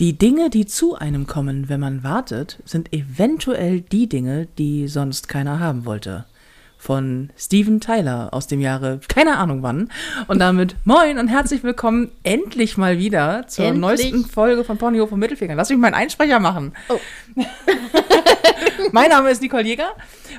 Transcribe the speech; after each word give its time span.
Die 0.00 0.16
Dinge, 0.16 0.48
die 0.48 0.64
zu 0.64 0.94
einem 0.94 1.26
kommen, 1.26 1.68
wenn 1.68 1.80
man 1.80 2.04
wartet, 2.04 2.62
sind 2.64 2.92
eventuell 2.92 3.80
die 3.80 4.08
Dinge, 4.08 4.46
die 4.56 4.86
sonst 4.86 5.28
keiner 5.28 5.58
haben 5.58 5.86
wollte. 5.86 6.24
Von 6.76 7.30
Steven 7.36 7.80
Tyler 7.80 8.28
aus 8.30 8.46
dem 8.46 8.60
Jahre, 8.60 9.00
keine 9.08 9.38
Ahnung 9.38 9.64
wann. 9.64 9.90
Und 10.28 10.38
damit 10.38 10.76
moin 10.84 11.18
und 11.18 11.26
herzlich 11.26 11.64
willkommen 11.64 12.12
endlich 12.22 12.76
mal 12.76 12.98
wieder 12.98 13.48
zur 13.48 13.64
Endlich. 13.64 13.80
neuesten 13.80 14.24
Folge 14.24 14.62
von 14.62 14.78
Ponyhof 14.78 15.10
und 15.10 15.18
Mittelfinger. 15.18 15.56
Lass 15.56 15.68
mich 15.68 15.78
meinen 15.78 15.94
Einsprecher 15.94 16.38
machen. 16.38 16.74
Oh. 16.88 17.00
mein 18.92 19.10
Name 19.10 19.30
ist 19.30 19.42
Nicole 19.42 19.64
Jäger 19.64 19.90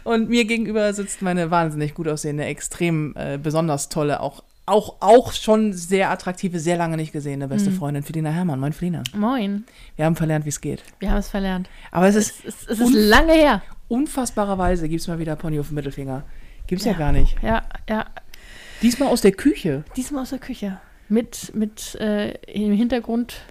und 0.05 0.29
mir 0.29 0.45
gegenüber 0.45 0.93
sitzt 0.93 1.21
meine 1.21 1.51
wahnsinnig 1.51 1.95
gut 1.95 2.07
aussehende, 2.07 2.45
extrem 2.45 3.13
äh, 3.17 3.37
besonders 3.37 3.89
tolle, 3.89 4.21
auch, 4.21 4.41
auch, 4.69 4.97
auch 4.99 5.33
schon 5.33 5.73
sehr 5.73 6.09
attraktive, 6.11 6.59
sehr 6.59 6.77
lange 6.77 6.95
nicht 6.97 7.11
gesehene 7.11 7.47
beste 7.47 7.71
Freundin 7.71 8.03
Felina 8.03 8.29
Herrmann. 8.29 8.59
Moin 8.59 8.73
Felina. 8.73 9.03
Moin. 9.15 9.65
Wir 9.95 10.05
haben 10.05 10.15
verlernt, 10.15 10.45
wie 10.45 10.49
es 10.49 10.61
geht. 10.61 10.83
Wir 10.99 11.11
haben 11.11 11.17
es 11.17 11.29
verlernt. 11.29 11.69
Aber 11.91 12.07
es 12.07 12.15
ist 12.15 12.45
Es, 12.45 12.67
es 12.67 12.79
ist 12.79 12.93
lange 12.93 13.33
her. 13.33 13.61
unfassbarerweise, 13.87 14.87
gibt 14.87 15.01
es 15.01 15.07
mal 15.07 15.19
wieder 15.19 15.35
Pony 15.35 15.59
auf 15.59 15.67
dem 15.67 15.75
Mittelfinger. 15.75 16.23
Gibt 16.67 16.81
es 16.81 16.85
ja. 16.85 16.93
Ja. 16.93 16.97
gar 16.97 17.11
nicht. 17.11 17.35
Ja, 17.41 17.63
ja. 17.89 18.05
Diesmal 18.81 19.09
aus 19.09 19.21
der 19.21 19.31
Küche. 19.31 19.83
Diesmal 19.97 20.21
aus 20.23 20.29
der 20.29 20.39
Küche. 20.39 20.79
Mit, 21.09 21.53
mit 21.55 21.95
äh, 21.95 22.31
im 22.45 22.71
Hintergrund 22.73 23.41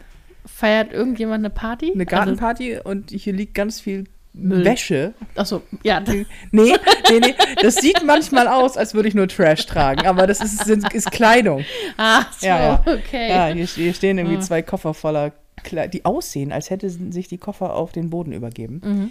feiert 0.47 0.93
irgendjemand 0.93 1.41
eine 1.45 1.51
Party. 1.51 1.93
Eine 1.93 2.07
Gartenparty 2.07 2.79
und 2.83 3.11
hier 3.11 3.33
liegt 3.33 3.55
ganz 3.55 3.81
viel 3.81 4.05
Müll. 4.41 4.65
Wäsche. 4.65 5.15
Achso, 5.35 5.63
ja. 5.83 6.01
Nee, 6.01 6.25
nee, 6.53 7.21
nee. 7.21 7.35
Das 7.61 7.77
sieht 7.77 8.05
manchmal 8.05 8.47
aus, 8.49 8.77
als 8.77 8.95
würde 8.95 9.09
ich 9.09 9.15
nur 9.15 9.29
Trash 9.29 9.67
tragen, 9.67 10.07
aber 10.07 10.27
das 10.27 10.41
ist, 10.41 10.65
sind, 10.65 10.93
ist 10.95 11.11
Kleidung. 11.11 11.65
Ach 11.97 12.33
so, 12.33 12.47
Ja, 12.47 12.59
ja. 12.61 12.85
okay. 12.87 13.29
Ja, 13.29 13.47
hier, 13.49 13.67
hier 13.67 13.95
stehen 13.95 14.19
irgendwie 14.19 14.37
Ah. 14.39 14.41
zwei 14.41 14.63
Koffer 14.63 14.95
voller 14.95 15.33
Kleidung, 15.65 15.91
die 15.91 16.05
aussehen, 16.05 16.53
als 16.53 16.71
hätten 16.71 17.11
sich 17.13 17.27
die 17.29 17.39
Koffer 17.39 17.75
auf 17.75 17.93
den 17.93 18.11
Boden 18.11 18.33
übergeben. 18.33 18.81
Mhm. 18.85 19.11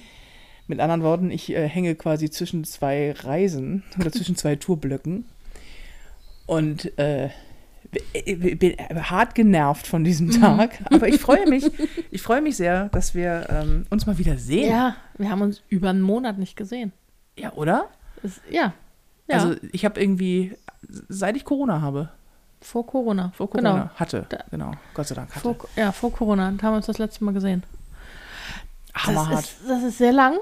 Mit 0.68 0.80
anderen 0.80 1.04
Worten, 1.04 1.32
ich 1.32 1.50
äh, 1.54 1.68
hänge 1.68 1.96
quasi 1.96 2.30
zwischen 2.30 2.64
zwei 2.64 3.12
Reisen 3.12 3.84
oder 4.00 4.12
zwischen 4.12 4.36
zwei 4.36 4.56
Tourblöcken 4.56 5.26
und 6.46 6.98
äh, 6.98 7.30
bin 7.92 8.76
hart 9.10 9.36
genervt 9.36 9.88
von 9.88 10.04
diesem 10.04 10.28
Mhm. 10.28 10.42
Tag. 10.42 10.80
Aber 10.92 11.08
ich 11.08 11.20
freue 11.20 11.48
mich, 11.48 11.66
ich 12.12 12.22
freue 12.22 12.42
mich 12.42 12.58
sehr, 12.58 12.90
dass 12.90 13.16
wir 13.16 13.48
ähm, 13.50 13.86
uns 13.90 14.06
mal 14.06 14.18
wieder 14.18 14.38
sehen. 14.38 14.70
Ja, 14.70 14.96
wir 15.18 15.30
haben 15.30 15.42
uns 15.42 15.62
über 15.70 15.90
einen 15.90 16.02
Monat 16.02 16.38
nicht 16.38 16.56
gesehen. 16.56 16.92
Ja, 17.38 17.54
oder? 17.54 17.88
Es, 18.24 18.42
ja. 18.50 18.74
ja. 19.28 19.36
Also 19.36 19.56
ich 19.72 19.86
habe 19.86 20.00
irgendwie, 20.02 20.56
seit 21.08 21.36
ich 21.38 21.46
Corona 21.46 21.82
habe, 21.82 22.10
vor 22.62 22.86
Corona. 22.88 23.32
vor 23.36 23.50
Corona 23.50 23.72
Genau. 23.74 23.90
hatte, 23.96 24.26
Da- 24.30 24.44
genau, 24.50 24.72
Gott 24.94 25.08
sei 25.08 25.16
Dank 25.16 25.30
hatte. 25.30 25.42
Vor, 25.42 25.56
ja, 25.76 25.92
vor 25.92 26.12
Corona 26.12 26.46
haben 26.48 26.60
wir 26.62 26.72
uns 26.74 26.88
das 26.88 26.98
letzte 26.98 27.24
Mal 27.24 27.34
gesehen. 27.34 27.64
Hammerhart. 28.96 29.36
Das 29.44 29.52
ist, 29.52 29.70
das 29.70 29.84
ist 29.84 29.98
sehr 30.00 30.12
lang. 30.14 30.38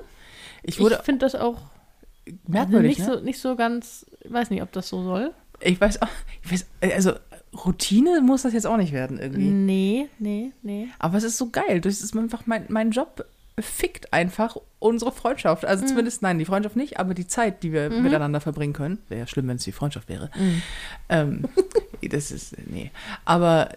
Ich 0.63 0.79
Ich, 0.79 0.93
finde 1.03 1.25
das 1.25 1.35
auch 1.35 1.59
merkwürdig, 2.47 2.97
nicht, 2.97 3.07
ne? 3.07 3.15
so, 3.17 3.19
nicht 3.23 3.39
so 3.39 3.55
ganz, 3.55 4.05
weiß 4.27 4.49
nicht, 4.49 4.61
ob 4.63 4.71
das 4.71 4.87
so 4.89 5.03
soll. 5.03 5.33
Ich 5.59 5.79
weiß 5.79 6.01
auch, 6.01 6.07
ich 6.43 6.51
weiß, 6.51 6.65
also 6.93 7.13
Routine 7.63 8.21
muss 8.21 8.41
das 8.41 8.53
jetzt 8.53 8.67
auch 8.67 8.77
nicht 8.77 8.91
werden 8.91 9.19
irgendwie. 9.19 9.49
Nee, 9.49 10.09
nee, 10.19 10.51
nee. 10.61 10.87
Aber 10.99 11.17
es 11.17 11.23
ist 11.23 11.37
so 11.37 11.49
geil. 11.49 11.81
Das 11.81 12.01
ist 12.01 12.15
einfach 12.15 12.45
mein, 12.45 12.65
mein 12.69 12.91
Job 12.91 13.25
fickt 13.59 14.11
einfach 14.11 14.57
unsere 14.79 15.11
Freundschaft. 15.11 15.63
Mhm. 15.63 15.69
Also 15.69 15.85
zumindest, 15.85 16.21
nein, 16.21 16.39
die 16.39 16.45
Freundschaft 16.45 16.75
nicht, 16.75 16.99
aber 16.99 17.13
die 17.13 17.27
Zeit, 17.27 17.63
die 17.63 17.71
wir 17.71 17.89
miteinander 17.89 18.41
verbringen 18.41 18.73
können. 18.73 18.99
Wäre 19.07 19.21
ja 19.21 19.27
schlimm, 19.27 19.47
wenn 19.47 19.57
es 19.57 19.63
die 19.63 19.71
Freundschaft 19.71 20.09
wäre. 20.09 20.29
Mhm. 20.37 20.61
Ähm, 21.09 21.43
das 22.09 22.31
ist, 22.31 22.55
nee. 22.67 22.91
Aber 23.23 23.69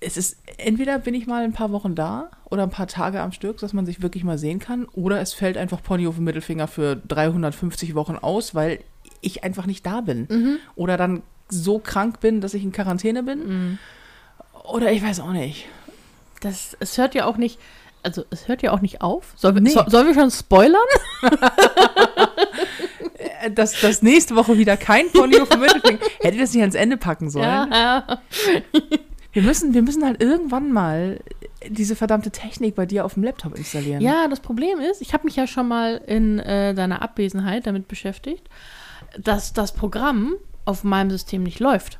es 0.00 0.16
ist, 0.16 0.38
entweder 0.58 0.98
bin 0.98 1.14
ich 1.14 1.26
mal 1.26 1.44
ein 1.44 1.52
paar 1.52 1.70
Wochen 1.72 1.94
da 1.94 2.30
oder 2.46 2.62
ein 2.62 2.70
paar 2.70 2.86
Tage 2.86 3.20
am 3.20 3.32
Stück, 3.32 3.58
dass 3.58 3.72
man 3.72 3.86
sich 3.86 4.02
wirklich 4.02 4.24
mal 4.24 4.38
sehen 4.38 4.58
kann. 4.58 4.86
Oder 4.86 5.20
es 5.20 5.34
fällt 5.34 5.56
einfach 5.56 5.82
Pony 5.82 6.06
auf 6.06 6.16
den 6.16 6.24
Mittelfinger 6.24 6.66
für 6.66 6.96
350 6.96 7.94
Wochen 7.94 8.16
aus, 8.16 8.54
weil 8.54 8.80
ich 9.20 9.44
einfach 9.44 9.66
nicht 9.66 9.84
da 9.84 10.00
bin. 10.00 10.26
Mhm. 10.30 10.58
Oder 10.76 10.96
dann 10.96 11.22
so 11.48 11.78
krank 11.78 12.20
bin, 12.20 12.40
dass 12.40 12.54
ich 12.54 12.62
in 12.64 12.72
Quarantäne 12.72 13.22
bin. 13.22 13.46
Mhm. 13.46 13.78
Oder 14.64 14.92
ich 14.92 15.02
weiß 15.02 15.20
auch 15.20 15.32
nicht. 15.32 15.66
Das, 16.40 16.76
es 16.80 16.98
hört 16.98 17.14
ja 17.14 17.26
auch 17.26 17.36
nicht, 17.36 17.58
also 18.02 18.24
es 18.30 18.48
hört 18.48 18.62
ja 18.62 18.72
auch 18.72 18.80
nicht 18.80 19.00
auf. 19.02 19.32
Soll, 19.36 19.52
Nee. 19.60 19.70
so, 19.70 19.82
sollen 19.86 20.06
wir 20.06 20.14
schon 20.14 20.30
spoilern? 20.30 20.80
Äh, 23.40 23.50
dass, 23.50 23.80
dass 23.80 24.02
nächste 24.02 24.36
Woche 24.36 24.58
wieder 24.58 24.76
kein 24.76 25.10
Pony 25.10 25.38
auf 25.40 25.48
dem 25.48 25.60
Mittelfinger. 25.60 25.98
Hätte 26.20 26.38
das 26.38 26.52
nicht 26.52 26.60
ans 26.62 26.74
Ende 26.74 26.96
packen 26.96 27.30
sollen. 27.30 27.44
ja. 27.72 28.18
Wir, 29.32 29.42
müssen, 29.42 29.72
wir 29.74 29.82
müssen 29.82 30.04
halt 30.04 30.22
irgendwann 30.22 30.72
mal 30.72 31.20
diese 31.66 31.96
verdammte 31.96 32.30
Technik 32.30 32.74
bei 32.74 32.86
dir 32.86 33.04
auf 33.04 33.14
dem 33.14 33.22
Laptop 33.24 33.56
installieren. 33.56 34.00
ja, 34.02 34.28
das 34.28 34.40
Problem 34.40 34.78
ist, 34.80 35.00
ich 35.00 35.12
habe 35.14 35.24
mich 35.24 35.36
ja 35.36 35.46
schon 35.46 35.66
mal 35.68 35.96
in 36.06 36.38
äh, 36.38 36.74
deiner 36.74 37.02
Abwesenheit 37.02 37.66
damit 37.66 37.88
beschäftigt, 37.88 38.46
dass 39.18 39.52
das 39.52 39.72
Programm 39.72 40.34
auf 40.64 40.84
meinem 40.84 41.10
System 41.10 41.42
nicht 41.42 41.60
läuft. 41.60 41.98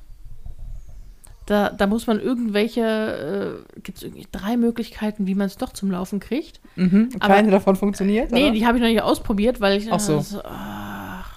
Da, 1.47 1.69
da 1.69 1.87
muss 1.87 2.07
man 2.07 2.21
irgendwelche, 2.21 3.65
äh, 3.77 3.81
gibt 3.83 3.99
es 3.99 4.05
irgendwie 4.05 4.27
drei 4.33 4.57
Möglichkeiten, 4.57 5.27
wie 5.27 5.35
man 5.35 5.47
es 5.47 5.59
doch 5.59 5.75
zum 5.75 5.91
Laufen 5.91 6.19
kriegt. 6.19 6.59
Mhm. 6.77 7.11
Aber- 7.21 7.35
Keine 7.35 7.51
davon 7.51 7.77
funktioniert. 7.77 8.33
Nee, 8.33 8.45
oder? 8.45 8.53
die 8.53 8.67
habe 8.67 8.79
ich 8.79 8.83
noch 8.83 8.89
nicht 8.89 9.03
ausprobiert, 9.03 9.61
weil 9.61 9.77
ich. 9.79 9.93
Ach 9.93 10.01
so. 10.01 10.19
äh, 10.39 10.43
ach. 10.45 11.35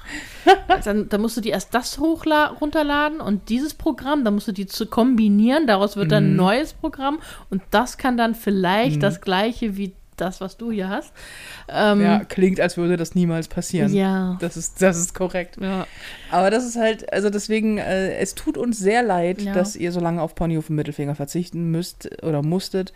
dann, 0.85 1.09
dann 1.09 1.19
musst 1.19 1.35
du 1.35 1.41
die 1.41 1.49
erst 1.49 1.73
das 1.73 1.99
runterladen 1.99 3.19
und 3.19 3.49
dieses 3.49 3.73
Programm, 3.73 4.23
dann 4.23 4.35
musst 4.35 4.47
du 4.47 4.53
die 4.53 4.65
zu 4.65 4.85
kombinieren, 4.85 5.67
daraus 5.67 5.97
wird 5.97 6.09
dann 6.13 6.23
ein 6.27 6.29
Mhm. 6.31 6.35
neues 6.37 6.71
Programm 6.73 7.19
und 7.49 7.61
das 7.71 7.97
kann 7.97 8.15
dann 8.15 8.33
vielleicht 8.33 9.03
das 9.03 9.19
gleiche 9.19 9.75
wie 9.75 9.93
das, 10.17 10.41
was 10.41 10.57
du 10.57 10.71
hier 10.71 10.89
hast. 10.89 11.11
Ähm, 11.69 12.01
ja, 12.01 12.23
klingt, 12.23 12.59
als 12.59 12.77
würde 12.77 12.97
das 12.97 13.15
niemals 13.15 13.47
passieren. 13.47 13.93
ja. 13.93 14.37
Das 14.41 14.57
ist, 14.57 14.81
das 14.81 14.97
ist 14.97 15.13
korrekt. 15.13 15.57
ja. 15.61 15.87
Aber 16.31 16.49
das 16.51 16.65
ist 16.65 16.75
halt, 16.77 17.11
also 17.13 17.29
deswegen, 17.29 17.77
äh, 17.77 18.17
es 18.17 18.35
tut 18.35 18.57
uns 18.57 18.77
sehr 18.77 19.03
leid, 19.03 19.41
Ja. 19.41 19.53
dass 19.53 19.75
ihr 19.75 19.91
so 19.91 19.99
lange 19.99 20.21
auf 20.21 20.35
Pony 20.35 20.57
auf 20.57 20.67
den 20.67 20.75
Mittelfinger 20.75 21.15
verzichten 21.15 21.71
müsst 21.71 22.09
oder 22.23 22.41
musstet. 22.43 22.93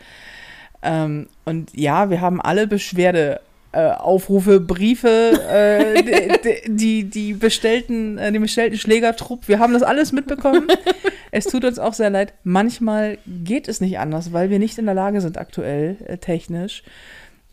Ähm, 0.84 1.28
und 1.46 1.70
ja, 1.78 2.10
wir 2.10 2.22
haben 2.22 2.42
alle 2.42 2.68
Beschwerde. 2.68 3.40
Äh, 3.74 3.92
Aufrufe, 3.92 4.60
Briefe, 4.60 5.32
äh, 5.50 6.04
d- 6.04 6.38
d- 6.44 6.62
die, 6.68 7.04
die 7.06 7.32
bestellten, 7.32 8.18
äh, 8.18 8.30
den 8.30 8.42
bestellten 8.42 8.78
Schlägertrupp, 8.78 9.48
wir 9.48 9.60
haben 9.60 9.72
das 9.72 9.82
alles 9.82 10.12
mitbekommen. 10.12 10.68
es 11.32 11.46
tut 11.46 11.66
uns 11.66 11.80
auch 11.80 11.94
sehr 11.94 12.10
leid. 12.10 12.34
Manchmal 12.44 13.18
geht 13.26 13.68
es 13.68 13.82
nicht 13.82 13.98
anders, 14.00 14.34
weil 14.34 14.50
wir 14.50 14.60
nicht 14.60 14.78
in 14.78 14.86
der 14.86 14.96
Lage 14.96 15.22
sind, 15.22 15.38
aktuell 15.38 15.98
äh, 16.06 16.18
technisch. 16.18 16.84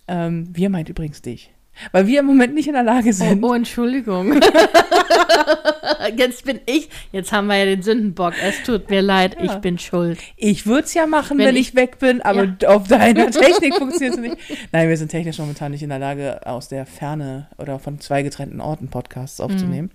Ähm, 0.08 0.48
wir 0.52 0.68
meint 0.70 0.88
übrigens 0.88 1.22
dich. 1.22 1.50
Weil 1.92 2.06
wir 2.08 2.20
im 2.20 2.26
Moment 2.26 2.54
nicht 2.54 2.66
in 2.66 2.74
der 2.74 2.82
Lage 2.82 3.12
sind. 3.12 3.42
Oh, 3.44 3.50
oh, 3.50 3.54
Entschuldigung. 3.54 4.40
jetzt 6.16 6.44
bin 6.44 6.60
ich, 6.66 6.88
jetzt 7.12 7.30
haben 7.32 7.46
wir 7.46 7.56
ja 7.56 7.64
den 7.66 7.82
Sündenbock. 7.82 8.34
Es 8.42 8.62
tut 8.64 8.90
mir 8.90 9.00
leid, 9.00 9.36
Ja. 9.38 9.44
ich 9.44 9.54
bin 9.60 9.78
schuld. 9.78 10.18
Ich 10.36 10.66
würde 10.66 10.84
es 10.84 10.94
ja 10.94 11.06
machen, 11.06 11.38
wenn, 11.38 11.46
Wenn 11.46 11.56
ich, 11.56 11.68
ich- 11.70 11.74
weg 11.76 11.98
bin, 11.98 12.20
aber 12.20 12.56
auf 12.66 12.88
deiner 12.88 13.30
Technik 13.30 13.76
funktioniert 13.76 14.14
es 14.14 14.20
nicht. 14.20 14.36
Nein, 14.72 14.88
wir 14.88 14.96
sind 14.96 15.10
technisch 15.10 15.38
momentan 15.38 15.70
nicht 15.72 15.82
in 15.82 15.90
der 15.90 15.98
Lage, 16.00 16.44
aus 16.46 16.68
der 16.68 16.84
Ferne 16.84 17.46
oder 17.58 17.78
von 17.78 18.00
zwei 18.00 18.22
getrennten 18.22 18.60
Orten 18.60 18.88
Podcasts 18.88 19.40
aufzunehmen. 19.40 19.90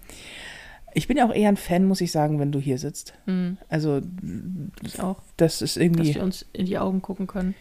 Ich 0.95 1.07
bin 1.07 1.17
ja 1.17 1.25
auch 1.27 1.33
eher 1.33 1.49
ein 1.49 1.57
Fan, 1.57 1.85
muss 1.85 2.01
ich 2.01 2.11
sagen, 2.11 2.39
wenn 2.39 2.51
du 2.51 2.59
hier 2.59 2.77
sitzt. 2.77 3.13
Hm, 3.25 3.57
Also, 3.69 4.01
ich 4.83 4.99
auch. 5.01 5.21
das 5.37 5.61
ist 5.61 5.75
Dass 5.75 5.81
irgendwie. 5.83 6.15
wir 6.15 6.23
uns 6.23 6.45
in 6.53 6.65
die 6.65 6.77
Augen 6.77 7.01
gucken 7.01 7.27
können. 7.27 7.55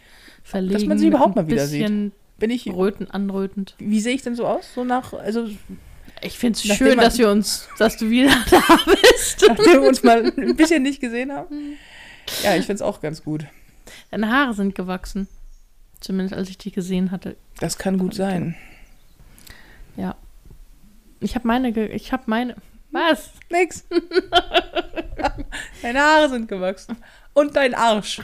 Verlegen. 0.44 0.88
man 0.88 0.98
sie 0.98 1.06
überhaupt 1.08 1.36
mal 1.36 1.46
wieder 1.46 1.66
sieht. 1.66 1.82
bisschen 1.82 2.12
Bin 2.38 2.50
ich. 2.50 2.66
Röten, 2.68 3.10
anrötend. 3.10 3.74
Wie 3.78 4.00
sehe 4.00 4.14
ich 4.14 4.22
denn 4.22 4.34
so 4.34 4.46
aus? 4.46 4.74
So 4.74 4.84
nach, 4.84 5.12
also, 5.12 5.48
Ich 6.20 6.38
finde 6.38 6.56
es 6.58 6.76
schön, 6.76 6.98
dass 6.98 7.16
wir 7.18 7.30
uns, 7.30 7.68
dass 7.78 7.96
du 7.96 8.10
wieder 8.10 8.30
da 8.50 8.78
bist. 8.86 9.44
nachdem 9.48 9.82
wir 9.82 9.88
uns 9.88 10.02
mal 10.02 10.24
ein 10.36 10.56
bisschen 10.56 10.82
nicht 10.82 11.00
gesehen 11.00 11.32
haben. 11.32 11.76
Ja, 12.42 12.54
ich 12.54 12.66
finde 12.66 12.74
es 12.74 12.82
auch 12.82 13.00
ganz 13.00 13.22
gut. 13.24 13.46
Deine 14.10 14.28
Haare 14.30 14.54
sind 14.54 14.74
gewachsen. 14.74 15.26
Zumindest 16.00 16.34
als 16.34 16.48
ich 16.50 16.58
dich 16.58 16.72
gesehen 16.72 17.12
hatte. 17.12 17.36
Das 17.60 17.78
kann 17.78 17.96
gut 17.98 18.14
sein. 18.14 18.56
Ja. 19.96 20.16
Ich 21.20 21.34
habe 21.36 21.46
meine, 21.46 21.70
ich 21.88 22.12
habe 22.12 22.24
meine. 22.26 22.56
Was? 22.92 23.30
Nix. 23.50 23.84
Deine 25.82 26.00
Haare 26.00 26.28
sind 26.28 26.48
gewachsen. 26.48 26.96
Und 27.34 27.56
dein 27.56 27.74
Arsch. 27.74 28.20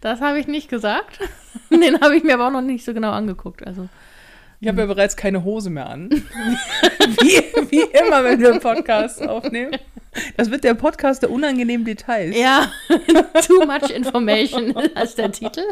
Das 0.00 0.20
habe 0.20 0.38
ich 0.38 0.46
nicht 0.46 0.68
gesagt. 0.68 1.18
Den 1.70 2.00
habe 2.00 2.16
ich 2.16 2.22
mir 2.22 2.34
aber 2.34 2.48
auch 2.48 2.52
noch 2.52 2.60
nicht 2.60 2.84
so 2.84 2.92
genau 2.92 3.12
angeguckt. 3.12 3.66
Also 3.66 3.88
Ich 4.60 4.68
habe 4.68 4.80
ja 4.82 4.86
bereits 4.86 5.16
keine 5.16 5.44
Hose 5.44 5.70
mehr 5.70 5.88
an. 5.88 6.10
wie, 6.10 7.42
wie 7.70 7.80
immer, 7.98 8.22
wenn 8.24 8.38
wir 8.40 8.50
einen 8.50 8.60
Podcast 8.60 9.26
aufnehmen. 9.26 9.76
Das 10.36 10.50
wird 10.50 10.62
der 10.64 10.74
Podcast 10.74 11.22
der 11.22 11.30
unangenehmen 11.30 11.84
Details. 11.84 12.36
ja, 12.36 12.70
too 13.46 13.64
much 13.66 13.90
information 13.90 14.76
als 14.94 15.14
der 15.16 15.32
Titel. 15.32 15.62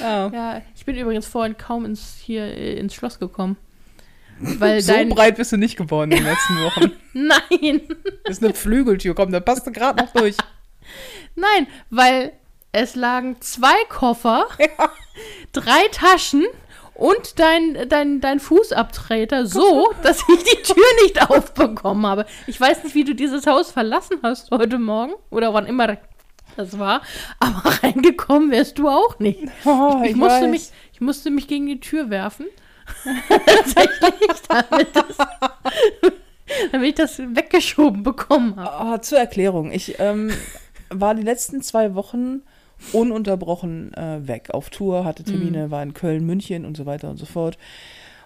Ja. 0.00 0.28
Ja, 0.32 0.62
ich 0.74 0.84
bin 0.84 0.96
übrigens 0.96 1.26
vorhin 1.26 1.56
kaum 1.56 1.84
ins 1.84 2.16
hier 2.20 2.44
äh, 2.44 2.78
ins 2.78 2.94
Schloss 2.94 3.18
gekommen. 3.20 3.56
Weil 4.40 4.80
So 4.80 4.92
dein 4.92 5.10
breit 5.10 5.36
bist 5.36 5.52
du 5.52 5.56
nicht 5.56 5.76
geworden 5.76 6.12
in 6.12 6.18
den 6.18 6.26
letzten 6.26 6.54
Wochen. 6.64 6.92
Nein. 7.12 7.82
Das 8.24 8.38
ist 8.38 8.44
eine 8.44 8.54
Flügeltür, 8.54 9.14
komm, 9.14 9.32
da 9.32 9.40
passt 9.40 9.66
du 9.66 9.72
gerade 9.72 10.02
noch 10.02 10.12
durch. 10.12 10.36
Nein, 11.34 11.66
weil 11.90 12.32
Es 12.72 12.94
lagen 12.94 13.36
zwei 13.40 13.74
Koffer, 13.88 14.46
drei 15.52 15.88
Taschen 15.92 16.46
und 16.94 17.38
dein, 17.38 17.88
dein, 17.88 18.20
dein 18.20 18.40
Fußabtreter 18.40 19.46
so, 19.46 19.90
dass 20.02 20.22
ich 20.28 20.44
die 20.44 20.62
Tür 20.62 20.84
nicht 21.02 21.30
aufbekommen 21.30 22.06
habe. 22.06 22.26
Ich 22.46 22.60
weiß 22.60 22.84
nicht, 22.84 22.94
wie 22.94 23.04
du 23.04 23.14
dieses 23.14 23.46
Haus 23.46 23.70
verlassen 23.72 24.18
hast 24.22 24.50
heute 24.50 24.78
Morgen 24.78 25.12
oder 25.30 25.52
wann 25.52 25.66
immer 25.66 25.98
das 26.56 26.78
war, 26.78 27.02
aber 27.38 27.62
reingekommen 27.82 28.50
wärst 28.50 28.78
du 28.78 28.88
auch 28.88 29.18
nicht. 29.18 29.40
Oh, 29.64 30.02
ich, 30.04 30.14
musste 30.14 30.46
mich, 30.46 30.70
ich 30.92 31.00
musste 31.00 31.30
mich 31.30 31.48
gegen 31.48 31.66
die 31.66 31.80
Tür 31.80 32.10
werfen. 32.10 32.46
Tatsächlich, 33.46 34.30
damit, 34.48 34.88
das, 34.94 35.16
damit 36.72 36.88
ich 36.88 36.94
das 36.94 37.18
weggeschoben 37.18 38.02
bekommen 38.02 38.56
habe. 38.56 38.94
Oh, 38.94 38.98
zur 38.98 39.18
Erklärung. 39.18 39.72
Ich 39.72 39.98
ähm, 39.98 40.30
war 40.90 41.14
die 41.14 41.22
letzten 41.22 41.62
zwei 41.62 41.94
Wochen 41.94 42.42
ununterbrochen 42.92 43.92
äh, 43.94 44.26
weg 44.26 44.50
auf 44.52 44.70
Tour, 44.70 45.04
hatte 45.04 45.22
Termine, 45.22 45.66
Mhm. 45.66 45.70
war 45.70 45.82
in 45.82 45.94
Köln, 45.94 46.24
München 46.24 46.64
und 46.64 46.76
so 46.76 46.86
weiter 46.86 47.10
und 47.10 47.18
so 47.18 47.26
fort 47.26 47.58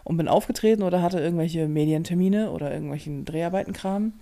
und 0.05 0.17
bin 0.17 0.29
aufgetreten 0.29 0.83
oder 0.83 1.03
hatte 1.03 1.19
irgendwelche 1.19 1.67
Medientermine 1.67 2.51
oder 2.51 2.73
irgendwelchen 2.73 3.25
Dreharbeitenkram 3.25 4.13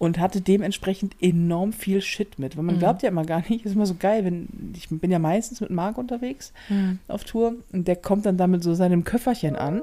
und 0.00 0.18
hatte 0.18 0.40
dementsprechend 0.40 1.14
enorm 1.20 1.72
viel 1.74 2.00
Shit 2.00 2.38
mit. 2.38 2.56
Weil 2.56 2.64
man 2.64 2.76
Mhm. 2.76 2.78
glaubt 2.80 3.02
ja 3.02 3.10
immer 3.10 3.24
gar 3.24 3.44
nicht, 3.48 3.64
ist 3.66 3.74
immer 3.74 3.84
so 3.86 3.94
geil, 3.98 4.24
wenn 4.24 4.48
ich 4.74 4.88
bin 4.88 5.10
ja 5.10 5.18
meistens 5.18 5.60
mit 5.60 5.68
Marc 5.70 5.98
unterwegs 5.98 6.52
auf 7.06 7.22
Tour 7.24 7.54
und 7.72 7.86
der 7.86 7.96
kommt 7.96 8.24
dann 8.24 8.36
da 8.38 8.46
mit 8.46 8.62
so 8.64 8.72
seinem 8.74 9.04
Köfferchen 9.04 9.56
an, 9.56 9.82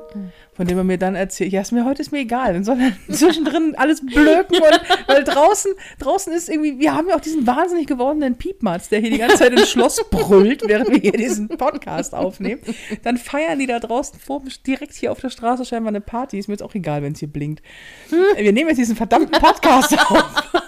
von 0.53 0.65
dem 0.67 0.75
er 0.77 0.83
mir 0.83 0.97
dann 0.97 1.13
erzählt, 1.15 1.51
ja, 1.53 1.61
ist 1.61 1.71
mir 1.71 1.85
heute 1.85 2.01
ist 2.01 2.11
mir 2.11 2.19
egal, 2.19 2.53
dann 2.53 2.63
soll 2.63 2.77
er 2.79 2.91
zwischendrin 3.15 3.75
alles 3.77 4.03
blöken 4.03 4.57
und 4.57 4.81
weil 5.07 5.23
draußen 5.23 5.71
draußen 5.99 6.33
ist 6.33 6.49
irgendwie, 6.49 6.79
wir 6.79 6.95
haben 6.95 7.07
ja 7.09 7.15
auch 7.15 7.21
diesen 7.21 7.45
wahnsinnig 7.45 7.85
gewordenen 7.85 8.35
Piepmatz, 8.37 8.89
der 8.89 8.99
hier 9.01 9.11
die 9.11 9.19
ganze 9.19 9.37
Zeit 9.37 9.51
im 9.53 9.65
Schloss 9.65 10.03
brüllt, 10.09 10.63
während 10.67 10.89
wir 10.89 10.97
hier 10.99 11.11
diesen 11.11 11.47
Podcast 11.47 12.15
aufnehmen. 12.15 12.61
Dann 13.03 13.17
feiern 13.17 13.59
die 13.59 13.67
da 13.67 13.79
draußen 13.79 14.19
vor, 14.19 14.41
direkt 14.65 14.93
hier 14.95 15.11
auf 15.11 15.19
der 15.19 15.29
Straße 15.29 15.63
scheinbar 15.63 15.89
eine 15.89 16.01
Party, 16.01 16.39
ist 16.39 16.47
mir 16.47 16.55
jetzt 16.55 16.63
auch 16.63 16.73
egal, 16.73 17.03
wenn 17.03 17.13
es 17.13 17.19
hier 17.19 17.27
blinkt. 17.27 17.61
Wir 18.35 18.51
nehmen 18.51 18.69
jetzt 18.69 18.79
diesen 18.79 18.95
verdammten 18.95 19.39
Podcast 19.39 19.91
auf. 20.09 20.43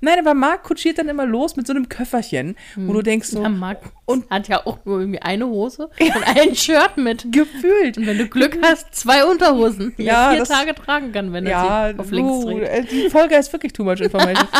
Nein, 0.00 0.20
aber 0.20 0.32
Marc 0.34 0.62
kutschiert 0.62 0.98
dann 0.98 1.08
immer 1.08 1.26
los 1.26 1.56
mit 1.56 1.66
so 1.66 1.72
einem 1.72 1.88
Köfferchen, 1.88 2.54
wo 2.76 2.92
du 2.92 3.02
denkst 3.02 3.28
so, 3.30 3.42
Ja, 3.42 3.48
Marc 3.48 3.80
und- 4.04 4.30
hat 4.30 4.46
ja 4.46 4.64
auch 4.64 4.78
nur 4.84 5.00
irgendwie 5.00 5.20
eine 5.20 5.46
Hose 5.48 5.88
und 6.00 6.36
ein 6.36 6.54
Shirt 6.54 6.96
mit. 6.96 7.32
gefühlt. 7.32 7.98
Und 7.98 8.06
wenn 8.06 8.16
du 8.16 8.28
Glück 8.28 8.58
hast, 8.62 8.94
zwei 8.94 9.24
Unterhosen, 9.24 9.94
die 9.98 10.04
Ja, 10.04 10.26
er 10.26 10.30
vier 10.30 10.38
das- 10.40 10.48
Tage 10.50 10.74
tragen 10.76 11.10
kann, 11.10 11.32
wenn 11.32 11.46
er 11.46 11.50
Ja, 11.50 11.90
sie 11.92 11.98
auf 11.98 12.10
links 12.12 12.44
dreht. 12.44 12.62
äh, 12.62 12.84
die 12.84 13.10
Folge 13.10 13.34
ist 13.34 13.52
wirklich 13.52 13.72
too 13.72 13.84
much 13.84 14.00
information. 14.00 14.46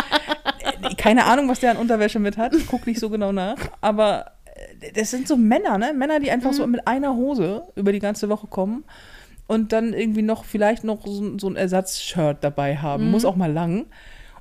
Äh, 0.81 0.95
Keine 0.95 1.25
Ahnung, 1.25 1.47
was 1.47 1.61
der 1.61 1.71
an 1.71 1.77
Unterwäsche 1.77 2.19
mit 2.19 2.37
hat. 2.37 2.53
Ich 2.53 2.67
guck 2.67 2.85
nicht 2.85 2.99
so 2.99 3.09
genau 3.09 3.31
nach. 3.31 3.55
Aber 3.81 4.25
äh, 4.81 4.91
das 4.93 5.09
sind 5.11 5.27
so 5.27 5.37
Männer, 5.37 5.77
ne? 5.77 5.93
Männer, 5.93 6.19
die 6.19 6.29
einfach 6.31 6.51
so 6.53 6.65
Mhm. 6.65 6.71
mit 6.73 6.87
einer 6.87 7.15
Hose 7.15 7.63
über 7.75 7.91
die 7.93 7.99
ganze 7.99 8.27
Woche 8.29 8.47
kommen 8.47 8.83
und 9.49 9.73
dann 9.73 9.93
irgendwie 9.93 10.21
noch 10.21 10.45
vielleicht 10.45 10.83
noch 10.83 11.07
so, 11.07 11.39
so 11.39 11.49
ein 11.49 11.55
Ersatzshirt 11.55 12.43
dabei 12.43 12.77
haben. 12.77 13.05
Mhm. 13.05 13.11
Muss 13.11 13.25
auch 13.25 13.35
mal 13.35 13.51
lang. 13.51 13.87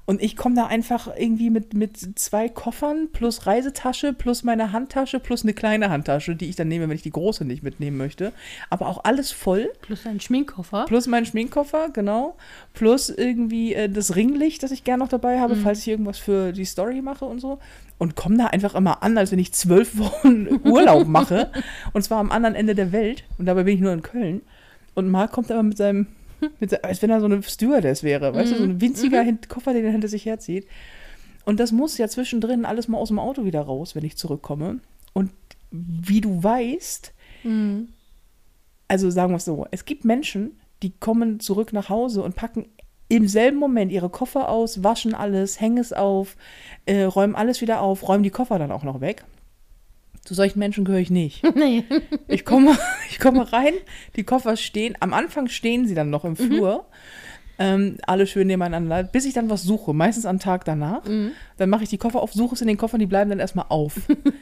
Und 0.05 0.23
ich 0.23 0.37
komme 0.37 0.55
da 0.55 0.67
einfach 0.67 1.09
irgendwie 1.17 1.49
mit, 1.49 1.73
mit 1.73 2.19
zwei 2.19 2.51
Koffern 2.51 3.09
plus 3.11 3.47
Reisetasche 3.47 4.13
plus 4.13 4.43
meine 4.43 4.73
Handtasche 4.73 5.19
plus 5.19 5.45
eine 5.45 5.55
kleine 5.55 5.89
Handtasche, 5.89 6.37
die 6.37 6.51
ich 6.51 6.57
dann 6.57 6.69
nehme, 6.69 6.89
wenn 6.89 6.95
ich 6.95 7.03
die 7.03 7.11
große 7.11 7.47
nicht 7.47 7.63
mitnehmen 7.63 7.97
möchte. 7.97 8.33
Aber 8.69 8.87
auch 8.87 9.05
alles 9.05 9.33
voll. 9.33 9.71
Plus 9.81 10.07
ein 10.07 10.21
Schminkkoffer. 10.21 10.85
Plus 10.87 11.07
meinen 11.07 11.25
Schminkkoffer, 11.25 11.89
genau. 11.89 12.37
Plus 12.75 13.09
irgendwie 13.09 13.73
äh, 13.73 13.89
das 13.89 14.15
Ringlicht, 14.15 14.63
das 14.63 14.73
ich 14.73 14.85
gerne 14.85 15.03
noch 15.03 15.11
dabei 15.11 15.41
habe, 15.41 15.57
falls 15.57 15.81
ich 15.81 15.89
irgendwas 15.89 16.19
für 16.19 16.53
die 16.53 16.67
Story 16.67 17.01
mache 17.01 17.25
und 17.25 17.41
so. 17.41 17.59
Und 17.97 18.15
komme 18.15 18.37
da 18.37 18.47
einfach 18.49 18.75
immer 18.75 19.03
an, 19.03 19.17
als 19.17 19.33
wenn 19.33 19.39
ich 19.39 19.55
zwölf 19.55 19.97
Wochen 19.99 20.49
Urlaub 20.65 21.07
mache. 21.07 21.51
Und 21.95 22.03
zwar 22.03 22.19
am 22.19 22.31
anderen 22.31 22.55
Ende 22.55 22.75
der 22.75 22.93
Welt. 22.93 23.25
Und 23.39 23.47
dabei 23.47 23.63
bin 23.63 23.75
ich 23.75 23.81
nur 23.81 23.93
in 23.95 24.03
Köln. 24.03 24.43
Und 24.99 25.09
Marc 25.11 25.31
kommt 25.33 25.51
aber 25.53 25.63
mit 25.63 25.77
seinem, 25.77 26.07
mit, 26.61 26.71
se- 26.71 26.83
als 26.83 27.01
wenn 27.03 27.11
er 27.11 27.21
so 27.21 27.27
eine 27.27 27.43
Stewardess 27.43 28.03
wäre. 28.03 28.35
Weißt 28.35 28.53
du, 28.53 28.57
so 28.57 28.65
ein 28.65 28.81
winziger 28.81 29.23
Hin 29.23 29.39
Koffer, 29.49 29.73
den 29.73 29.85
er 29.85 29.93
hinter 29.93 30.09
sich 30.09 30.25
herzieht. 30.27 30.67
Und 31.45 31.61
das 31.61 31.73
muss 31.73 31.97
ja 31.99 32.09
zwischendrin 32.09 32.65
alles 32.65 32.89
mal 32.89 32.99
aus 32.99 33.09
dem 33.09 33.19
Auto 33.19 33.45
wieder 33.45 33.61
raus, 33.63 33.95
wenn 33.95 34.05
ich 34.05 34.17
zurückkomme. 34.17 34.81
Und 35.13 35.31
wie 35.71 36.21
du 36.21 36.43
weißt, 36.43 37.13
Mhm. 37.45 37.89
also 38.89 39.11
sagen 39.11 39.33
wir 39.33 39.37
es 39.37 39.45
so, 39.45 39.67
es 39.71 39.85
gibt 39.85 40.05
Menschen, 40.05 40.59
die 40.83 40.91
kommen 40.91 41.39
zurück 41.41 41.73
nach 41.73 41.89
Hause 41.89 42.23
und 42.23 42.35
packen 42.35 42.67
im 43.09 43.29
selben 43.29 43.59
Moment 43.59 43.93
ihre 43.93 44.11
Koffer 44.11 44.49
aus, 44.49 44.83
waschen 44.83 45.15
alles, 45.15 45.61
hängen 45.61 45.79
es 45.79 45.93
auf, 45.93 46.37
äh, 46.87 47.05
räumen 47.05 47.37
alles 47.37 47.61
wieder 47.61 47.81
auf, 47.81 48.07
räumen 48.09 48.25
die 48.25 48.31
Koffer 48.31 48.59
dann 48.59 48.73
auch 48.73 48.83
noch 48.83 49.01
weg. 49.01 49.25
Zu 50.29 50.35
solchen 50.35 50.59
Menschen 50.59 50.85
gehöre 50.85 51.01
ich 51.01 51.09
nicht. 51.11 51.43
Nee. 51.55 51.85
Ich 52.27 52.45
komme, 52.45 52.77
ich 53.11 53.19
komme 53.19 53.51
rein, 53.51 53.73
die 54.17 54.25
Koffer 54.25 54.59
stehen, 54.59 54.95
am 55.01 55.15
Anfang 55.15 55.49
stehen 55.49 55.87
sie 55.87 55.95
dann 55.95 56.11
noch 56.11 56.27
im 56.27 56.37
Flur, 56.37 56.85
ähm, 57.59 57.97
alle 58.07 58.27
schön 58.27 58.47
nebeneinander, 58.47 59.05
bis 59.05 59.25
ich 59.25 59.33
dann 59.33 59.49
was 59.49 59.63
suche, 59.63 59.95
meistens 59.95 60.27
am 60.27 60.39
Tag 60.39 60.67
danach. 60.67 61.01
Dann 61.57 61.71
mache 61.71 61.85
ich 61.85 61.89
die 61.89 61.97
Koffer 61.97 62.21
auf, 62.21 62.35
suche 62.35 62.55
es 62.57 62.61
in 62.61 62.69
den 62.69 62.77
Koffern, 62.77 63.01
die 63.01 63.07
bleiben 63.07 63.31
dann 63.31 63.39
erstmal 63.41 63.65
auf. 63.71 63.95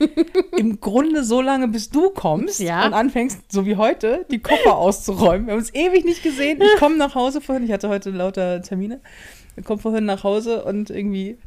Im 0.58 0.80
Grunde 0.80 1.22
so 1.22 1.40
lange, 1.40 1.68
bis 1.68 1.88
du 1.88 2.10
kommst 2.10 2.58
Ja. 2.58 2.84
und 2.84 2.92
anfängst, 2.92 3.40
so 3.52 3.64
wie 3.64 3.76
heute, 3.76 4.26
die 4.32 4.40
Koffer 4.40 4.76
auszuräumen. 4.76 5.46
Wir 5.46 5.52
haben 5.52 5.60
uns 5.60 5.72
ewig 5.72 6.04
nicht 6.04 6.24
gesehen. 6.24 6.60
Ich 6.60 6.80
komme 6.80 6.96
nach 6.98 7.14
Hause 7.14 7.40
vorhin, 7.40 7.64
ich 7.64 7.70
hatte 7.72 7.88
heute 7.88 8.10
lauter 8.10 8.60
Termine, 8.60 9.00
ich 9.56 9.64
komme 9.64 9.80
vorhin 9.80 10.04
nach 10.04 10.24
Hause 10.24 10.64
und 10.64 10.90
irgendwie, 10.90 11.38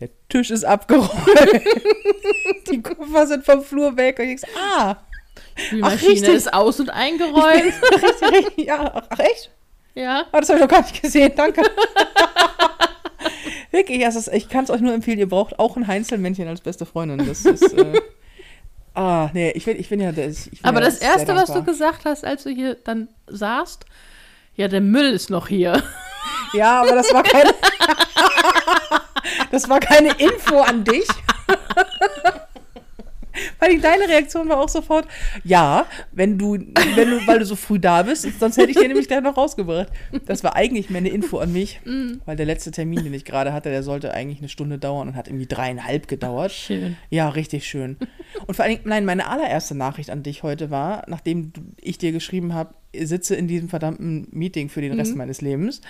der 0.00 0.08
Tisch 0.28 0.50
ist 0.50 0.64
abgeräumt. 0.64 1.10
die 2.70 2.82
Koffer 2.82 3.26
sind 3.26 3.44
vom 3.44 3.62
Flur 3.62 3.96
weg 3.96 4.18
und 4.18 4.28
ich 4.28 4.40
so, 4.40 4.46
ah, 4.56 4.96
Die 5.70 5.76
Maschine 5.76 6.28
ist 6.28 6.52
aus 6.52 6.80
und 6.80 6.90
eingeräumt. 6.90 7.44
richtig, 7.44 8.32
richtig, 8.32 8.66
ja, 8.66 9.02
ach, 9.10 9.18
echt? 9.18 9.50
ja. 9.94 10.24
Ah, 10.30 10.40
das 10.40 10.48
habe 10.48 10.58
ich 10.58 10.64
noch 10.64 10.70
gar 10.70 10.82
nicht 10.82 11.02
gesehen, 11.02 11.32
danke. 11.34 11.62
Wirklich, 13.70 14.00
ist, 14.00 14.28
ich 14.28 14.48
kann 14.48 14.64
es 14.64 14.70
euch 14.70 14.80
nur 14.80 14.94
empfehlen, 14.94 15.18
ihr 15.18 15.28
braucht 15.28 15.58
auch 15.58 15.76
ein 15.76 15.86
Heinzelmännchen 15.86 16.48
als 16.48 16.62
beste 16.62 16.86
Freundin. 16.86 17.26
Das 17.26 17.44
ist, 17.44 17.74
äh, 17.74 18.00
ah, 18.94 19.28
nee, 19.34 19.50
ich 19.50 19.66
bin, 19.66 19.78
ich 19.78 19.88
bin 19.88 20.00
ja, 20.00 20.10
ich 20.10 20.16
bin 20.16 20.60
Aber 20.62 20.80
ja 20.80 20.86
das 20.86 20.98
Erste, 20.98 21.34
was 21.34 21.52
du 21.52 21.62
gesagt 21.62 22.06
hast, 22.06 22.24
als 22.24 22.44
du 22.44 22.50
hier 22.50 22.76
dann 22.76 23.08
saßt, 23.26 23.84
ja, 24.54 24.68
der 24.68 24.80
Müll 24.80 25.12
ist 25.12 25.28
noch 25.28 25.48
hier. 25.48 25.82
Ja, 26.54 26.80
aber 26.80 26.94
das 26.94 27.12
war 27.12 27.22
keine, 27.22 27.50
das 29.50 29.68
war 29.68 29.80
keine 29.80 30.10
Info 30.18 30.60
an 30.60 30.84
dich. 30.84 31.06
Weil 33.58 33.80
deine 33.80 34.08
Reaktion 34.08 34.48
war 34.48 34.58
auch 34.58 34.68
sofort, 34.68 35.06
ja, 35.44 35.86
wenn 36.12 36.38
du, 36.38 36.54
wenn 36.54 37.10
du, 37.10 37.20
weil 37.26 37.38
du 37.38 37.44
so 37.44 37.56
früh 37.56 37.78
da 37.78 38.02
bist, 38.02 38.26
sonst 38.38 38.56
hätte 38.56 38.70
ich 38.70 38.76
dir 38.76 38.88
nämlich 38.88 39.08
gleich 39.08 39.22
noch 39.22 39.36
rausgebracht. 39.36 39.88
Das 40.26 40.44
war 40.44 40.56
eigentlich 40.56 40.90
mehr 40.90 40.98
eine 40.98 41.10
Info 41.10 41.38
an 41.38 41.52
mich, 41.52 41.80
weil 42.24 42.36
der 42.36 42.46
letzte 42.46 42.70
Termin, 42.70 43.04
den 43.04 43.14
ich 43.14 43.24
gerade 43.24 43.52
hatte, 43.52 43.70
der 43.70 43.82
sollte 43.82 44.12
eigentlich 44.12 44.38
eine 44.38 44.48
Stunde 44.48 44.78
dauern 44.78 45.08
und 45.08 45.16
hat 45.16 45.28
irgendwie 45.28 45.46
dreieinhalb 45.46 46.08
gedauert. 46.08 46.52
Schön. 46.52 46.96
Ja, 47.10 47.28
richtig 47.28 47.66
schön. 47.66 47.96
Und 48.46 48.54
vor 48.54 48.64
allen 48.64 48.76
Dingen, 48.76 48.88
nein, 48.88 49.04
meine 49.04 49.26
allererste 49.26 49.74
Nachricht 49.74 50.10
an 50.10 50.22
dich 50.22 50.42
heute 50.42 50.70
war, 50.70 51.04
nachdem 51.08 51.52
ich 51.80 51.98
dir 51.98 52.12
geschrieben 52.12 52.54
habe, 52.54 52.74
sitze 52.96 53.34
in 53.34 53.48
diesem 53.48 53.68
verdammten 53.68 54.28
Meeting 54.30 54.68
für 54.68 54.80
den 54.80 54.92
Rest 54.94 55.14
meines 55.14 55.40
Lebens, 55.40 55.80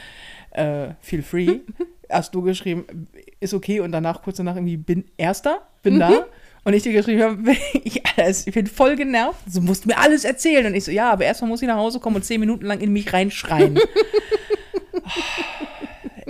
äh, 0.50 0.88
feel 1.00 1.22
free, 1.22 1.60
hast 2.10 2.34
du 2.34 2.42
geschrieben, 2.42 3.08
ist 3.40 3.54
okay 3.54 3.80
und 3.80 3.92
danach 3.92 4.22
kurz 4.22 4.38
danach 4.38 4.56
irgendwie, 4.56 4.76
bin 4.76 5.04
Erster, 5.16 5.62
bin 5.82 5.98
da. 5.98 6.26
Und 6.64 6.72
ich 6.74 6.82
dir 6.82 6.92
geschrieben 6.92 7.22
habe, 7.22 7.52
ich, 7.84 8.02
ich 8.46 8.54
bin 8.54 8.66
voll 8.66 8.96
genervt, 8.96 9.40
du 9.52 9.60
musst 9.60 9.86
mir 9.86 9.98
alles 9.98 10.24
erzählen. 10.24 10.66
Und 10.66 10.74
ich 10.74 10.84
so, 10.84 10.90
ja, 10.90 11.10
aber 11.12 11.24
erstmal 11.24 11.48
muss 11.48 11.62
ich 11.62 11.68
nach 11.68 11.76
Hause 11.76 12.00
kommen 12.00 12.16
und 12.16 12.24
zehn 12.24 12.40
Minuten 12.40 12.66
lang 12.66 12.80
in 12.80 12.92
mich 12.92 13.12
reinschreien. 13.12 13.78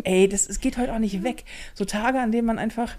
Ey, 0.05 0.29
das, 0.29 0.49
es 0.49 0.61
geht 0.61 0.79
heute 0.79 0.95
auch 0.95 0.99
nicht 0.99 1.23
weg. 1.23 1.45
So 1.75 1.85
Tage, 1.85 2.21
an 2.21 2.33
denen 2.33 2.47
man 2.47 2.59
einfach, 2.59 2.95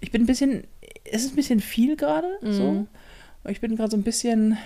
ich 0.00 0.10
bin 0.10 0.22
ein 0.22 0.26
bisschen, 0.26 0.64
es 1.04 1.24
ist 1.24 1.32
ein 1.32 1.36
bisschen 1.36 1.60
viel 1.60 1.96
gerade, 1.96 2.28
so. 2.42 2.86
Ich 3.48 3.60
bin 3.60 3.74
gerade 3.74 3.90
so 3.90 3.96
ein 3.96 4.02
bisschen, 4.02 4.58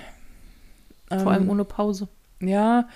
Vor 1.09 1.31
allem 1.31 1.45
ähm, 1.45 1.51
ohne 1.51 1.65
Pause. 1.65 2.09
ja, 2.41 2.89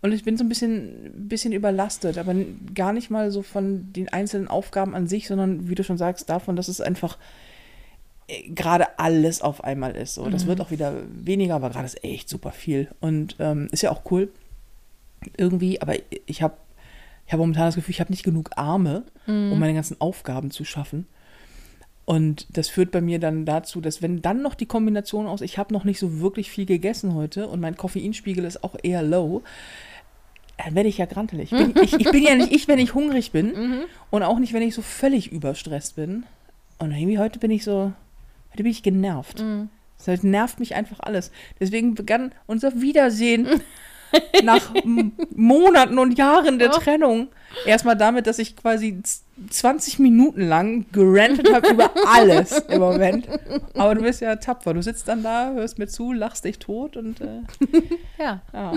und 0.00 0.12
ich 0.12 0.22
bin 0.22 0.36
so 0.36 0.44
ein 0.44 0.50
bisschen, 0.50 1.28
bisschen 1.28 1.52
überlastet, 1.52 2.18
aber 2.18 2.34
gar 2.74 2.92
nicht 2.92 3.10
mal 3.10 3.30
so 3.30 3.40
von 3.40 3.90
den 3.94 4.10
einzelnen 4.10 4.48
Aufgaben 4.48 4.94
an 4.94 5.06
sich, 5.06 5.26
sondern 5.26 5.70
wie 5.70 5.74
du 5.74 5.82
schon 5.82 5.96
sagst, 5.96 6.28
davon, 6.28 6.56
dass 6.56 6.68
es 6.68 6.82
einfach 6.82 7.16
gerade 8.48 8.98
alles 8.98 9.42
auf 9.42 9.64
einmal 9.64 9.96
ist. 9.96 10.14
So. 10.14 10.28
Das 10.28 10.46
wird 10.46 10.60
auch 10.60 10.70
wieder 10.70 10.94
weniger, 11.08 11.56
aber 11.56 11.70
gerade 11.70 11.86
ist 11.86 12.02
echt 12.04 12.28
super 12.28 12.52
viel. 12.52 12.88
Und 13.00 13.36
ähm, 13.38 13.68
ist 13.70 13.82
ja 13.82 13.90
auch 13.90 14.02
cool. 14.10 14.30
Irgendwie, 15.36 15.80
aber 15.80 15.94
ich 16.26 16.42
habe 16.42 16.54
ich 17.26 17.32
hab 17.32 17.40
momentan 17.40 17.66
das 17.66 17.74
Gefühl, 17.74 17.92
ich 17.92 18.00
habe 18.00 18.12
nicht 18.12 18.24
genug 18.24 18.50
Arme, 18.56 19.04
um 19.26 19.58
meine 19.58 19.72
ganzen 19.72 19.98
Aufgaben 20.00 20.50
zu 20.50 20.64
schaffen. 20.64 21.06
Und 22.04 22.46
das 22.54 22.68
führt 22.68 22.90
bei 22.90 23.00
mir 23.00 23.18
dann 23.18 23.46
dazu, 23.46 23.80
dass 23.80 24.02
wenn 24.02 24.20
dann 24.20 24.42
noch 24.42 24.54
die 24.54 24.66
Kombination 24.66 25.26
aus, 25.26 25.40
ich 25.40 25.56
habe 25.56 25.72
noch 25.72 25.84
nicht 25.84 25.98
so 25.98 26.20
wirklich 26.20 26.50
viel 26.50 26.66
gegessen 26.66 27.14
heute 27.14 27.48
und 27.48 27.60
mein 27.60 27.76
Koffeinspiegel 27.76 28.44
ist 28.44 28.62
auch 28.62 28.76
eher 28.82 29.02
low, 29.02 29.42
dann 30.62 30.74
werde 30.74 30.90
ich 30.90 30.98
ja 30.98 31.06
grantelig. 31.06 31.50
Ich 31.50 31.58
bin, 31.58 31.74
ich, 31.82 31.94
ich 31.94 32.10
bin 32.10 32.22
ja 32.22 32.34
nicht 32.34 32.52
ich, 32.52 32.68
wenn 32.68 32.78
ich 32.78 32.94
hungrig 32.94 33.32
bin 33.32 33.84
und 34.10 34.22
auch 34.22 34.38
nicht, 34.38 34.52
wenn 34.52 34.62
ich 34.62 34.74
so 34.74 34.82
völlig 34.82 35.32
überstresst 35.32 35.96
bin. 35.96 36.24
Und 36.78 36.92
irgendwie 36.92 37.18
heute 37.18 37.38
bin 37.38 37.50
ich 37.50 37.64
so, 37.64 37.92
Heute 38.54 38.62
bin 38.62 38.72
ich 38.72 38.84
genervt. 38.84 39.40
Mhm. 39.40 39.68
Das 40.06 40.22
nervt 40.22 40.60
mich 40.60 40.76
einfach 40.76 41.00
alles. 41.00 41.32
Deswegen 41.58 41.94
begann 41.94 42.32
unser 42.46 42.80
Wiedersehen 42.80 43.48
nach 44.44 44.72
Monaten 45.34 45.98
und 45.98 46.16
Jahren 46.16 46.60
der 46.60 46.70
Oh. 46.70 46.78
Trennung 46.78 47.28
erstmal 47.66 47.96
damit, 47.96 48.28
dass 48.28 48.38
ich 48.38 48.54
quasi 48.56 49.02
20 49.50 49.98
Minuten 49.98 50.42
lang 50.48 50.86
gerantet 50.92 51.52
habe 51.52 51.68
über 51.70 51.90
alles 52.06 52.58
im 52.68 52.80
Moment. 52.80 53.26
Aber 53.74 53.94
du 53.94 54.02
bist 54.02 54.20
ja 54.20 54.36
tapfer. 54.36 54.74
Du 54.74 54.82
sitzt 54.82 55.08
dann 55.08 55.22
da, 55.22 55.52
hörst 55.52 55.78
mir 55.78 55.88
zu, 55.88 56.12
lachst 56.12 56.44
dich 56.44 56.58
tot 56.58 56.96
und 56.96 57.20
äh, 57.20 57.40
Ja. 58.18 58.42
ja. 58.52 58.72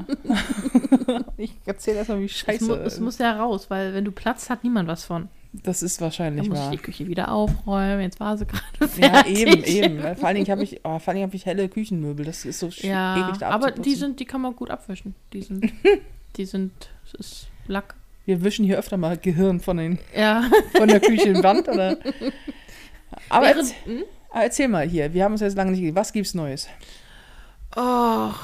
ich 1.37 1.53
erzähle 1.65 1.97
erstmal, 1.97 2.19
wie 2.21 2.25
Es, 2.25 2.31
scheiße. 2.31 2.65
mu 2.65 2.73
es 2.73 2.99
muss 2.99 3.17
ja 3.19 3.33
raus, 3.33 3.69
weil 3.69 3.93
wenn 3.93 4.03
du 4.05 4.11
Platz 4.11 4.49
hat 4.49 4.63
niemand 4.63 4.87
was 4.87 5.03
von. 5.03 5.29
das 5.53 5.83
ist 5.83 6.01
Dann 6.01 6.05
wahrscheinlich 6.05 6.49
muss 6.49 6.59
ich 6.59 6.69
die 6.69 6.77
Küche 6.77 7.07
wieder 7.07 7.31
aufräumen. 7.31 8.01
Jetzt 8.01 8.19
war 8.19 8.35
sie 8.37 8.45
gerade 8.47 8.63
Ja, 8.99 9.25
eben, 9.27 9.63
eben. 9.63 10.15
Vor 10.17 10.27
allen 10.27 10.35
Dingen 10.35 10.49
habe 10.49 10.63
ich, 10.63 10.79
oh, 10.83 10.97
vor 10.99 11.09
allen 11.09 11.15
Dingen 11.17 11.27
habe 11.27 11.35
ich 11.35 11.45
helle 11.45 11.69
Küchenmöbel. 11.69 12.25
Das 12.25 12.45
ist 12.45 12.59
so 12.59 12.67
Ja, 12.67 13.15
eklig 13.17 13.37
da 13.39 13.49
aber 13.49 13.71
die 13.71 13.95
sind, 13.95 14.19
die 14.19 14.25
kann 14.25 14.41
man 14.41 14.55
gut 14.55 14.71
abwischen. 14.71 15.13
Die 15.33 15.41
sind, 15.43 15.71
die 16.35 16.45
sind, 16.45 16.71
es 17.05 17.13
ist 17.13 17.47
Lack. 17.67 17.95
Wir 18.27 18.43
wischen 18.43 18.65
hier 18.65 18.77
öfter 18.77 18.97
mal 18.97 19.17
Gehirn 19.17 19.61
von, 19.61 19.77
den, 19.77 19.99
Ja. 20.13 20.43
von 20.75 20.89
der 20.89 20.99
Küchenwand, 20.99 21.69
oder? 21.69 21.97
Aber 23.29 23.45
Während, 23.45 23.69
erz, 23.69 23.73
hm? 23.85 24.03
aber 24.31 24.43
erzähl 24.43 24.67
mal 24.67 24.85
hier, 24.85 25.13
wir 25.13 25.23
haben 25.23 25.31
uns 25.31 25.39
jetzt 25.39 25.55
lange 25.55 25.71
nicht 25.71 25.79
gesehen. 25.79 25.95
Was 25.95 26.11
gibt's 26.11 26.33
Neues? 26.33 26.67
Och, 27.77 28.35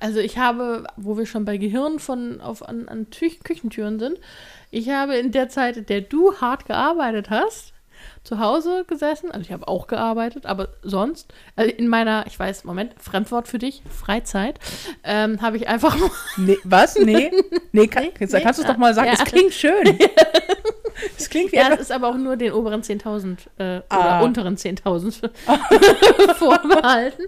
also 0.00 0.20
ich 0.20 0.38
habe, 0.38 0.84
wo 0.96 1.18
wir 1.18 1.26
schon 1.26 1.44
bei 1.44 1.58
Gehirn 1.58 1.98
von 1.98 2.40
auf 2.40 2.66
an, 2.66 2.88
an 2.88 3.10
Tü 3.10 3.28
Küchentüren 3.44 3.98
sind, 3.98 4.18
ich 4.70 4.88
habe 4.88 5.16
in 5.16 5.32
der 5.32 5.50
Zeit, 5.50 5.76
in 5.76 5.84
der 5.86 6.00
du 6.00 6.34
hart 6.36 6.64
gearbeitet 6.64 7.28
hast, 7.28 7.71
zu 8.24 8.38
Hause 8.38 8.84
gesessen. 8.86 9.30
Also 9.30 9.40
ich 9.42 9.52
habe 9.52 9.66
auch 9.68 9.86
gearbeitet, 9.86 10.46
aber 10.46 10.68
sonst, 10.82 11.32
also 11.56 11.70
in 11.72 11.88
meiner, 11.88 12.24
ich 12.26 12.38
weiß, 12.38 12.64
Moment, 12.64 12.94
Fremdwort 12.98 13.48
für 13.48 13.58
dich, 13.58 13.82
Freizeit, 13.90 14.58
ähm, 15.04 15.42
habe 15.42 15.56
ich 15.56 15.68
einfach 15.68 15.96
Nee, 16.36 16.58
was? 16.64 16.96
Nee? 16.96 17.30
Nee, 17.72 17.86
kann, 17.88 18.04
nee, 18.04 18.12
kannst 18.16 18.32
du 18.32 18.36
es 18.62 18.64
ah, 18.68 18.72
doch 18.72 18.76
mal 18.78 18.94
sagen. 18.94 19.08
ja. 19.08 19.14
Es 19.14 19.24
klingt 19.24 19.52
schön. 19.52 19.98
Es 21.18 21.30
klingt 21.30 21.50
wie 21.52 21.56
Ja, 21.56 21.70
es 21.72 21.80
ist 21.80 21.92
aber 21.92 22.08
auch 22.08 22.16
nur 22.16 22.36
den 22.36 22.52
oberen 22.52 22.82
10.000 22.82 23.38
äh, 23.58 23.62
oder 23.78 23.82
Ah. 23.88 24.20
unteren 24.20 24.56
10.000 24.56 25.30
vorbehalten. 26.34 27.24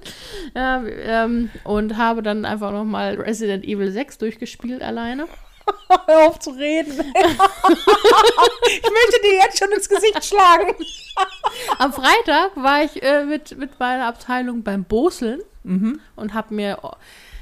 Ja, 0.54 0.82
ähm, 0.86 1.50
und 1.64 1.96
habe 1.96 2.22
dann 2.22 2.44
einfach 2.44 2.70
nochmal 2.70 3.14
Resident 3.14 3.64
Evil 3.64 3.90
6 3.90 4.18
durchgespielt 4.18 4.82
alleine. 4.82 5.26
Hör 6.06 6.28
auf 6.28 6.38
zu 6.38 6.50
reden. 6.50 6.92
ich 6.92 8.90
möchte 8.90 9.20
dir 9.22 9.34
jetzt 9.44 9.58
schon 9.58 9.70
ins 9.72 9.88
Gesicht 9.88 10.24
schlagen. 10.24 10.74
Am 11.78 11.92
Freitag 11.92 12.56
war 12.56 12.84
ich 12.84 13.02
äh, 13.02 13.24
mit, 13.24 13.56
mit 13.58 13.78
meiner 13.78 14.06
Abteilung 14.06 14.62
beim 14.62 14.84
Boseln 14.84 15.40
Mhm. 15.66 15.98
und 16.16 16.34
habe 16.34 16.52
mir. 16.52 16.78
Oh, 16.82 16.90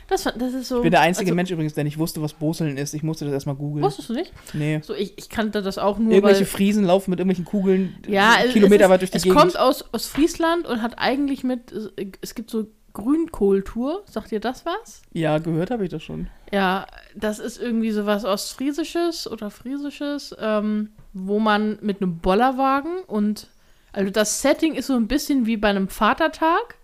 das, 0.07 0.23
das 0.25 0.53
ist 0.55 0.69
so. 0.69 0.77
Ich 0.77 0.83
bin 0.83 0.91
der 0.93 1.01
einzige 1.01 1.27
also, 1.31 1.35
Mensch 1.35 1.51
übrigens, 1.51 1.75
der 1.75 1.83
nicht 1.83 1.99
wusste, 1.99 2.23
was 2.23 2.35
Boseln 2.35 2.77
ist. 2.77 2.95
Ich 2.95 3.03
musste 3.03 3.25
das 3.25 3.35
erstmal 3.35 3.57
googeln. 3.57 3.83
Wusstest 3.85 4.11
du 4.11 4.13
nicht? 4.13 4.33
Nee. 4.53 4.79
So, 4.85 4.95
ich, 4.95 5.15
ich 5.19 5.29
kannte 5.29 5.61
das 5.63 5.77
auch 5.79 5.99
nur, 5.99 6.13
Irgendwelche 6.13 6.41
weil. 6.41 6.47
Friesen 6.47 6.85
laufen 6.85 7.11
mit 7.11 7.19
irgendwelchen 7.19 7.45
Kugeln 7.47 7.97
Ja, 8.07 8.37
es- 8.45 8.53
Kilometer 8.53 8.85
es, 8.85 8.91
weit 8.91 9.01
durch 9.01 9.11
die 9.11 9.17
es 9.17 9.23
Gegend. 9.25 9.39
kommt 9.41 9.59
aus, 9.59 9.85
aus 9.93 10.07
Friesland 10.07 10.67
und 10.69 10.83
hat 10.83 10.99
eigentlich 10.99 11.43
mit. 11.43 11.73
Es 12.21 12.35
gibt 12.37 12.51
so 12.51 12.67
Grünkohltour. 12.93 14.03
Sagt 14.09 14.31
ihr 14.31 14.41
das 14.41 14.65
was? 14.67 15.03
ja, 15.13 15.39
gehört 15.39 15.71
habe 15.73 15.83
ich 15.85 15.91
das 15.91 16.03
schon. 16.05 16.29
Ja, 16.53 16.87
das 17.15 17.39
ist 17.39 17.61
irgendwie 17.61 17.91
sowas 17.93 18.25
Ostfriesisches 18.25 19.31
oder 19.31 19.51
Friesisches, 19.51 20.35
ähm, 20.39 20.91
wo 21.13 21.39
man 21.39 21.79
mit 21.81 22.03
einem 22.03 22.19
Bollerwagen 22.19 22.99
und 23.07 23.49
also 23.93 24.11
das 24.11 24.41
Setting 24.43 24.75
ist 24.75 24.87
so 24.87 24.95
ein 24.95 25.07
bisschen 25.09 25.47
wie 25.47 25.57
bei 25.57 25.69
einem 25.69 25.89
Vatertag. 25.89 26.77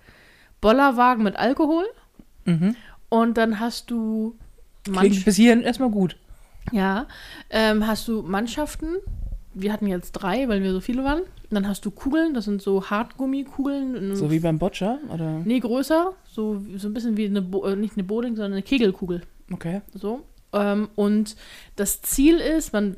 Bollerwagen 0.61 1.23
mit 1.23 1.37
Alkohol 1.37 1.85
Mhm. 2.45 2.75
und 3.11 3.37
dann 3.37 3.61
hast 3.61 3.91
du 3.91 4.37
Klingt 4.85 4.97
manch, 4.97 5.25
bis 5.25 5.37
hierhin 5.37 5.61
erstmal 5.63 5.91
gut. 5.91 6.17
ja, 6.73 7.07
ähm, 7.51 7.87
hast 7.87 8.09
du 8.09 8.23
Mannschaften. 8.23 8.97
Wir 9.55 9.73
hatten 9.73 9.87
jetzt 9.87 10.13
drei, 10.13 10.49
weil 10.49 10.63
wir 10.63 10.73
so 10.73 10.81
viele 10.81 11.05
waren. 11.05 11.21
Und 11.21 11.55
dann 11.55 11.67
hast 11.69 11.85
du 11.85 11.91
Kugeln, 11.91 12.35
das 12.35 12.45
sind 12.45 12.61
so 12.63 12.91
Hartgummikugeln. 12.91 14.15
So 14.17 14.31
wie 14.31 14.41
beim 14.41 14.59
Boccia, 14.59 14.99
oder? 15.13 15.41
Nee, 15.45 15.61
größer. 15.61 16.13
So, 16.31 16.63
so 16.77 16.89
ein 16.89 16.95
bisschen 16.95 17.17
wie 17.17 17.27
eine, 17.27 17.43
Bo 17.43 17.65
äh, 17.65 17.75
nicht 17.77 17.95
eine 17.97 18.05
Bowling, 18.05 18.37
sondern 18.37 18.53
eine 18.53 18.63
Kegelkugel. 18.63 19.23
Okay. 19.53 19.83
So. 19.95 20.25
Ähm, 20.53 20.89
und 20.95 21.37
das 21.77 22.03
Ziel 22.03 22.39
ist, 22.39 22.73
man 22.73 22.97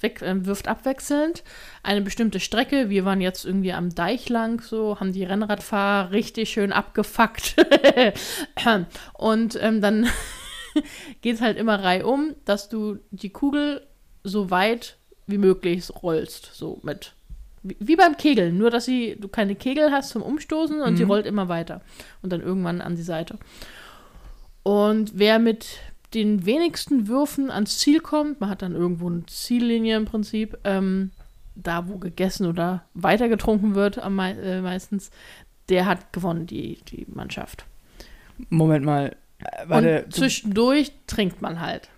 weg, 0.00 0.22
äh, 0.22 0.46
wirft 0.46 0.68
abwechselnd 0.68 1.42
eine 1.82 2.02
bestimmte 2.02 2.40
Strecke. 2.40 2.88
Wir 2.90 3.04
waren 3.04 3.20
jetzt 3.20 3.44
irgendwie 3.44 3.72
am 3.72 3.94
Deich 3.94 4.28
lang, 4.28 4.60
so, 4.60 4.98
haben 5.00 5.12
die 5.12 5.24
Rennradfahrer 5.24 6.10
richtig 6.12 6.50
schön 6.50 6.72
abgefuckt. 6.72 7.56
und 9.14 9.58
ähm, 9.60 9.80
dann 9.80 10.06
geht 11.22 11.36
es 11.36 11.40
halt 11.40 11.56
immer 11.56 11.82
reihum, 11.82 12.34
dass 12.44 12.68
du 12.68 12.98
die 13.10 13.30
Kugel 13.30 13.86
so 14.24 14.50
weit 14.50 14.96
wie 15.26 15.38
möglich 15.38 15.84
rollst. 16.02 16.50
So 16.54 16.80
mit. 16.82 17.12
Wie, 17.62 17.76
wie 17.80 17.96
beim 17.96 18.16
Kegeln, 18.16 18.56
nur 18.56 18.70
dass 18.70 18.84
sie, 18.84 19.16
du 19.18 19.28
keine 19.28 19.54
Kegel 19.54 19.90
hast 19.90 20.10
zum 20.10 20.22
Umstoßen 20.22 20.80
und 20.80 20.96
sie 20.96 21.04
Mhm. 21.04 21.10
rollt 21.10 21.26
immer 21.26 21.48
weiter. 21.48 21.80
Und 22.22 22.32
dann 22.32 22.40
irgendwann 22.40 22.80
an 22.80 22.96
die 22.96 23.02
Seite. 23.02 23.38
Und 24.68 25.12
wer 25.14 25.38
mit 25.38 25.78
den 26.12 26.44
wenigsten 26.44 27.08
Würfen 27.08 27.50
ans 27.50 27.78
Ziel 27.78 28.00
kommt, 28.00 28.40
man 28.40 28.50
hat 28.50 28.60
dann 28.60 28.74
irgendwo 28.74 29.08
eine 29.08 29.24
Ziellinie 29.26 29.96
im 29.96 30.04
Prinzip, 30.04 30.58
ähm, 30.64 31.10
da 31.54 31.88
wo 31.88 31.96
gegessen 31.96 32.46
oder 32.46 32.84
weitergetrunken 32.94 33.74
wird 33.74 33.98
am 33.98 34.14
mei 34.16 34.32
äh, 34.32 34.60
meistens, 34.60 35.10
der 35.70 35.86
hat 35.86 36.12
gewonnen, 36.12 36.46
die, 36.46 36.78
die 36.88 37.06
Mannschaft. 37.08 37.64
Moment 38.50 38.84
mal. 38.84 39.16
Äh, 39.38 39.68
Warte, 39.68 40.04
und 40.04 40.12
du, 40.12 40.20
zwischendurch 40.20 40.92
trinkt 41.06 41.40
man 41.40 41.60
halt. 41.60 41.88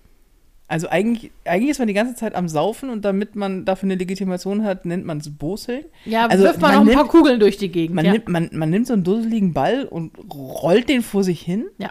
also 0.69 0.89
eigentlich, 0.89 1.33
eigentlich 1.45 1.71
ist 1.71 1.79
man 1.81 1.89
die 1.89 1.95
ganze 1.95 2.15
Zeit 2.15 2.37
am 2.37 2.49
Saufen 2.49 2.89
und 2.89 3.05
damit 3.05 3.35
man 3.35 3.65
dafür 3.65 3.89
eine 3.89 3.97
Legitimation 3.97 4.63
hat, 4.65 4.87
nennt 4.87 5.05
man 5.07 5.19
es 5.19 5.29
Boseln. 5.37 5.85
Ja, 6.05 6.27
Also 6.27 6.45
wirft 6.45 6.61
man, 6.61 6.71
man 6.71 6.77
auch 6.77 6.81
ein 6.83 6.87
nimmt- 6.87 6.97
paar 6.99 7.09
Kugeln 7.09 7.41
durch 7.41 7.57
die 7.59 7.71
Gegend. 7.71 7.97
Man, 7.97 8.05
ja. 8.05 8.13
nimmt, 8.13 8.29
man, 8.29 8.49
man 8.53 8.71
nimmt 8.71 8.87
so 8.87 8.93
einen 8.93 9.03
dusseligen 9.05 9.53
Ball 9.55 9.85
und 9.87 10.13
rollt 10.33 10.89
den 10.89 11.03
vor 11.03 11.25
sich 11.25 11.41
hin. 11.43 11.67
Ja. 11.79 11.91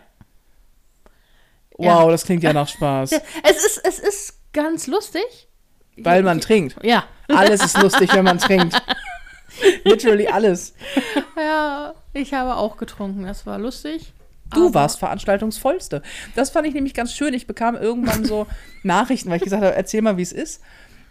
Wow, 1.80 1.86
Ja. 1.86 2.08
das 2.12 2.26
klingt 2.26 2.44
ja 2.44 2.54
nach 2.54 2.68
Spaß. 2.68 3.12
es, 3.44 3.66
ist, 3.66 3.82
es 3.86 4.00
ist 4.00 4.34
ganz 4.54 4.86
lustig. 4.88 5.24
Weil 5.98 6.24
man 6.24 6.40
trinkt. 6.42 6.76
Ja. 6.84 7.06
Alles 7.28 7.64
ist 7.64 7.82
lustig, 7.82 8.14
wenn 8.14 8.24
man 8.26 8.38
trinkt. 8.40 8.82
Literally 9.84 10.28
alles. 10.28 10.74
Ja, 11.36 11.94
ich 12.14 12.34
habe 12.34 12.56
auch 12.56 12.78
getrunken. 12.78 13.24
Das 13.24 13.46
war 13.46 13.58
lustig. 13.58 14.14
Du 14.54 14.68
aber- 14.68 14.76
warst 14.76 15.00
Veranstaltungsvollste. 15.00 16.02
Das 16.36 16.50
fand 16.52 16.68
ich 16.68 16.74
nämlich 16.74 16.94
ganz 16.94 17.14
schön. 17.14 17.34
Ich 17.34 17.48
bekam 17.48 17.76
irgendwann 17.76 18.24
so 18.26 18.48
Nachrichten, 18.84 19.30
weil 19.30 19.38
ich 19.38 19.44
gesagt 19.44 19.64
habe, 19.64 19.76
erzähl 19.76 20.02
mal, 20.02 20.18
wie 20.18 20.22
es 20.22 20.32
ist. 20.32 20.62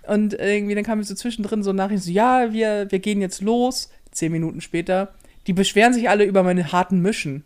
Und 0.06 0.32
irgendwie 0.34 0.74
dann 0.74 0.84
kam 0.84 1.02
so 1.02 1.14
zwischendrin 1.14 1.62
so 1.62 1.72
Nachrichten, 1.72 2.02
so, 2.04 2.10
ja, 2.10 2.52
wir, 2.52 2.90
wir 2.90 2.98
gehen 2.98 3.20
jetzt 3.20 3.42
los. 3.42 3.90
Zehn 4.10 4.32
Minuten 4.32 4.60
später. 4.62 5.14
Die 5.46 5.52
beschweren 5.52 5.92
sich 5.92 6.08
alle 6.08 6.24
über 6.24 6.42
meine 6.42 6.72
harten 6.72 7.00
Mischen. 7.00 7.44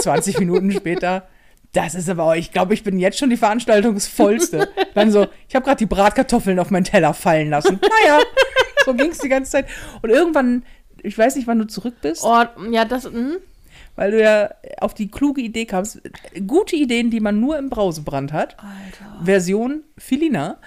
20 0.00 0.38
Minuten 0.38 0.72
später. 0.72 1.28
Das 1.76 1.94
ist 1.94 2.08
aber, 2.08 2.24
auch- 2.24 2.34
ich 2.34 2.52
glaube, 2.52 2.74
ich 2.74 2.82
bin 2.82 2.98
jetzt 2.98 3.18
schon 3.18 3.28
die 3.30 3.36
Veranstaltungsvollste. 3.36 4.68
Dann 4.94 5.10
so, 5.10 5.26
ich 5.48 5.54
habe 5.54 5.64
gerade 5.64 5.78
die 5.78 5.86
Bratkartoffeln 5.86 6.58
auf 6.58 6.70
meinen 6.70 6.84
Teller 6.84 7.12
fallen 7.14 7.50
lassen. 7.50 7.78
Naja, 7.82 8.20
so 8.84 8.94
ging 8.94 9.10
es 9.10 9.18
die 9.18 9.28
ganze 9.28 9.50
Zeit. 9.52 9.66
Und 10.02 10.10
irgendwann, 10.10 10.64
ich 11.02 11.16
weiß 11.16 11.36
nicht, 11.36 11.46
wann 11.46 11.58
du 11.58 11.66
zurück 11.66 11.94
bist. 12.00 12.22
Oh, 12.24 12.44
ja, 12.70 12.84
das. 12.84 13.04
Hm? 13.04 13.36
Weil 13.94 14.10
du 14.10 14.22
ja 14.22 14.50
auf 14.80 14.92
die 14.94 15.10
kluge 15.10 15.40
Idee 15.40 15.64
kamst. 15.64 16.00
Gute 16.46 16.76
Ideen, 16.76 17.10
die 17.10 17.20
man 17.20 17.40
nur 17.40 17.58
im 17.58 17.70
Brausebrand 17.70 18.32
hat. 18.32 18.56
Alter. 18.58 19.24
Version 19.24 19.84
Filina. 19.96 20.58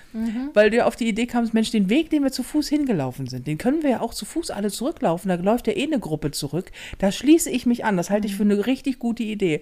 Weil 0.53 0.69
du 0.71 0.77
ja 0.77 0.85
auf 0.85 0.95
die 0.95 1.07
Idee 1.07 1.27
kamst, 1.27 1.53
Mensch, 1.53 1.69
den 1.71 1.89
Weg, 1.89 2.09
den 2.09 2.23
wir 2.23 2.31
zu 2.31 2.41
Fuß 2.43 2.67
hingelaufen 2.69 3.27
sind, 3.27 3.45
den 3.45 3.57
können 3.59 3.83
wir 3.83 3.89
ja 3.91 4.01
auch 4.01 4.13
zu 4.15 4.25
Fuß 4.25 4.49
alle 4.51 4.69
zurücklaufen. 4.71 5.29
Da 5.29 5.35
läuft 5.35 5.67
ja 5.67 5.73
eh 5.73 5.83
eine 5.83 5.99
Gruppe 5.99 6.31
zurück. 6.31 6.71
Da 6.97 7.11
schließe 7.11 7.49
ich 7.51 7.65
mich 7.67 7.85
an. 7.85 7.97
Das 7.97 8.09
halte 8.09 8.27
ich 8.27 8.35
für 8.35 8.43
eine 8.43 8.65
richtig 8.65 8.97
gute 8.99 9.23
Idee. 9.23 9.61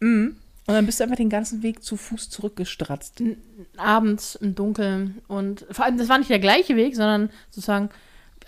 Mhm. 0.00 0.36
Und 0.66 0.72
dann 0.74 0.86
bist 0.86 0.98
du 0.98 1.04
einfach 1.04 1.16
den 1.16 1.28
ganzen 1.28 1.62
Weg 1.62 1.82
zu 1.82 1.96
Fuß 1.96 2.30
zurückgestratzt. 2.30 3.22
abends 3.76 4.34
im 4.36 4.54
Dunkeln 4.54 5.20
und 5.28 5.66
vor 5.70 5.84
allem 5.84 5.98
das 5.98 6.08
war 6.08 6.18
nicht 6.18 6.30
der 6.30 6.38
gleiche 6.38 6.74
Weg, 6.76 6.94
sondern 6.96 7.30
sozusagen 7.50 7.90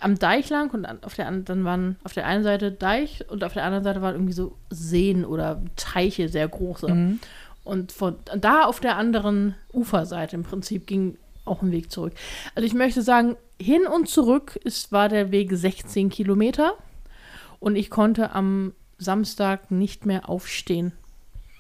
am 0.01 0.19
Deich 0.19 0.49
lang 0.51 0.71
und 0.73 0.87
auf 1.05 1.15
der 1.15 1.27
an- 1.27 1.45
dann 1.45 1.65
waren 1.65 1.97
auf 2.05 2.13
der 2.13 2.27
einen 2.27 2.43
Seite 2.45 2.71
Deich 2.73 3.25
und 3.31 3.43
auf 3.45 3.53
der 3.55 3.65
anderen 3.65 3.85
Seite 3.85 4.03
waren 4.03 4.15
irgendwie 4.15 4.33
so 4.35 4.57
Seen 4.71 5.25
oder 5.25 5.63
Teiche 5.77 6.29
sehr 6.29 6.47
große 6.49 6.89
Mhm. 6.89 7.21
und 7.65 7.93
von 7.93 8.17
da 8.39 8.65
auf 8.65 8.81
der 8.81 8.97
anderen 8.97 9.55
Uferseite 9.73 10.37
im 10.37 10.43
Prinzip 10.43 10.87
ging 10.87 11.19
auch 11.45 11.63
ein 11.63 11.73
Weg 11.73 11.91
zurück. 11.91 12.13
Also 12.55 12.67
ich 12.67 12.75
möchte 12.75 13.03
sagen, 13.03 13.37
hin 13.61 13.87
und 13.87 14.09
zurück 14.09 14.57
ist, 14.65 14.91
war 14.93 15.09
der 15.09 15.33
Weg 15.33 15.51
16 15.53 16.09
Kilometer 16.11 16.75
und 17.61 17.77
ich 17.77 17.89
konnte 17.91 18.33
am 18.35 18.73
Samstag 18.99 19.71
nicht 19.71 20.07
mehr 20.07 20.29
aufstehen. 20.29 20.93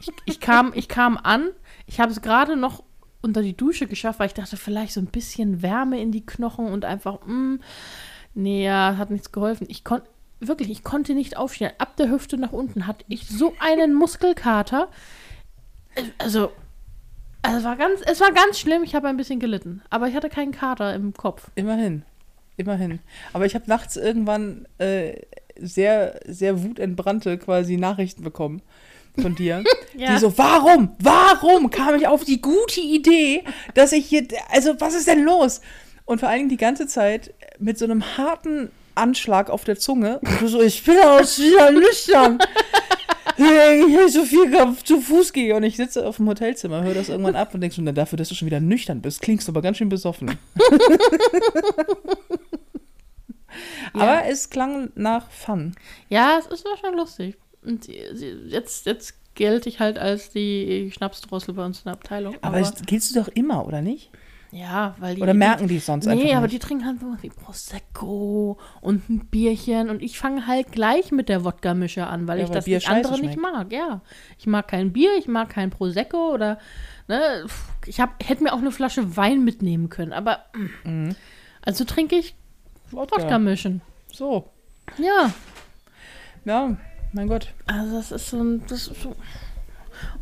Ich, 0.06 0.34
ich, 0.34 0.40
kam, 0.40 0.72
ich 0.74 0.88
kam 0.88 1.16
an, 1.16 1.50
ich 1.86 2.00
habe 2.00 2.12
es 2.12 2.22
gerade 2.22 2.56
noch 2.56 2.82
unter 3.22 3.42
die 3.42 3.56
Dusche 3.56 3.86
geschafft, 3.86 4.20
weil 4.20 4.28
ich 4.28 4.34
dachte, 4.34 4.56
vielleicht 4.56 4.92
so 4.92 5.00
ein 5.00 5.06
bisschen 5.06 5.62
Wärme 5.62 6.00
in 6.00 6.12
die 6.12 6.24
Knochen 6.24 6.66
und 6.66 6.84
einfach, 6.84 7.26
mm, 7.26 7.56
nee, 8.34 8.64
ja, 8.64 8.96
hat 8.96 9.10
nichts 9.10 9.32
geholfen. 9.32 9.66
Ich 9.68 9.84
konnte, 9.84 10.08
wirklich, 10.40 10.70
ich 10.70 10.84
konnte 10.84 11.14
nicht 11.14 11.36
aufstehen. 11.36 11.72
Ab 11.78 11.96
der 11.96 12.10
Hüfte 12.10 12.38
nach 12.38 12.52
unten 12.52 12.86
hatte 12.86 13.04
ich 13.08 13.26
so 13.28 13.54
einen 13.58 13.94
Muskelkater. 13.94 14.88
Also, 16.18 16.52
also 17.42 17.58
es 17.58 17.64
war 17.64 17.76
ganz, 17.76 18.00
es 18.06 18.20
war 18.20 18.32
ganz 18.32 18.58
schlimm. 18.58 18.82
Ich 18.84 18.94
habe 18.94 19.08
ein 19.08 19.16
bisschen 19.16 19.40
gelitten, 19.40 19.82
aber 19.90 20.08
ich 20.08 20.14
hatte 20.14 20.28
keinen 20.28 20.52
Kater 20.52 20.94
im 20.94 21.12
Kopf. 21.14 21.50
Immerhin. 21.54 22.02
Immerhin. 22.56 23.00
Aber 23.32 23.44
ich 23.44 23.54
habe 23.54 23.64
nachts 23.66 23.96
irgendwann 23.96 24.66
äh, 24.78 25.20
sehr, 25.58 26.20
sehr 26.26 26.62
wutentbrannte 26.62 27.38
quasi 27.38 27.76
Nachrichten 27.76 28.22
bekommen 28.22 28.62
von 29.20 29.34
dir. 29.34 29.64
Die 29.94 30.18
so, 30.18 30.36
warum, 30.36 30.90
warum 30.98 31.70
kam 31.70 31.94
ich 31.94 32.06
auf 32.06 32.24
die 32.24 32.40
gute 32.40 32.80
Idee, 32.80 33.44
dass 33.74 33.92
ich 33.92 34.06
hier, 34.06 34.26
also 34.50 34.78
was 34.78 34.94
ist 34.94 35.06
denn 35.06 35.24
los? 35.24 35.60
Und 36.04 36.20
vor 36.20 36.28
allen 36.28 36.40
Dingen 36.40 36.50
die 36.50 36.58
ganze 36.58 36.86
Zeit 36.86 37.32
mit 37.58 37.78
so 37.78 37.86
einem 37.86 38.18
harten 38.18 38.70
Anschlag 38.94 39.50
auf 39.50 39.64
der 39.64 39.78
Zunge. 39.78 40.20
Und 40.20 40.42
du 40.42 40.48
so, 40.48 40.60
ich 40.60 40.84
bin 40.84 40.98
aber 40.98 41.20
wieder 41.20 41.70
nüchtern. 41.70 42.38
Ich 43.38 43.44
hab 43.44 44.08
so 44.08 44.24
viel 44.24 44.50
zu 44.82 44.98
Fuß 44.98 45.34
gehe 45.34 45.54
und 45.54 45.62
ich 45.62 45.76
sitze 45.76 46.06
auf 46.06 46.16
dem 46.16 46.26
Hotelzimmer, 46.26 46.82
höre 46.82 46.94
das 46.94 47.10
irgendwann 47.10 47.36
ab 47.36 47.52
und 47.52 47.60
denkst, 47.60 47.76
na 47.80 47.92
dafür, 47.92 48.16
dass 48.16 48.30
du 48.30 48.34
schon 48.34 48.46
wieder 48.46 48.60
nüchtern 48.60 49.02
bist, 49.02 49.20
klingst 49.20 49.46
du 49.46 49.52
aber 49.52 49.60
ganz 49.60 49.76
schön 49.76 49.90
besoffen. 49.90 50.38
Aber 53.92 54.24
es 54.26 54.50
klang 54.50 54.90
nach 54.94 55.30
Fun. 55.30 55.74
Ja, 56.08 56.38
es 56.38 56.46
ist 56.46 56.64
war 56.64 56.76
schon 56.76 56.94
lustig. 56.94 57.36
Und 57.66 57.88
jetzt, 57.88 58.86
jetzt 58.86 59.14
gelte 59.34 59.68
ich 59.68 59.80
halt 59.80 59.98
als 59.98 60.30
die 60.30 60.90
Schnapsdrossel 60.92 61.54
bei 61.54 61.64
uns 61.64 61.78
in 61.78 61.84
der 61.84 61.94
Abteilung. 61.94 62.36
Aber, 62.40 62.58
das 62.58 62.74
kennst 62.86 63.14
du 63.14 63.20
doch 63.20 63.28
immer, 63.28 63.66
oder 63.66 63.82
nicht? 63.82 64.10
ja, 64.52 64.94
weil 64.98 65.16
die. 65.16 65.22
Oder 65.22 65.34
merken 65.34 65.68
die 65.68 65.76
es 65.76 65.86
sonst 65.86 66.06
einfach 66.06 66.24
Nee, 66.24 66.34
aber 66.34 66.48
die 66.48 66.58
trinken 66.58 66.86
halt 66.86 67.00
sowas 67.00 67.18
wie 67.22 67.28
Prosecco 67.28 68.58
und 68.80 69.08
ein 69.08 69.26
Bierchen 69.26 69.90
und 69.90 70.02
ich 70.02 70.18
fange 70.18 70.46
halt 70.46 70.72
gleich 70.72 71.12
mit 71.12 71.28
der 71.28 71.44
Wodka-Mische 71.44 72.06
an, 72.06 72.26
weil 72.26 72.38
Ja, 72.38 72.44
ich 72.44 72.50
weil 72.50 72.56
das 72.56 72.64
Bier 72.64 72.80
andere 72.86 73.20
nicht 73.20 73.38
mag. 73.38 73.72
Ja, 73.72 74.00
ich 74.38 74.46
mag 74.46 74.68
kein 74.68 74.92
Bier, 74.92 75.10
ich 75.18 75.28
mag 75.28 75.50
kein 75.50 75.70
Prosecco 75.70 76.32
oder 76.32 76.58
ne, 77.08 77.46
ich 77.86 78.00
hab, 78.00 78.26
hätte 78.26 78.44
mir 78.44 78.52
auch 78.52 78.58
eine 78.58 78.72
Flasche 78.72 79.16
Wein 79.16 79.44
mitnehmen 79.44 79.90
können, 79.90 80.12
aber 80.12 80.46
mm. 80.84 81.10
also 81.62 81.84
trinke 81.84 82.16
ich 82.16 82.34
Wodka. 82.90 83.20
Wodka-Mischen. 83.20 83.82
So. 84.12 84.50
Ja, 84.98 85.32
Ja, 86.44 86.76
mein 87.16 87.28
Gott. 87.28 87.52
also 87.66 87.96
das 87.96 88.12
ist 88.12 88.30
so 88.30 88.40
ein 88.40 88.62
das 88.68 88.86
ist 88.86 89.02
so. 89.02 89.16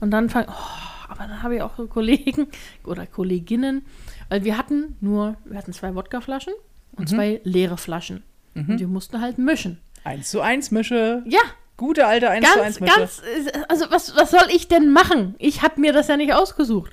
und 0.00 0.10
dann 0.10 0.30
fangen 0.30 0.48
oh, 0.48 1.10
aber 1.10 1.24
dann 1.26 1.42
habe 1.42 1.56
ich 1.56 1.62
auch 1.62 1.76
so 1.76 1.86
Kollegen 1.86 2.46
oder 2.84 3.06
Kolleginnen, 3.06 3.84
weil 4.30 4.44
wir 4.44 4.56
hatten 4.56 4.96
nur 5.00 5.36
wir 5.44 5.58
hatten 5.58 5.72
zwei 5.72 5.94
Wodkaflaschen 5.94 6.54
Mhm. 6.92 6.98
und 6.98 7.08
zwei 7.08 7.40
leere 7.44 7.76
Flaschen. 7.76 8.22
Und 8.54 8.78
wir 8.78 8.86
mussten 8.86 9.20
halt 9.20 9.36
mischen. 9.36 9.80
Eins 10.04 10.30
zu 10.30 10.40
eins 10.40 10.70
Mische. 10.70 11.24
Ja, 11.26 11.40
Gute 11.76 12.06
alte 12.06 12.30
eins 12.30 12.46
zu 12.52 12.62
eins 12.62 12.78
ganz, 12.78 12.80
Mische. 12.80 12.96
ganz, 13.00 13.22
äh, 13.52 13.62
also 13.68 13.86
was, 13.90 14.14
was 14.14 14.30
soll 14.30 14.46
ich 14.52 14.68
denn 14.68 14.92
machen? 14.92 15.34
Ich 15.38 15.62
habe 15.62 15.80
mir 15.80 15.92
das 15.92 16.06
ja 16.06 16.16
nicht 16.16 16.32
ausgesucht. 16.32 16.92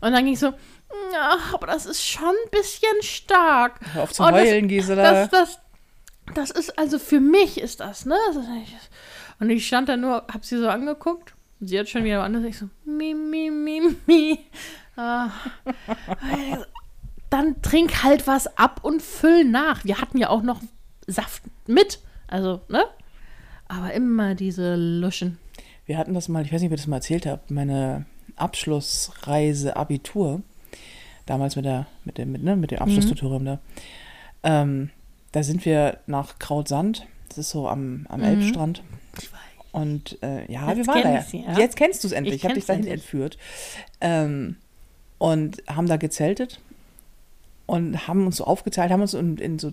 Und 0.00 0.12
dann 0.12 0.24
ging 0.24 0.32
ich 0.32 0.38
so, 0.40 0.54
ja, 1.12 1.36
aber 1.52 1.66
das 1.66 1.84
ist 1.84 2.02
schon 2.02 2.30
ein 2.30 2.50
bisschen 2.50 3.02
stark. 3.02 3.78
Hör 3.92 4.04
auf 4.04 4.12
zu 4.14 4.22
Oh, 4.22 4.30
das- 4.30 4.36
heulen, 4.40 4.68
Gisela. 4.68 5.02
Das, 5.26 5.28
das, 5.28 5.58
das 6.34 6.50
ist, 6.50 6.78
also 6.78 6.98
für 6.98 7.20
mich 7.20 7.60
ist 7.60 7.80
das, 7.80 8.06
ne? 8.06 8.16
Das 8.28 8.36
ist 8.36 8.48
und 9.40 9.50
ich 9.50 9.66
stand 9.66 9.88
da 9.88 9.96
nur, 9.96 10.24
hab 10.32 10.44
sie 10.44 10.58
so 10.58 10.68
angeguckt. 10.68 11.34
Und 11.60 11.68
sie 11.68 11.78
hat 11.78 11.88
schon 11.88 12.04
wieder 12.04 12.22
anders. 12.22 12.44
Ich 12.44 12.58
so, 12.58 12.68
mi, 12.84 13.14
mi, 13.14 13.50
mi, 13.50 13.80
mi. 14.06 14.38
Ah. 14.96 15.30
Dann 17.30 17.62
trink 17.62 18.02
halt 18.02 18.26
was 18.26 18.58
ab 18.58 18.80
und 18.82 19.00
füll 19.00 19.44
nach. 19.44 19.84
Wir 19.84 20.00
hatten 20.00 20.18
ja 20.18 20.28
auch 20.28 20.42
noch 20.42 20.60
Saft 21.06 21.42
mit. 21.66 22.00
Also, 22.28 22.60
ne? 22.68 22.84
Aber 23.68 23.92
immer 23.94 24.34
diese 24.34 24.76
Luschen. 24.76 25.38
Wir 25.86 25.98
hatten 25.98 26.14
das 26.14 26.28
mal, 26.28 26.44
ich 26.44 26.52
weiß 26.52 26.60
nicht, 26.60 26.70
ob 26.70 26.74
ich 26.74 26.80
das 26.80 26.86
mal 26.88 26.96
erzählt 26.96 27.26
habe, 27.26 27.40
meine 27.48 28.06
Abschlussreise 28.36 29.76
Abitur, 29.76 30.42
damals 31.26 31.56
mit 31.56 31.64
der, 31.64 31.86
mit 32.04 32.18
dem, 32.18 32.32
mit, 32.32 32.42
ne, 32.42 32.56
mit 32.56 32.70
dem 32.70 32.76
Mhm. 32.76 32.82
Abschlusstutorium 32.82 33.44
da. 33.44 33.58
Ähm, 34.42 34.90
da 35.32 35.42
sind 35.42 35.64
wir 35.64 35.98
nach 36.06 36.38
Krautsand, 36.38 37.06
das 37.28 37.38
ist 37.38 37.50
so 37.50 37.68
am, 37.68 38.06
am 38.08 38.22
Elbstrand. 38.22 38.82
Und 39.72 40.22
äh, 40.22 40.50
ja, 40.52 40.68
Jetzt 40.68 40.76
wir 40.78 40.86
waren 40.86 41.02
da 41.02 41.22
sie, 41.22 41.40
ja. 41.40 41.58
Jetzt 41.58 41.76
kennst 41.76 42.04
du 42.04 42.08
es 42.08 42.12
endlich. 42.12 42.36
Ich 42.36 42.40
Ich, 42.40 42.44
habe 42.44 42.54
dich 42.54 42.66
dahin 42.66 42.82
endlich. 42.82 43.02
entführt. 43.02 43.38
Ähm, 44.00 44.56
und 45.18 45.62
haben 45.68 45.86
da 45.86 45.96
gezeltet 45.96 46.60
und 47.66 48.06
haben 48.08 48.26
uns 48.26 48.36
so 48.36 48.44
aufgeteilt, 48.44 48.90
haben 48.90 49.02
uns 49.02 49.14
in, 49.14 49.38
in 49.38 49.58
so 49.58 49.72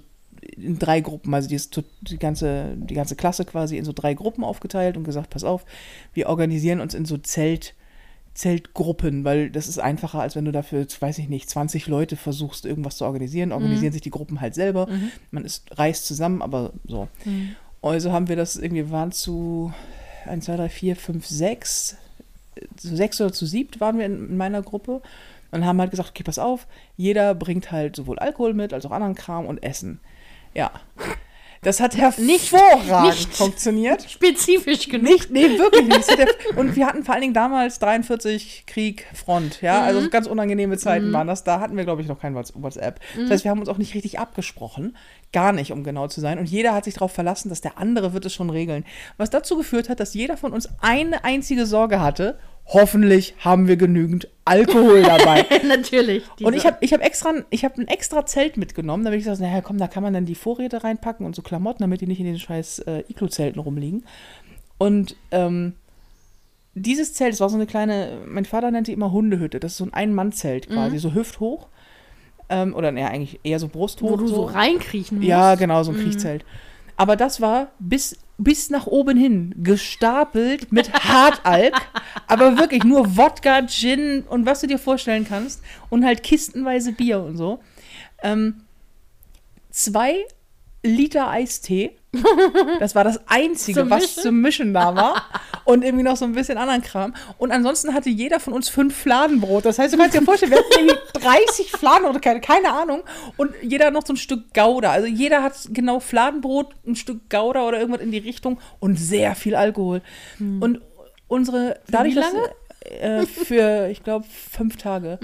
in 0.56 0.80
drei 0.80 1.02
Gruppen, 1.02 1.34
also 1.34 1.50
die, 1.50 1.56
ist 1.56 1.82
die, 2.02 2.18
ganze, 2.18 2.76
die 2.78 2.94
ganze 2.94 3.16
Klasse 3.16 3.46
quasi 3.46 3.78
in 3.78 3.84
so 3.84 3.92
drei 3.92 4.14
Gruppen 4.14 4.44
aufgeteilt 4.44 4.96
und 4.96 5.04
gesagt, 5.04 5.30
pass 5.30 5.44
auf, 5.44 5.66
wir 6.14 6.30
organisieren 6.30 6.80
uns 6.80 6.94
in 6.94 7.06
so 7.06 7.18
Zelt, 7.18 7.74
Zeltgruppen, 8.36 9.26
weil 9.26 9.50
das 9.50 9.68
ist 9.68 9.80
einfacher, 9.80 10.22
als 10.22 10.36
wenn 10.36 10.46
du 10.46 10.52
dafür, 10.52 10.86
weiß 11.00 11.18
ich 11.18 11.28
nicht, 11.28 11.50
20 11.50 11.88
Leute 11.88 12.16
versuchst, 12.16 12.66
irgendwas 12.66 12.98
zu 12.98 13.06
organisieren. 13.06 13.52
Organisieren 13.52 13.92
sich 13.92 14.02
die 14.02 14.12
Gruppen 14.12 14.40
halt 14.40 14.56
selber. 14.56 14.88
Man 15.32 15.44
ist, 15.44 15.78
reist 15.78 16.06
zusammen, 16.06 16.42
aber 16.42 16.72
so. 16.86 17.10
Also 17.82 18.12
haben 18.12 18.28
wir 18.28 18.36
das 18.36 18.56
irgendwie, 18.56 18.86
wir 18.86 18.92
waren 18.92 19.12
zu 19.12 19.74
1, 20.26 20.46
2, 20.46 20.58
3, 20.58 20.70
4, 20.70 20.96
5, 20.96 21.26
6, 21.26 21.98
zu 22.76 22.96
sechs 22.96 23.22
oder 23.22 23.32
zu 23.32 23.46
siebt 23.46 23.80
waren 23.80 23.98
wir 23.98 24.06
in, 24.06 24.30
in 24.30 24.38
meiner 24.38 24.62
Gruppe 24.62 25.02
und 25.52 25.66
haben 25.66 25.80
halt 25.80 25.92
gesagt, 25.92 26.10
okay, 26.10 26.24
pass 26.24 26.40
auf, 26.40 26.68
jeder 26.98 27.34
bringt 27.34 27.72
halt 27.72 27.96
sowohl 27.96 28.20
Alkohol 28.20 28.54
mit 28.54 28.74
als 28.74 28.86
auch 28.86 28.92
anderen 28.92 29.16
Kram 29.16 29.46
und 29.46 29.64
Essen. 29.64 30.00
Ja. 30.54 30.72
Das 31.62 31.82
hat 31.82 31.98
hervorragend 31.98 33.18
nicht. 33.18 33.34
funktioniert. 33.36 34.10
Spezifisch 34.10 34.88
genug. 34.88 35.10
Nicht, 35.10 35.30
nee, 35.32 35.58
wirklich 35.58 35.88
nicht. 35.88 36.08
Und 36.56 36.76
wir 36.78 36.88
hatten 36.88 37.04
vor 37.04 37.14
allen 37.14 37.22
Dingen 37.22 37.34
damals 37.34 37.80
43 37.80 38.64
Krieg, 38.66 39.06
Front, 39.14 39.62
ja, 39.62 39.82
also 39.82 40.10
ganz 40.10 40.28
unangenehme 40.28 40.78
Zeiten 40.78 41.12
waren 41.12 41.28
das. 41.28 41.44
Da 41.44 41.60
hatten 41.60 41.76
wir, 41.76 41.84
glaube 41.84 42.02
ich, 42.02 42.08
noch 42.08 42.20
kein 42.20 42.34
Whats- 42.34 42.54
WhatsApp. 42.56 43.00
Das 43.18 43.30
heißt, 43.30 43.44
wir 43.44 43.52
haben 43.52 43.60
uns 43.60 43.68
auch 43.70 43.78
nicht 43.78 43.94
richtig 43.94 44.20
abgesprochen. 44.20 44.96
Gar 45.34 45.52
nicht, 45.52 45.72
um 45.72 45.84
genau 45.84 46.08
zu 46.08 46.22
sein. 46.22 46.40
Und 46.40 46.50
jeder 46.50 46.74
hat 46.74 46.86
sich 46.86 46.94
darauf 46.96 47.12
verlassen, 47.12 47.50
dass 47.50 47.62
der 47.62 47.78
andere 47.78 48.14
wird 48.14 48.26
es 48.26 48.34
schon 48.34 48.50
regeln. 48.50 48.86
Was 49.18 49.30
dazu 49.30 49.58
geführt 49.58 49.90
hat, 49.90 50.00
dass 50.00 50.14
jeder 50.14 50.38
von 50.38 50.54
uns 50.54 50.70
eine 50.82 51.24
einzige 51.24 51.66
Sorge 51.66 52.00
hatte. 52.02 52.40
Hoffentlich 52.72 53.34
haben 53.40 53.68
wir 53.68 53.78
genügend 53.78 54.28
Alkohol 54.46 55.02
dabei. 55.02 55.46
Natürlich. 55.68 56.24
Und 56.44 56.54
diese- 56.54 56.58
ich 56.58 56.66
habe 56.66 56.78
ich 56.82 56.94
hab 56.94 57.02
extra, 57.04 57.34
ich 57.50 57.66
hab 57.66 57.78
ein 57.78 57.88
extra 57.88 58.26
Zelt 58.26 58.58
mitgenommen, 58.58 59.04
damit 59.04 59.20
ich 59.20 59.26
gesagt 59.26 59.42
naja, 59.42 59.62
komm, 59.62 59.78
da 59.80 59.88
kann 59.88 60.04
man 60.04 60.14
dann 60.14 60.26
die 60.26 60.36
Vorräte 60.36 60.84
reinpacken 60.84 61.26
und 61.26 61.36
so 61.36 61.42
Klamotten, 61.42 61.80
damit 61.84 62.02
die 62.02 62.08
nicht 62.08 62.20
in 62.20 62.26
den 62.26 62.38
scheiß 62.40 62.80
äh, 62.80 63.04
Iglu-Zelten 63.10 63.60
rumliegen. 63.60 64.06
Und 64.78 65.16
ähm, 65.32 65.74
dieses 66.76 67.14
Zelt, 67.14 67.34
das 67.34 67.40
war 67.42 67.50
so 67.50 67.56
eine 67.56 67.66
kleine, 67.66 68.20
mein 68.28 68.46
Vater 68.46 68.70
nennt 68.72 68.88
die 68.88 68.94
immer 68.94 69.12
Hundehütte, 69.12 69.60
das 69.60 69.72
ist 69.74 69.78
so 69.80 69.86
ein 69.86 69.94
Ein-Mann-Zelt 69.94 70.70
quasi, 70.70 71.00
so 71.00 71.14
hüfthoch. 71.14 71.68
Ähm, 72.50 72.74
oder 72.76 72.92
naja, 72.92 73.08
eigentlich 73.10 73.40
eher 73.44 73.60
so 73.60 73.68
brusthoch. 73.68 74.10
wo 74.12 74.16
du 74.16 74.28
so 74.28 74.44
reinkriechen 74.46 75.18
musst. 75.18 75.28
Ja, 75.28 75.56
genau, 75.56 75.84
so 75.84 75.92
ein 75.92 75.98
Kriechzelt. 75.98 76.46
Aber 77.00 77.16
das 77.16 77.40
war 77.40 77.72
bis, 77.80 78.18
bis 78.38 78.70
nach 78.70 78.86
oben 78.86 79.18
hin 79.18 79.56
gestapelt 79.64 80.74
mit 80.74 80.92
Hartalk. 81.06 81.74
aber 82.28 82.58
wirklich 82.58 82.84
nur 82.84 83.16
Wodka, 83.16 83.66
Gin 83.68 84.24
und 84.24 84.46
was 84.46 84.60
du 84.60 84.68
dir 84.68 84.78
vorstellen 84.78 85.26
kannst. 85.26 85.64
Und 85.90 86.04
halt 86.04 86.24
kistenweise 86.24 86.92
Bier 86.92 87.22
und 87.22 87.38
so. 87.38 87.62
Ähm, 88.22 88.66
zwei 89.72 90.26
Liter 90.84 91.30
Eistee. 91.30 91.96
Das 92.82 92.96
war 92.96 93.06
das 93.06 93.22
Einzige, 93.30 93.80
Zum 93.80 93.90
was 93.90 94.16
zum 94.16 94.42
Mischen 94.42 94.74
da 94.74 94.94
war. 94.94 95.24
Und 95.70 95.84
irgendwie 95.84 96.04
noch 96.04 96.18
so 96.18 96.26
ein 96.26 96.34
bisschen 96.34 96.58
anderen 96.58 96.82
Kram. 96.82 97.14
Und 97.38 97.52
ansonsten 97.52 97.94
hatte 97.94 98.10
jeder 98.10 98.40
von 98.40 98.54
uns 98.54 98.70
fünf 98.70 98.96
Fladenbrot. 98.96 99.66
Das 99.66 99.78
heißt, 99.78 99.94
du 99.94 99.98
kannst 99.98 100.16
dir 100.16 100.22
vorstellen, 100.24 100.52
wir 100.52 100.60
hatten 100.60 100.72
irgendwie 100.80 100.98
30 101.14 101.72
Fladen 101.72 102.06
oder 102.06 102.20
keine, 102.20 102.42
keine 102.42 102.74
Ahnung. 102.74 103.04
Und 103.38 103.52
jeder 103.62 103.86
hat 103.88 103.94
noch 103.94 104.06
so 104.06 104.14
ein 104.14 104.18
Stück 104.18 104.54
Gouda. 104.54 104.92
Also 104.92 105.08
jeder 105.08 105.44
hat 105.44 105.54
genau 105.72 106.00
Fladenbrot, 106.00 106.74
ein 106.88 106.96
Stück 106.96 107.30
Gouda 107.30 107.68
oder 107.68 107.80
irgendwas 107.80 108.02
in 108.02 108.12
die 108.12 108.18
Richtung 108.18 108.60
und 108.80 108.98
sehr 108.98 109.36
viel 109.36 109.56
Alkohol. 109.56 110.02
Und 110.60 110.82
unsere, 111.28 111.80
dadurch, 111.88 112.16
wie 112.16 112.20
dass, 112.20 112.34
äh, 113.00 113.26
für, 113.26 113.90
ich 113.90 114.04
glaube, 114.04 114.26
fünf 114.52 114.78
Tage. 114.78 115.20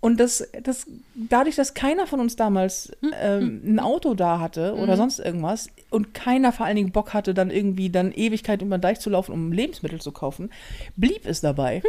Und 0.00 0.20
das, 0.20 0.46
das, 0.62 0.86
dadurch, 1.14 1.56
dass 1.56 1.74
keiner 1.74 2.06
von 2.06 2.20
uns 2.20 2.36
damals 2.36 2.92
ähm, 3.20 3.62
ein 3.64 3.80
Auto 3.80 4.14
da 4.14 4.40
hatte 4.40 4.74
oder 4.74 4.96
sonst 4.96 5.18
irgendwas 5.20 5.68
und 5.96 6.14
keiner 6.14 6.52
vor 6.52 6.66
allen 6.66 6.76
Dingen 6.76 6.92
Bock 6.92 7.14
hatte, 7.14 7.34
dann 7.34 7.50
irgendwie 7.50 7.90
dann 7.90 8.12
Ewigkeit 8.12 8.62
über 8.62 8.78
den 8.78 8.82
Deich 8.82 9.00
zu 9.00 9.10
laufen, 9.10 9.32
um 9.32 9.50
Lebensmittel 9.52 10.00
zu 10.00 10.12
kaufen, 10.12 10.50
blieb 10.96 11.26
es 11.26 11.40
dabei. 11.40 11.82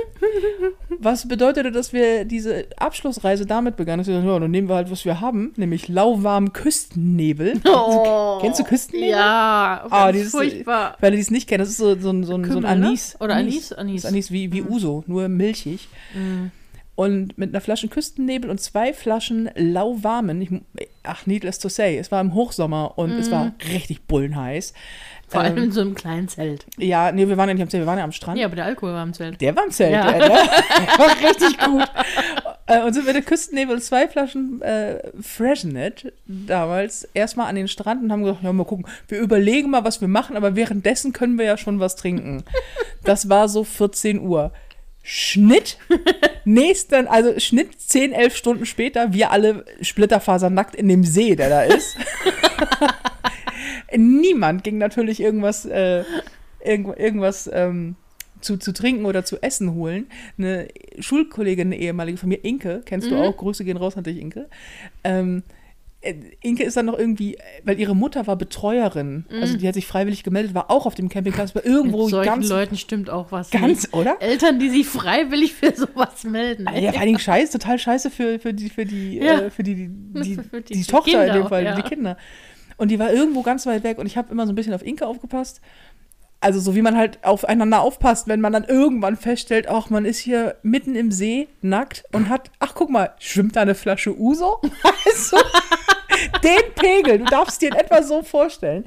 Was 1.00 1.28
bedeutete, 1.28 1.72
dass 1.72 1.94
wir 1.94 2.26
diese 2.26 2.66
Abschlussreise 2.78 3.46
damit 3.46 3.76
begannen, 3.76 4.00
dass 4.00 4.08
wir 4.08 4.16
gesagt, 4.16 4.32
ja, 4.34 4.40
dann 4.40 4.52
nehmen 4.52 4.70
wir 4.70 4.76
halt, 4.76 4.90
was 4.90 5.06
wir 5.06 5.22
haben, 5.22 5.54
nämlich 5.58 5.88
lauwarmen 5.88 6.54
Küstennebel. 6.54 7.62
Oh, 7.68 8.40
Kennst 8.42 8.60
du 8.60 8.64
Küstennebel? 8.64 9.10
Ja, 9.12 9.86
Ah, 9.90 10.06
ganz 10.06 10.18
dieses, 10.18 10.32
furchtbar. 10.32 10.96
Für 11.00 11.06
alle, 11.08 11.16
die 11.16 11.22
es 11.22 11.32
nicht 11.32 11.48
kennen, 11.48 11.60
das 11.60 11.70
ist 11.70 11.78
so, 11.78 11.96
so, 12.00 12.10
ein- 12.10 12.24
so, 12.24 12.32
so 12.44 12.58
ein 12.58 12.62
ne? 12.62 12.68
Anis. 12.68 13.16
Oder 13.20 13.36
Anis, 13.36 13.72
Anis. 13.74 14.02
Das 14.04 14.12
ist 14.12 14.14
Anis 14.16 14.32
wie, 14.32 14.52
wie 14.52 14.62
Uso, 14.64 15.04
nur 15.08 15.28
milchig. 15.28 15.88
Und 16.98 17.38
mit 17.38 17.52
einer 17.54 17.62
Flasche 17.62 17.88
Küstennebel 17.90 18.50
und 18.50 18.60
zwei 18.60 18.92
Flaschen 18.92 19.50
lauwarmen. 19.56 20.42
Ich, 20.42 20.50
ach, 21.04 21.28
needless 21.28 21.60
to 21.60 21.70
say, 21.70 21.96
es 21.98 22.12
war 22.12 22.20
im 22.20 22.34
Hochsommer 22.34 22.98
und 22.98 23.12
es 23.12 23.30
war 23.30 23.54
richtig 23.72 24.02
bullenheiß. 24.08 24.74
Vor 25.30 25.42
allem 25.42 25.58
Ähm, 25.58 25.64
in 25.66 25.72
so 25.72 25.82
einem 25.82 25.94
kleinen 25.94 26.28
Zelt. 26.28 26.66
Ja, 26.78 27.12
nee, 27.12 27.28
wir 27.28 27.38
waren 27.38 27.50
ja 27.50 27.54
nicht 27.54 27.62
am 27.62 27.70
Zelt, 27.70 27.84
wir 27.84 27.88
waren 27.88 28.00
ja 28.00 28.04
am 28.04 28.12
Strand. 28.14 28.40
Ja, 28.40 28.48
aber 28.48 28.56
der 28.56 28.66
Alkohol 28.66 28.94
war 28.94 29.04
im 29.04 29.14
Zelt. 29.14 29.40
Der 29.42 29.56
war 29.56 29.66
im 29.66 29.72
Zelt, 29.72 29.92
Ja. 29.92 30.12
der, 30.12 30.30
war 30.30 31.30
richtig 31.30 31.60
gut. 31.60 31.84
Äh, 32.66 32.82
und 32.84 32.94
sind 32.94 33.06
mit 33.06 33.14
der 33.16 33.22
Küstennebel 33.22 33.76
und 33.76 33.82
zwei 33.82 34.08
Flaschen 34.08 34.62
äh, 34.64 35.00
Freshenet 35.22 36.14
damals 36.26 37.04
erstmal 37.14 37.48
an 37.48 37.56
den 37.56 37.68
Strand 37.68 38.02
und 38.04 38.12
haben 38.12 38.24
gesagt, 38.24 38.42
ja, 38.44 38.52
mal 38.54 38.64
gucken, 38.66 38.88
wir 39.08 39.20
überlegen 39.20 39.70
mal, 39.70 39.84
was 39.84 40.02
wir 40.02 40.08
machen, 40.08 40.36
aber 40.36 40.56
währenddessen 40.56 41.14
können 41.14 41.38
wir 41.38 41.46
ja 41.46 41.58
schon 41.58 41.80
was 41.80 41.96
trinken. 41.96 42.44
Das 43.04 43.30
war 43.30 43.50
so 43.50 43.64
14 43.64 44.20
Uhr. 44.20 44.52
Schnitt, 45.10 45.78
nächsten, 46.44 47.08
also 47.08 47.40
Schnitt 47.40 47.80
10, 47.80 48.12
11 48.12 48.36
Stunden 48.36 48.66
später, 48.66 49.14
wir 49.14 49.32
alle 49.32 49.64
splitterfasernackt 49.82 50.76
in 50.76 50.90
dem 50.90 51.06
See, 51.06 51.38
der 51.38 51.48
da 51.50 51.62
ist. 51.62 51.96
Niemand 53.96 54.66
ging 54.66 54.78
natürlich 54.78 55.22
irgendwas, 55.22 55.66
äh, 55.66 56.04
irgend, 56.62 57.00
irgendwas 57.00 57.50
ähm, 57.54 57.96
zu, 58.42 58.58
zu 58.58 58.74
trinken 58.74 59.06
oder 59.06 59.24
zu 59.24 59.42
essen 59.42 59.76
holen. 59.76 60.08
Eine 60.38 60.68
Schulkollegin, 61.00 61.68
eine 61.68 61.78
ehemalige 61.78 62.18
von 62.18 62.28
mir, 62.28 62.44
Inke, 62.44 62.82
kennst 62.84 63.10
du 63.10 63.16
Mhm. 63.16 63.22
auch, 63.22 63.38
Grüße 63.38 63.64
gehen 63.64 63.78
raus 63.78 63.96
an 63.96 64.04
dich, 64.04 64.18
Inke. 64.20 64.50
Ähm, 65.06 65.44
äh, 65.48 65.57
Inke 66.42 66.64
ist 66.64 66.78
dann 66.78 66.86
noch 66.88 66.98
irgendwie, 66.98 67.38
weil 67.64 67.80
ihre 67.80 67.96
Mutter 67.96 68.28
war 68.28 68.36
Betreuerin, 68.36 69.26
also 69.42 69.58
die 69.58 69.68
hat 69.68 69.74
sich 69.76 69.88
freiwillig 69.88 70.24
gemeldet, 70.24 70.54
war 70.54 70.70
auch 70.72 70.86
auf 70.86 70.96
dem 70.96 71.10
Campingplatz, 71.10 71.54
war 71.56 71.66
irgendwo 71.66 71.98
Mhm. 71.98 72.04
Mit 72.04 72.10
solchen 72.12 72.30
ganz, 72.34 72.50
Leuten 72.50 72.78
stimmt 72.78 73.10
auch 73.10 73.32
was. 73.32 73.50
ganz, 73.52 73.84
nicht. 73.84 73.94
oder? 73.94 74.18
Eltern, 74.22 74.60
die 74.60 74.70
sich 74.70 74.88
freiwillig 74.88 75.54
für 75.54 75.76
sowas 75.76 76.24
melden. 76.24 76.66
Ja, 76.74 76.92
vor 76.92 77.00
allen 77.00 77.08
Dingen 77.08 77.20
scheiße, 77.20 77.58
total 77.60 77.80
scheiße 77.80 78.10
für, 78.12 78.40
für 78.40 78.54
die, 78.54 78.70
für 78.70 78.86
die, 78.86 79.18
Ja. 79.18 79.40
äh, 79.42 79.50
für 79.50 79.64
die, 79.64 79.76
die, 79.76 79.88
die, 80.22 80.36
Für 80.36 80.62
die 80.62 80.74
die, 80.74 80.84
Tochter 80.84 81.12
in 81.12 81.32
Kinder, 81.32 81.34
dem 81.34 81.48
Fall, 81.50 81.64
ja. 81.64 81.76
die 81.76 81.82
Kinder. 81.84 82.18
Und 82.78 82.90
die 82.92 83.00
war 83.00 83.12
irgendwo 83.12 83.42
ganz 83.42 83.66
weit 83.66 83.84
weg 83.84 83.98
und 83.98 84.06
ich 84.06 84.18
habe 84.18 84.32
immer 84.32 84.46
so 84.46 84.52
ein 84.52 84.56
bisschen 84.56 84.74
auf 84.74 84.86
Inke 84.86 85.08
aufgepasst. 85.08 85.62
Also 86.40 86.60
so 86.60 86.76
wie 86.76 86.84
man 86.84 86.96
halt 86.96 87.18
aufeinander 87.24 87.82
aufpasst, 87.82 88.28
wenn 88.28 88.42
man 88.42 88.54
dann 88.54 88.64
irgendwann 88.64 89.18
feststellt, 89.18 89.68
ach, 89.68 89.90
man 89.90 90.06
ist 90.06 90.20
hier 90.20 90.56
mitten 90.62 90.94
im 90.96 91.12
See, 91.12 91.48
nackt 91.64 92.04
und 92.12 92.30
hat, 92.30 92.52
ach 92.60 92.76
guck 92.76 92.92
mal, 92.92 93.10
schwimmt 93.18 93.56
da 93.56 93.62
eine 93.62 93.74
Flasche 93.74 94.16
Uso? 94.16 94.62
Also, 94.84 95.38
den 96.44 96.74
Pegel, 96.76 97.20
du 97.20 97.26
darfst 97.26 97.62
dir 97.62 97.70
in 97.70 97.76
etwa 97.76 98.04
so 98.04 98.24
vorstellen. 98.24 98.86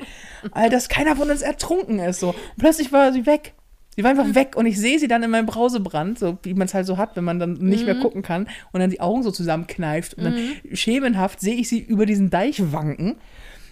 Dass 0.70 0.88
keiner 0.88 1.16
von 1.16 1.30
uns 1.30 1.42
ertrunken 1.42 1.98
ist. 1.98 2.20
So. 2.20 2.30
Und 2.30 2.58
plötzlich 2.58 2.92
war 2.92 3.12
sie 3.12 3.26
weg. 3.26 3.54
Sie 3.96 4.04
war 4.04 4.10
einfach 4.12 4.34
weg 4.34 4.56
und 4.56 4.66
ich 4.66 4.78
sehe 4.78 4.98
sie 4.98 5.08
dann 5.08 5.22
in 5.22 5.30
meinem 5.30 5.46
Brausebrand, 5.46 6.18
so 6.18 6.38
wie 6.42 6.54
man 6.54 6.66
es 6.66 6.74
halt 6.74 6.86
so 6.86 6.96
hat, 6.96 7.16
wenn 7.16 7.24
man 7.24 7.38
dann 7.40 7.54
nicht 7.54 7.84
mehr 7.84 7.96
gucken 7.96 8.22
kann 8.22 8.48
und 8.72 8.80
dann 8.80 8.88
die 8.88 9.00
Augen 9.00 9.22
so 9.22 9.32
zusammenkneift 9.32 10.14
und 10.14 10.24
dann 10.24 10.36
schemenhaft 10.72 11.40
sehe 11.40 11.56
ich 11.56 11.68
sie 11.68 11.80
über 11.80 12.06
diesen 12.06 12.30
Deich 12.30 12.72
wanken 12.72 13.16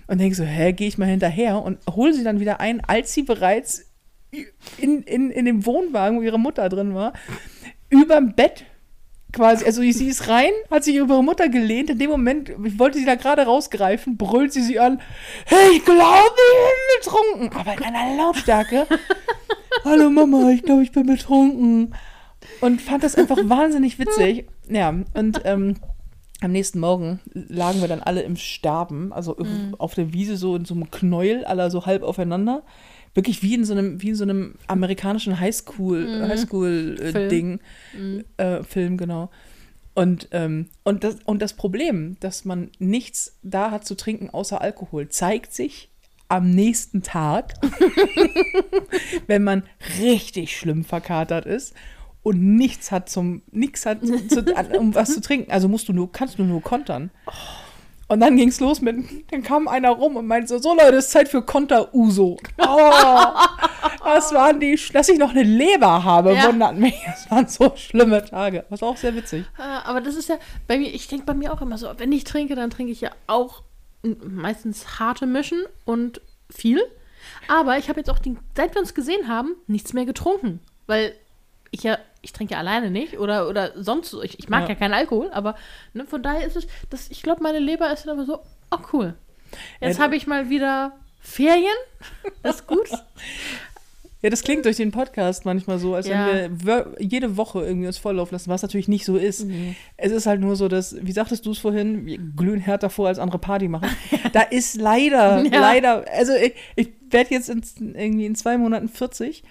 und 0.08 0.20
denke 0.20 0.34
so, 0.34 0.42
hä, 0.42 0.72
gehe 0.72 0.88
ich 0.88 0.98
mal 0.98 1.06
hinterher 1.06 1.62
und 1.62 1.78
hole 1.88 2.12
sie 2.12 2.24
dann 2.24 2.40
wieder 2.40 2.60
ein, 2.60 2.80
als 2.84 3.14
sie 3.14 3.22
bereits 3.22 3.86
in, 4.76 5.02
in, 5.04 5.30
in 5.30 5.44
dem 5.44 5.64
Wohnwagen, 5.64 6.18
wo 6.18 6.22
ihre 6.22 6.38
Mutter 6.38 6.68
drin 6.68 6.94
war, 6.94 7.12
überm 7.88 8.34
Bett 8.34 8.64
quasi, 9.32 9.64
also 9.64 9.82
sie 9.82 10.08
ist 10.08 10.28
rein, 10.28 10.52
hat 10.70 10.84
sich 10.84 10.96
über 10.96 11.14
ihre 11.14 11.24
Mutter 11.24 11.48
gelehnt, 11.48 11.90
in 11.90 11.98
dem 11.98 12.10
Moment, 12.10 12.50
ich 12.64 12.78
wollte 12.78 12.98
sie 12.98 13.04
da 13.04 13.14
gerade 13.14 13.42
rausgreifen, 13.42 14.16
brüllt 14.16 14.52
sie 14.52 14.62
sie 14.62 14.78
an, 14.78 15.00
hey, 15.46 15.76
ich 15.76 15.84
glaube, 15.84 15.98
ich 16.00 17.04
bin 17.04 17.42
betrunken, 17.42 17.58
aber 17.58 17.78
in 17.78 17.94
einer 17.94 18.16
Lautstärke, 18.16 18.86
hallo 19.84 20.10
Mama, 20.10 20.50
ich 20.50 20.62
glaube, 20.62 20.82
ich 20.82 20.92
bin 20.92 21.06
betrunken. 21.06 21.94
Und 22.60 22.80
fand 22.80 23.02
das 23.02 23.16
einfach 23.16 23.38
wahnsinnig 23.42 23.98
witzig, 23.98 24.46
ja, 24.68 24.94
und 25.14 25.42
ähm, 25.44 25.76
am 26.40 26.52
nächsten 26.52 26.78
Morgen 26.78 27.20
lagen 27.34 27.80
wir 27.80 27.88
dann 27.88 28.00
alle 28.00 28.22
im 28.22 28.36
Sterben, 28.36 29.12
also 29.12 29.36
auf 29.78 29.94
der 29.94 30.12
Wiese 30.12 30.36
so 30.36 30.54
in 30.54 30.64
so 30.64 30.74
einem 30.74 30.90
Knäuel, 30.90 31.44
aller 31.44 31.70
so 31.70 31.84
halb 31.84 32.02
aufeinander. 32.02 32.62
Wirklich 33.14 33.42
wie 33.42 33.54
in 33.54 33.64
so 33.64 33.72
einem, 33.72 34.00
wie 34.02 34.10
in 34.10 34.14
so 34.14 34.24
einem 34.24 34.54
amerikanischen 34.66 35.40
Highschool, 35.40 36.28
Highschool-Ding, 36.28 37.60
äh, 38.36 38.62
Film, 38.62 38.96
genau. 38.96 39.30
Und, 39.94 40.28
ähm, 40.30 40.66
und, 40.84 41.02
das, 41.02 41.16
und 41.24 41.42
das 41.42 41.54
Problem, 41.54 42.16
dass 42.20 42.44
man 42.44 42.70
nichts 42.78 43.36
da 43.42 43.72
hat 43.72 43.84
zu 43.84 43.96
trinken 43.96 44.30
außer 44.30 44.60
Alkohol, 44.60 45.08
zeigt 45.08 45.52
sich 45.52 45.90
am 46.28 46.50
nächsten 46.50 47.02
Tag, 47.02 47.54
wenn 49.26 49.42
man 49.42 49.64
richtig 49.98 50.56
schlimm 50.56 50.84
verkatert 50.84 51.46
ist 51.46 51.74
und 52.22 52.56
nichts 52.56 52.92
hat 52.92 53.08
zum, 53.08 53.42
nichts 53.50 53.86
hat 53.86 54.06
zu, 54.06 54.44
um 54.78 54.94
was 54.94 55.14
zu 55.14 55.20
trinken. 55.20 55.50
Also 55.50 55.66
musst 55.66 55.88
du 55.88 55.92
nur, 55.92 56.12
kannst 56.12 56.38
du 56.38 56.44
nur 56.44 56.62
kontern. 56.62 57.10
Und 58.10 58.20
dann 58.20 58.36
ging 58.36 58.48
es 58.48 58.58
los 58.60 58.80
mit, 58.80 58.96
dann 59.30 59.42
kam 59.42 59.68
einer 59.68 59.90
rum 59.90 60.16
und 60.16 60.26
meinte 60.26 60.48
so, 60.48 60.58
so 60.58 60.74
Leute, 60.74 60.96
es 60.96 61.06
ist 61.06 61.10
Zeit 61.12 61.28
für 61.28 61.42
Konter-Uso. 61.42 62.38
Oh, 62.58 62.90
das 64.04 64.32
waren 64.32 64.58
die, 64.60 64.78
dass 64.94 65.08
ich 65.10 65.18
noch 65.18 65.30
eine 65.30 65.42
Leber 65.42 66.02
habe, 66.04 66.32
Ja. 66.34 66.48
wundert 66.48 66.76
mich. 66.76 66.94
Das 67.04 67.30
waren 67.30 67.46
so 67.48 67.72
schlimme 67.76 68.24
Tage. 68.24 68.64
Das 68.70 68.80
war 68.80 68.88
auch 68.88 68.96
sehr 68.96 69.14
witzig. 69.14 69.44
Ah, 69.58 69.82
Aber 69.84 70.00
das 70.00 70.14
ist 70.16 70.28
ja 70.30 70.36
bei 70.66 70.78
mir, 70.78 70.88
ich 70.88 71.06
denke 71.08 71.26
bei 71.26 71.34
mir 71.34 71.52
auch 71.52 71.60
immer 71.60 71.76
so, 71.76 71.88
wenn 71.98 72.10
ich 72.12 72.24
trinke, 72.24 72.54
dann 72.54 72.70
trinke 72.70 72.92
ich 72.92 73.02
ja 73.02 73.10
auch 73.26 73.62
meistens 74.02 74.98
harte 74.98 75.26
Mischen 75.26 75.62
und 75.84 76.22
viel. 76.50 76.80
Aber 77.48 77.76
ich 77.76 77.90
habe 77.90 78.00
jetzt 78.00 78.08
auch, 78.08 78.18
den, 78.20 78.38
seit 78.56 78.74
wir 78.74 78.80
uns 78.80 78.94
gesehen 78.94 79.28
haben, 79.28 79.54
nichts 79.66 79.92
mehr 79.92 80.06
getrunken. 80.06 80.60
Weil 80.86 81.12
ich 81.70 81.82
ja, 81.82 81.98
ich 82.22 82.32
trinke 82.32 82.54
ja 82.54 82.58
alleine 82.58 82.90
nicht 82.90 83.18
oder, 83.18 83.48
oder 83.48 83.72
sonst 83.82 84.10
so. 84.10 84.22
Ich, 84.22 84.38
ich 84.38 84.48
mag 84.48 84.62
ja, 84.64 84.68
Ja. 84.70 84.74
keinen 84.74 84.94
Alkohol, 84.94 85.30
aber 85.32 85.54
ne, 85.94 86.04
von 86.06 86.22
daher 86.22 86.46
ist 86.46 86.56
es, 86.56 86.66
das, 86.90 87.10
ich 87.10 87.22
glaube, 87.22 87.42
meine 87.42 87.58
Leber 87.58 87.92
ist 87.92 88.04
dann 88.06 88.18
aber 88.18 88.26
so, 88.26 88.40
oh 88.70 88.78
cool. 88.92 89.14
Jetzt 89.80 89.98
Ja, 89.98 90.04
habe 90.04 90.16
ich 90.16 90.26
mal 90.26 90.50
wieder 90.50 90.92
Ferien. 91.20 91.64
Das 92.42 92.56
ist 92.56 92.66
gut. 92.66 92.88
Ja, 94.20 94.30
das 94.30 94.42
klingt 94.42 94.64
durch 94.64 94.76
den 94.76 94.90
Podcast 94.90 95.44
manchmal 95.44 95.78
so, 95.78 95.94
als 95.94 96.08
Ja. 96.08 96.26
wenn 96.26 96.66
wir 96.66 96.96
jede 96.98 97.36
Woche 97.36 97.64
irgendwie 97.64 97.86
uns 97.86 97.98
volllaufen 97.98 98.34
lassen, 98.34 98.50
was 98.50 98.62
natürlich 98.62 98.88
nicht 98.88 99.04
so 99.04 99.16
ist. 99.16 99.46
Es 99.96 100.10
ist 100.10 100.26
halt 100.26 100.40
nur 100.40 100.56
so, 100.56 100.66
dass, 100.66 100.96
wie 101.00 101.12
sagtest 101.12 101.46
du 101.46 101.52
es 101.52 101.58
vorhin, 101.58 102.04
wir 102.04 102.18
glühen 102.18 102.58
härter 102.58 102.90
vor, 102.90 103.06
als 103.06 103.20
andere 103.20 103.38
Party 103.38 103.68
machen. 103.68 103.88
Da 104.32 104.42
ist 104.42 104.74
leider, 104.76 105.44
Ja. 105.44 105.60
leider, 105.60 106.04
also 106.12 106.32
ich, 106.34 106.54
ich 106.74 106.88
werde 107.10 107.30
jetzt 107.30 107.48
in, 107.48 107.62
irgendwie 107.94 108.26
in 108.26 108.34
zwei 108.34 108.58
Monaten 108.58 108.88
40 108.88 109.44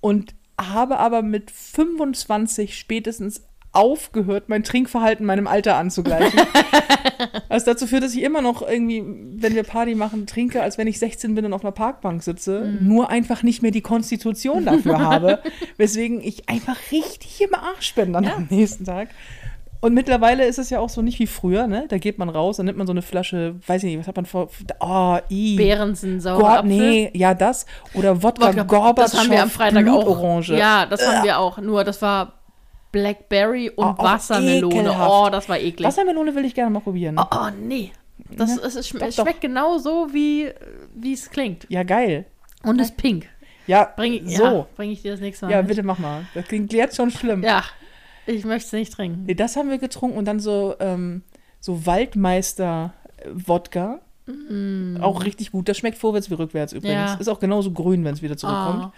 und 0.00 0.34
habe 0.58 0.98
aber 0.98 1.22
mit 1.22 1.50
25 1.50 2.78
spätestens 2.78 3.42
aufgehört, 3.72 4.48
mein 4.48 4.64
Trinkverhalten 4.64 5.26
meinem 5.26 5.46
Alter 5.46 5.76
anzugleichen. 5.76 6.40
Was 7.48 7.64
dazu 7.64 7.86
führt, 7.86 8.02
dass 8.02 8.14
ich 8.14 8.22
immer 8.22 8.40
noch 8.40 8.66
irgendwie, 8.66 9.04
wenn 9.04 9.54
wir 9.54 9.62
Party 9.62 9.94
machen, 9.94 10.26
trinke, 10.26 10.62
als 10.62 10.78
wenn 10.78 10.86
ich 10.86 10.98
16 10.98 11.34
bin 11.34 11.44
und 11.44 11.52
auf 11.52 11.62
einer 11.62 11.72
Parkbank 11.72 12.22
sitze, 12.22 12.78
nur 12.80 13.10
einfach 13.10 13.42
nicht 13.42 13.62
mehr 13.62 13.70
die 13.70 13.82
Konstitution 13.82 14.64
dafür 14.64 14.98
habe, 14.98 15.40
weswegen 15.76 16.20
ich 16.20 16.48
einfach 16.48 16.76
richtig 16.90 17.40
im 17.42 17.54
Arsch 17.54 17.94
bin 17.94 18.12
dann 18.14 18.26
am 18.26 18.48
nächsten 18.50 18.84
Tag. 18.84 19.08
Und 19.80 19.94
mittlerweile 19.94 20.44
ist 20.44 20.58
es 20.58 20.70
ja 20.70 20.80
auch 20.80 20.88
so 20.88 21.02
nicht 21.02 21.18
wie 21.20 21.26
früher, 21.28 21.66
ne? 21.68 21.84
Da 21.88 21.98
geht 21.98 22.18
man 22.18 22.28
raus, 22.28 22.56
dann 22.56 22.66
nimmt 22.66 22.78
man 22.78 22.86
so 22.86 22.92
eine 22.92 23.02
Flasche, 23.02 23.54
weiß 23.66 23.84
ich 23.84 23.90
nicht, 23.90 24.00
was 24.00 24.08
hat 24.08 24.16
man 24.16 24.26
vor, 24.26 24.48
oh, 24.80 25.18
i. 25.30 25.56
Beerensen, 25.56 26.20
Gor 26.20 26.62
nee, 26.64 27.10
ja, 27.14 27.32
das. 27.34 27.64
Oder 27.94 28.20
Wodka, 28.22 28.48
Wodka, 28.48 28.62
Gorbatschow, 28.64 29.12
das 29.12 29.20
haben 29.20 29.30
wir 29.30 29.42
am 29.42 29.50
Freitag 29.50 29.86
auch. 29.86 30.04
Blutorange. 30.04 30.58
Ja, 30.58 30.86
das 30.86 31.06
haben 31.06 31.24
wir 31.24 31.38
auch. 31.38 31.58
Nur 31.58 31.84
das 31.84 32.02
war 32.02 32.32
Blackberry 32.90 33.70
und 33.70 33.84
Oh, 33.84 33.88
auch 33.90 34.02
Wassermelone. 34.04 34.96
Oh, 35.08 35.28
das 35.30 35.48
war 35.48 35.58
eklig. 35.58 35.86
Wassermelone 35.86 36.34
will 36.34 36.44
ich 36.44 36.54
gerne 36.54 36.70
mal 36.70 36.80
probieren. 36.80 37.16
Oh, 37.18 37.24
oh 37.30 37.48
nee. 37.60 37.92
Das, 38.30 38.56
Ne? 38.56 38.60
es, 38.64 38.74
es, 38.74 38.88
schm 38.88 38.98
Doch, 38.98 39.06
doch. 39.06 39.22
schmeckt 39.22 39.40
genau 39.40 39.78
so, 39.78 40.08
wie 40.12 40.50
wie 40.94 41.12
es 41.12 41.30
klingt. 41.30 41.66
Ja, 41.68 41.82
geil. 41.84 42.24
Und 42.64 42.80
ist 42.80 42.96
pink. 42.96 43.26
Ja, 43.68 43.92
Bring, 43.96 44.26
so. 44.28 44.42
ja, 44.42 44.66
bring 44.76 44.90
ich 44.90 45.02
dir 45.02 45.12
das 45.12 45.20
nächste 45.20 45.44
Mal. 45.46 45.52
Ja, 45.52 45.58
mit. 45.58 45.68
bitte 45.68 45.82
mach 45.82 45.98
mal. 45.98 46.22
Das 46.34 46.46
klingt 46.46 46.72
jetzt 46.72 46.96
schon 46.96 47.10
schlimm. 47.10 47.42
Ja, 47.44 47.62
ich 48.28 48.44
möchte 48.44 48.66
es 48.66 48.72
nicht 48.72 48.92
trinken. 48.92 49.24
Nee, 49.26 49.34
das 49.34 49.56
haben 49.56 49.70
wir 49.70 49.78
getrunken 49.78 50.18
und 50.18 50.26
dann 50.26 50.40
so, 50.40 50.74
ähm, 50.80 51.22
so 51.60 51.86
Waldmeister-Wodka. 51.86 54.00
Auch 55.00 55.24
richtig 55.24 55.52
gut. 55.52 55.68
Das 55.68 55.78
schmeckt 55.78 55.96
vorwärts 55.96 56.28
wie 56.30 56.34
rückwärts 56.34 56.74
übrigens. 56.74 57.12
Mm. 57.12 57.14
Ja. 57.14 57.14
Ist 57.14 57.28
auch 57.28 57.40
genauso 57.40 57.72
grün, 57.72 58.04
wenn 58.04 58.12
es 58.12 58.20
wieder 58.20 58.36
zurückkommt. 58.36 58.92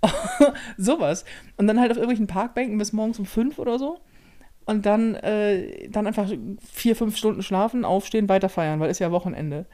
Oh. 0.00 0.08
Sowas. 0.78 1.26
Und 1.58 1.66
dann 1.66 1.78
halt 1.80 1.90
auf 1.90 1.98
irgendwelchen 1.98 2.26
Parkbänken 2.26 2.78
bis 2.78 2.94
morgens 2.94 3.18
um 3.18 3.26
fünf 3.26 3.58
oder 3.58 3.78
so. 3.78 4.00
Und 4.64 4.86
dann, 4.86 5.16
äh, 5.16 5.90
dann 5.90 6.06
einfach 6.06 6.30
vier, 6.72 6.96
fünf 6.96 7.18
Stunden 7.18 7.42
schlafen, 7.42 7.84
aufstehen, 7.84 8.30
weiter 8.30 8.48
feiern, 8.48 8.80
weil 8.80 8.90
ist 8.90 9.00
ja 9.00 9.12
Wochenende. 9.12 9.66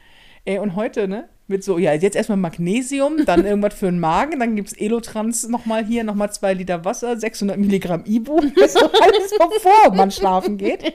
Ey, 0.45 0.59
und 0.59 0.75
heute, 0.75 1.07
ne, 1.07 1.29
mit 1.51 1.63
so, 1.65 1.79
ja, 1.79 1.93
jetzt 1.93 2.17
erstmal 2.17 2.39
Magnesium, 2.39 3.25
dann 3.27 3.45
irgendwas 3.47 3.75
für 3.75 3.87
den 3.87 4.01
Magen, 4.01 4.41
dann 4.41 4.57
gibt's 4.57 4.73
Elotrans 4.73 5.49
nochmal 5.49 5.85
hier, 5.85 6.05
nochmal 6.05 6.33
zwei 6.33 6.55
Liter 6.55 6.85
Wasser, 6.85 7.19
600 7.19 7.59
Milligramm 7.59 8.05
Ibu, 8.07 8.41
das 8.57 8.75
ist 8.75 8.83
alles 8.83 9.35
bevor 9.37 9.95
man 9.95 10.11
schlafen 10.11 10.57
geht. 10.57 10.95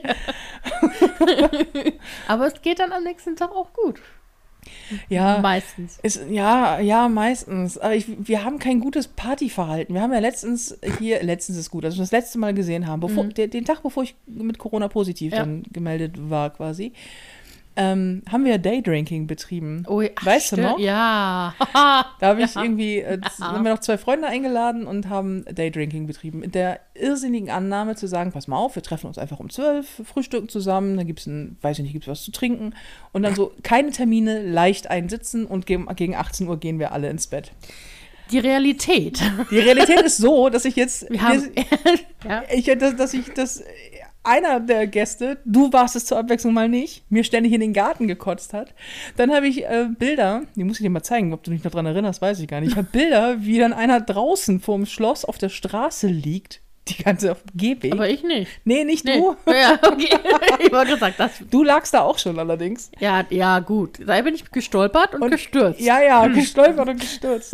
Aber 2.28 2.46
es 2.46 2.60
geht 2.62 2.80
dann 2.80 2.92
am 2.92 3.04
nächsten 3.04 3.36
Tag 3.36 3.52
auch 3.52 3.72
gut. 3.72 4.00
Ja, 5.08 5.38
Meistens. 5.38 5.98
Ist, 6.02 6.22
ja, 6.28 6.80
ja, 6.80 7.08
meistens. 7.08 7.78
Aber 7.78 7.94
ich, 7.94 8.06
wir 8.18 8.44
haben 8.44 8.58
kein 8.58 8.80
gutes 8.80 9.06
Partyverhalten. 9.08 9.94
Wir 9.94 10.02
haben 10.02 10.12
ja 10.12 10.18
letztens 10.18 10.76
hier, 10.98 11.22
letztens 11.22 11.58
ist 11.58 11.70
gut, 11.70 11.84
also 11.84 11.98
das 11.98 12.10
letzte 12.12 12.38
Mal 12.38 12.52
gesehen 12.54 12.86
haben, 12.86 13.00
bevor, 13.00 13.24
der, 13.24 13.46
den 13.46 13.64
Tag, 13.64 13.82
bevor 13.82 14.02
ich 14.02 14.16
mit 14.26 14.58
Corona 14.58 14.88
positiv 14.88 15.32
Ja. 15.32 15.40
dann 15.40 15.62
gemeldet 15.70 16.14
war 16.30 16.50
quasi, 16.50 16.92
ähm, 17.76 18.22
haben 18.30 18.44
wir 18.44 18.58
Daydrinking 18.58 19.26
betrieben. 19.26 19.84
Oh, 19.86 20.02
ach, 20.16 20.26
Weißt 20.26 20.52
du 20.52 20.60
noch? 20.60 20.78
Ja. 20.78 21.54
Da 22.18 22.28
habe 22.28 22.42
ich 22.42 22.54
Ja. 22.54 22.62
irgendwie, 22.62 22.98
äh, 23.00 23.20
z- 23.20 23.40
haben 23.40 23.64
wir 23.64 23.72
noch 23.72 23.80
zwei 23.80 23.98
Freunde 23.98 24.26
eingeladen 24.28 24.86
und 24.86 25.08
haben 25.10 25.44
Daydrinking 25.52 26.06
betrieben. 26.06 26.42
In 26.42 26.50
der 26.52 26.80
irrsinnigen 26.94 27.50
Annahme 27.50 27.94
zu 27.96 28.06
sagen, 28.08 28.32
pass 28.32 28.48
mal 28.48 28.56
auf, 28.56 28.74
wir 28.76 28.82
treffen 28.82 29.06
uns 29.08 29.18
einfach 29.18 29.38
um 29.40 29.50
zwölf, 29.50 30.00
frühstücken 30.04 30.48
zusammen, 30.48 30.96
dann 30.96 31.06
gibt 31.06 31.20
es 31.20 31.26
ein, 31.26 31.58
weiß 31.60 31.78
ich 31.78 31.82
nicht, 31.84 31.92
gibt 31.92 32.04
es 32.06 32.10
was 32.10 32.22
zu 32.22 32.30
trinken 32.32 32.74
und 33.12 33.22
dann 33.22 33.34
so 33.34 33.52
keine 33.62 33.90
Termine, 33.90 34.42
leicht 34.42 34.88
einsitzen 34.90 35.44
und 35.46 35.66
gegen, 35.66 35.86
gegen 35.96 36.14
18 36.14 36.48
Uhr 36.48 36.58
gehen 36.58 36.78
wir 36.78 36.92
alle 36.92 37.10
ins 37.10 37.26
Bett. 37.26 37.52
Die 38.32 38.38
Realität. 38.40 39.20
Die 39.52 39.58
Realität 39.60 40.00
ist 40.00 40.16
so, 40.16 40.48
dass 40.48 40.64
ich 40.64 40.74
jetzt, 40.74 41.08
Wir 41.10 41.22
haben. 41.22 41.42
ja. 42.28 42.42
ich, 42.52 42.64
dass, 42.64 42.96
dass 42.96 43.14
ich 43.14 43.32
das 43.34 43.62
einer 44.26 44.60
der 44.60 44.86
Gäste, 44.86 45.38
du 45.44 45.72
warst 45.72 45.96
es 45.96 46.04
zur 46.04 46.18
Abwechslung 46.18 46.52
mal 46.52 46.68
nicht, 46.68 47.10
mir 47.10 47.24
ständig 47.24 47.52
in 47.52 47.60
den 47.60 47.72
Garten 47.72 48.08
gekotzt 48.08 48.52
hat. 48.52 48.74
Dann 49.16 49.32
habe 49.32 49.46
ich 49.46 49.64
äh, 49.64 49.88
Bilder, 49.98 50.42
die 50.54 50.64
muss 50.64 50.78
ich 50.78 50.84
dir 50.84 50.90
mal 50.90 51.02
zeigen, 51.02 51.32
ob 51.32 51.42
du 51.44 51.50
dich 51.50 51.64
noch 51.64 51.70
dran 51.70 51.86
erinnerst, 51.86 52.20
weiß 52.20 52.40
ich 52.40 52.48
gar 52.48 52.60
nicht. 52.60 52.72
Ich 52.72 52.76
habe 52.76 52.88
Bilder, 52.90 53.44
wie 53.44 53.58
dann 53.58 53.72
einer 53.72 54.00
draußen 54.00 54.60
vorm 54.60 54.86
Schloss 54.86 55.24
auf 55.24 55.38
der 55.38 55.48
Straße 55.48 56.08
liegt, 56.08 56.60
die 56.96 57.02
ganze 57.02 57.32
auf 57.32 57.42
dem 57.42 57.56
Gehweg. 57.56 57.92
Aber 57.92 58.08
ich 58.08 58.22
nicht. 58.22 58.50
nee, 58.64 58.84
nicht 58.84 59.04
Nee. 59.04 59.18
du. 59.18 59.36
Ja, 59.50 59.78
okay. 59.82 60.08
ich 60.60 60.72
wollte 60.72 60.92
gesagt, 60.94 61.18
das. 61.18 61.32
Du 61.50 61.62
lagst 61.62 61.92
da 61.94 62.02
auch 62.02 62.18
schon 62.18 62.38
allerdings. 62.38 62.90
Ja, 62.98 63.24
ja, 63.30 63.58
gut. 63.60 63.98
Da 64.06 64.20
bin 64.22 64.34
ich 64.34 64.50
gestolpert 64.50 65.14
und, 65.14 65.22
Und- 65.22 65.30
gestürzt. 65.30 65.80
Ja, 65.80 66.00
ja, 66.02 66.26
gestolpert 66.28 66.88
und 66.88 67.00
gestürzt. 67.00 67.52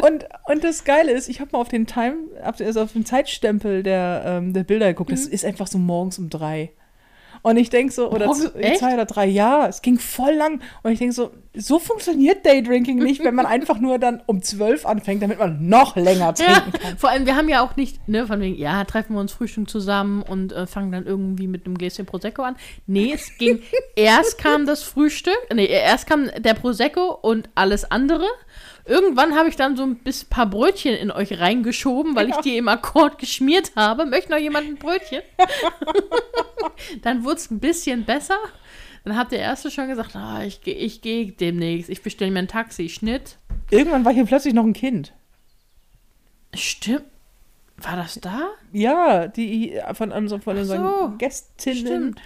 und, 0.00 0.26
und 0.46 0.64
das 0.64 0.84
Geile 0.84 1.12
ist, 1.12 1.28
ich 1.28 1.40
habe 1.40 1.50
mal 1.52 1.58
auf 1.60 1.68
den 1.68 1.86
Time, 1.86 2.14
also 2.42 2.80
auf 2.82 2.92
den 2.92 3.04
Zeitstempel 3.04 3.82
der, 3.82 4.22
ähm, 4.26 4.52
der 4.52 4.64
Bilder 4.64 4.86
geguckt. 4.88 5.10
Mhm. 5.10 5.14
Das 5.16 5.26
ist 5.26 5.44
einfach 5.44 5.66
so 5.66 5.78
morgens 5.78 6.18
um 6.18 6.30
drei. 6.30 6.70
Und 7.42 7.56
ich 7.56 7.70
denke 7.70 7.92
so, 7.92 8.08
oder 8.10 8.30
z- 8.32 8.54
echt? 8.54 8.78
zwei 8.78 8.94
oder 8.94 9.04
drei, 9.04 9.26
ja, 9.26 9.66
es 9.66 9.82
ging 9.82 9.98
voll 9.98 10.32
lang. 10.32 10.60
Und 10.84 10.92
ich 10.92 11.00
denke 11.00 11.12
so, 11.12 11.32
so 11.54 11.80
funktioniert 11.80 12.46
Daydrinking 12.46 12.98
nicht, 12.98 13.24
wenn 13.24 13.34
man 13.34 13.46
einfach 13.56 13.78
nur 13.80 13.98
dann 13.98 14.22
um 14.26 14.42
zwölf 14.42 14.86
anfängt, 14.86 15.22
damit 15.22 15.40
man 15.40 15.68
noch 15.68 15.96
länger 15.96 16.26
Ja, 16.26 16.32
trinken 16.60 16.72
kann. 16.72 16.98
vor 16.98 17.10
allem, 17.10 17.26
wir 17.26 17.34
haben 17.36 17.48
ja 17.48 17.60
auch 17.64 17.74
nicht, 17.76 18.08
ne, 18.08 18.26
von 18.28 18.40
wegen, 18.40 18.56
ja, 18.56 18.84
treffen 18.84 19.14
wir 19.14 19.20
uns 19.20 19.32
Frühstück 19.32 19.68
zusammen 19.68 20.22
und 20.22 20.52
äh, 20.52 20.66
fangen 20.68 20.92
dann 20.92 21.04
irgendwie 21.04 21.48
mit 21.48 21.66
einem 21.66 21.76
Gläschen 21.76 22.06
Prosecco 22.06 22.42
an. 22.42 22.54
Nee, 22.86 23.12
es 23.12 23.36
ging, 23.38 23.60
erst 23.96 24.38
kam 24.38 24.64
das 24.64 24.84
Frühstück, 24.84 25.36
nee, 25.52 25.66
erst 25.66 26.06
kam 26.06 26.30
der 26.38 26.54
Prosecco 26.54 27.10
und 27.22 27.48
alles 27.56 27.90
andere. 27.90 28.26
Irgendwann 28.84 29.36
habe 29.36 29.48
ich 29.48 29.56
dann 29.56 29.76
so 29.76 29.84
ein 29.84 29.96
bisschen 29.96 30.28
paar 30.28 30.46
Brötchen 30.46 30.94
in 30.94 31.10
euch 31.12 31.38
reingeschoben, 31.38 32.16
weil 32.16 32.30
ich 32.30 32.36
die 32.38 32.56
im 32.56 32.66
Akkord 32.68 33.18
geschmiert 33.18 33.72
habe. 33.76 34.06
Möchte 34.06 34.32
noch 34.32 34.38
jemand 34.38 34.66
ein 34.66 34.76
Brötchen? 34.76 35.22
dann 37.02 37.24
wurde 37.24 37.36
es 37.36 37.50
ein 37.50 37.60
bisschen 37.60 38.04
besser. 38.04 38.38
Dann 39.04 39.16
hat 39.16 39.32
der 39.32 39.40
Erste 39.40 39.70
schon 39.70 39.88
gesagt, 39.88 40.14
ah, 40.16 40.42
ich 40.44 40.60
gehe 40.62 40.74
ich 40.74 41.00
geh 41.00 41.26
demnächst, 41.32 41.90
ich 41.90 42.02
bestelle 42.02 42.30
mir 42.30 42.40
ein 42.40 42.48
Taxi. 42.48 42.88
Schnitt. 42.88 43.36
Irgendwann 43.70 44.04
war 44.04 44.12
hier 44.12 44.24
plötzlich 44.26 44.54
noch 44.54 44.64
ein 44.64 44.72
Kind. 44.72 45.12
Stimmt. 46.54 47.04
War 47.78 47.96
das 47.96 48.14
da? 48.20 48.48
Ja, 48.72 49.26
die 49.26 49.80
von, 49.94 50.12
unser- 50.12 50.40
von 50.40 50.56
unseren 50.56 50.84
so, 50.84 51.14
Gästinnen. 51.18 51.78
stimmt. 51.86 52.20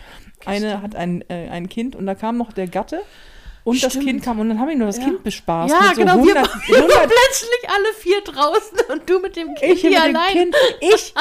Eine 0.45 0.83
hat 0.83 0.95
ein, 0.97 1.23
äh, 1.31 1.49
ein 1.49 1.69
Kind 1.69 1.97
und 1.97 2.05
da 2.07 2.14
kam 2.14 2.37
noch 2.37 2.53
der 2.53 2.66
Gatte 2.66 3.01
und 3.66 3.83
das 3.83 3.92
Stimmt. 3.94 4.07
Kind 4.07 4.22
kam 4.22 4.38
und 4.38 4.48
dann 4.48 4.61
haben 4.61 4.68
wir 4.68 4.76
nur 4.76 4.87
das 4.87 4.98
Ja. 4.98 5.05
Kind 5.07 5.24
bespaßt. 5.24 5.74
Ja, 5.74 5.88
so 5.92 6.00
genau. 6.00 6.12
100, 6.12 6.35
wir, 6.37 6.44
wir 6.68 6.76
100 6.76 6.96
waren 6.98 7.09
plötzlich 7.09 7.68
alle 7.68 7.92
vier 7.98 8.20
draußen 8.20 8.79
und 8.92 9.11
du 9.11 9.18
mit 9.18 9.35
dem 9.35 9.55
Kind 9.57 9.72
ich 9.72 9.81
hier 9.81 9.90
mit 9.90 9.98
dem 9.98 10.16
allein. 10.16 10.33
Kind. 10.33 10.57
Ich. 10.92 11.12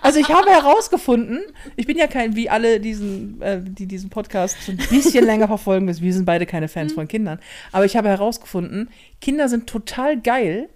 Also 0.00 0.20
ich 0.20 0.28
habe 0.28 0.48
herausgefunden, 0.48 1.42
ich 1.74 1.86
bin 1.86 1.98
ja 1.98 2.06
kein, 2.06 2.36
wie 2.36 2.48
alle 2.48 2.78
diesen, 2.78 3.42
äh, 3.42 3.60
die 3.60 3.86
diesen 3.86 4.10
Podcast 4.10 4.56
schon 4.64 4.78
ein 4.78 4.86
bisschen 4.88 5.24
länger 5.24 5.48
verfolgen, 5.48 5.88
wir 5.88 6.12
sind 6.14 6.24
beide 6.24 6.46
keine 6.46 6.66
Mhm. 6.66 6.70
Fans 6.70 6.92
von 6.92 7.08
Kindern, 7.08 7.40
aber 7.72 7.84
ich 7.84 7.96
habe 7.96 8.08
herausgefunden, 8.08 8.90
Kinder 9.20 9.48
sind 9.48 9.66
total 9.66 10.20
geil 10.20 10.68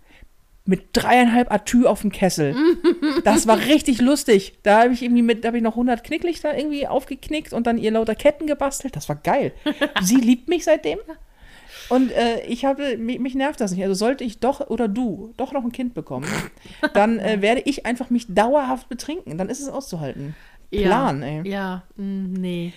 mit 0.64 0.90
dreieinhalb 0.92 1.50
Atü 1.50 1.86
auf 1.86 2.02
dem 2.02 2.12
Kessel. 2.12 2.54
Das 3.24 3.46
war 3.46 3.58
richtig 3.58 4.00
lustig. 4.00 4.54
Da 4.62 4.82
habe 4.82 4.92
ich 4.92 5.02
irgendwie 5.02 5.22
mit, 5.22 5.44
da 5.44 5.48
habe 5.48 5.56
ich 5.56 5.62
noch 5.62 5.72
100 5.72 6.04
Knicklichter 6.04 6.56
irgendwie 6.56 6.86
aufgeknickt 6.86 7.52
und 7.52 7.66
dann 7.66 7.78
ihr 7.78 7.90
lauter 7.90 8.14
Ketten 8.14 8.46
gebastelt. 8.46 8.96
Das 8.96 9.08
war 9.08 9.16
geil. 9.16 9.52
Sie 10.02 10.16
liebt 10.16 10.48
mich 10.48 10.64
seitdem. 10.64 10.98
Und 11.88 12.10
äh, 12.12 12.44
ich 12.46 12.64
habe, 12.64 12.96
mich, 12.96 13.18
mich 13.18 13.34
nervt 13.34 13.60
das 13.60 13.72
nicht. 13.72 13.82
Also 13.82 13.94
sollte 13.94 14.24
ich 14.24 14.38
doch 14.38 14.68
oder 14.70 14.88
du 14.88 15.34
doch 15.36 15.52
noch 15.52 15.64
ein 15.64 15.72
Kind 15.72 15.94
bekommen, 15.94 16.26
dann 16.94 17.18
äh, 17.18 17.42
werde 17.42 17.62
ich 17.64 17.86
einfach 17.86 18.10
mich 18.10 18.26
dauerhaft 18.28 18.88
betrinken. 18.88 19.36
Dann 19.38 19.48
ist 19.48 19.60
es 19.60 19.68
auszuhalten. 19.68 20.34
Plan, 20.70 21.20
ja. 21.20 21.28
ey. 21.28 21.48
Ja, 21.48 21.82
mm, 21.96 22.32
nee. 22.32 22.72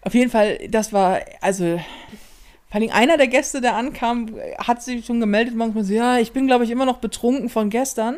Auf 0.00 0.14
jeden 0.14 0.30
Fall, 0.30 0.58
das 0.68 0.92
war, 0.92 1.20
also, 1.40 1.78
vor 2.72 2.80
allem 2.80 2.90
einer 2.90 3.18
der 3.18 3.28
Gäste, 3.28 3.60
der 3.60 3.76
ankam, 3.76 4.30
hat 4.58 4.82
sich 4.82 5.04
schon 5.04 5.20
gemeldet, 5.20 5.54
manchmal 5.54 5.84
so, 5.84 5.92
ja, 5.92 6.16
ich 6.18 6.32
bin, 6.32 6.46
glaube 6.46 6.64
ich, 6.64 6.70
immer 6.70 6.86
noch 6.86 6.98
betrunken 6.98 7.50
von 7.50 7.68
gestern. 7.68 8.16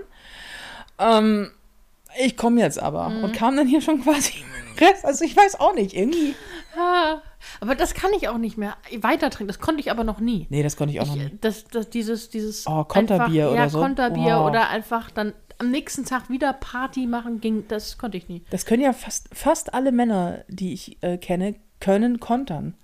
Ähm, 0.99 1.51
ich 2.25 2.37
komme 2.37 2.61
jetzt 2.61 2.79
aber. 2.81 3.09
Mhm. 3.09 3.25
Und 3.25 3.33
kam 3.35 3.57
dann 3.57 3.67
hier 3.67 3.81
schon 3.81 4.01
quasi 4.03 4.45
Rest. 4.79 5.05
Also 5.05 5.25
ich 5.25 5.37
weiß 5.37 5.59
auch 5.59 5.75
nicht, 5.75 5.95
irgendwie. 5.95 6.37
Ah, 6.77 7.21
aber 7.61 7.75
das 7.75 7.95
kann 7.95 8.13
ich 8.17 8.29
auch 8.29 8.39
nicht 8.39 8.57
mehr 8.57 8.77
weiter 9.01 9.31
trinken. 9.31 9.49
Das 9.49 9.59
konnte 9.59 9.81
ich 9.81 9.91
aber 9.91 10.05
noch 10.05 10.21
nie. 10.21 10.47
Nee, 10.51 10.63
das 10.63 10.77
konnte 10.77 10.95
ich 10.95 11.01
auch 11.01 11.07
noch 11.07 11.17
Ich, 11.17 11.23
nicht. 11.25 11.45
das, 11.45 11.65
das, 11.65 11.91
dieses, 11.91 12.31
dieses 12.31 12.65
Oh, 12.69 12.85
Konterbier 12.85 13.45
einfach, 13.45 13.53
oder 13.55 13.63
ja, 13.65 13.69
so? 13.69 13.79
Konterbier 13.81 14.39
Oh. 14.41 14.47
oder 14.47 14.69
einfach 14.71 15.11
dann 15.11 15.33
am 15.59 15.71
nächsten 15.71 16.05
Tag 16.05 16.31
wieder 16.31 16.53
Party 16.53 17.07
machen 17.07 17.41
ging, 17.41 17.67
das 17.69 17.99
konnte 17.99 18.17
ich 18.19 18.29
nie. 18.29 18.45
Das 18.51 18.67
können 18.67 18.83
ja 18.83 18.93
fast, 18.93 19.29
fast 19.33 19.75
alle 19.75 19.91
Männer, 19.93 20.45
die 20.49 20.73
ich 20.73 21.03
äh, 21.03 21.17
kenne, 21.19 21.55
können 21.81 22.19
kontern. 22.21 22.75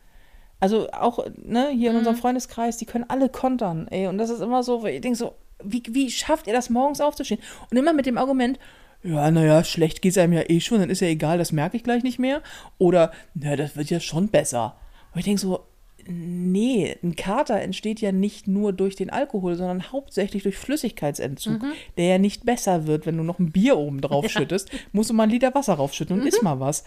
Also 0.60 0.90
auch, 0.92 1.24
ne, 1.42 1.68
hier 1.70 1.90
in 1.90 1.96
unserem 1.96 2.16
Mhm. 2.16 2.20
Freundeskreis, 2.20 2.76
die 2.76 2.84
können 2.86 3.06
alle 3.08 3.28
kontern, 3.28 3.88
ey. 3.88 4.06
Und 4.06 4.18
das 4.18 4.30
ist 4.30 4.40
immer 4.40 4.62
so, 4.62 4.84
ich 4.86 5.00
denke 5.00 5.16
so, 5.18 5.34
wie, 5.62 5.82
wie 5.90 6.10
schafft 6.10 6.46
ihr 6.46 6.52
das 6.52 6.70
morgens 6.70 7.00
aufzustehen? 7.00 7.40
Und 7.70 7.76
immer 7.76 7.92
mit 7.92 8.06
dem 8.06 8.18
Argument, 8.18 8.58
ja, 9.02 9.30
naja, 9.30 9.64
schlecht 9.64 10.02
geht's 10.02 10.18
einem 10.18 10.34
ja 10.34 10.42
eh 10.48 10.60
schon, 10.60 10.80
dann 10.80 10.90
ist 10.90 11.00
ja 11.00 11.08
egal, 11.08 11.38
das 11.38 11.52
merke 11.52 11.76
ich 11.78 11.82
gleich 11.84 12.02
nicht 12.02 12.18
mehr. 12.18 12.42
Oder, 12.76 13.12
na, 13.34 13.56
das 13.56 13.74
wird 13.76 13.88
ja 13.88 13.98
schon 14.00 14.28
besser. 14.28 14.76
Und 15.14 15.20
ich 15.20 15.24
denke 15.24 15.40
so, 15.40 15.60
nee, 16.06 16.96
ein 17.02 17.16
Kater 17.16 17.60
entsteht 17.60 18.00
ja 18.00 18.12
nicht 18.12 18.46
nur 18.46 18.72
durch 18.74 18.96
den 18.96 19.08
Alkohol, 19.10 19.54
sondern 19.54 19.90
hauptsächlich 19.92 20.42
durch 20.42 20.58
Flüssigkeitsentzug, 20.58 21.60
der 21.96 22.04
ja 22.04 22.18
nicht 22.18 22.44
besser 22.44 22.86
wird, 22.86 23.06
wenn 23.06 23.16
du 23.16 23.22
noch 23.22 23.38
ein 23.38 23.52
Bier 23.52 23.78
oben 23.78 24.00
drauf 24.02 24.28
schüttest. 24.30 24.70
Musst 24.92 25.08
du 25.10 25.14
mal 25.14 25.24
einen 25.24 25.32
Liter 25.32 25.54
Wasser 25.54 25.74
raufschütten 25.74 26.20
und 26.20 26.26
iss 26.28 26.42
mal 26.42 26.60
was. 26.60 26.84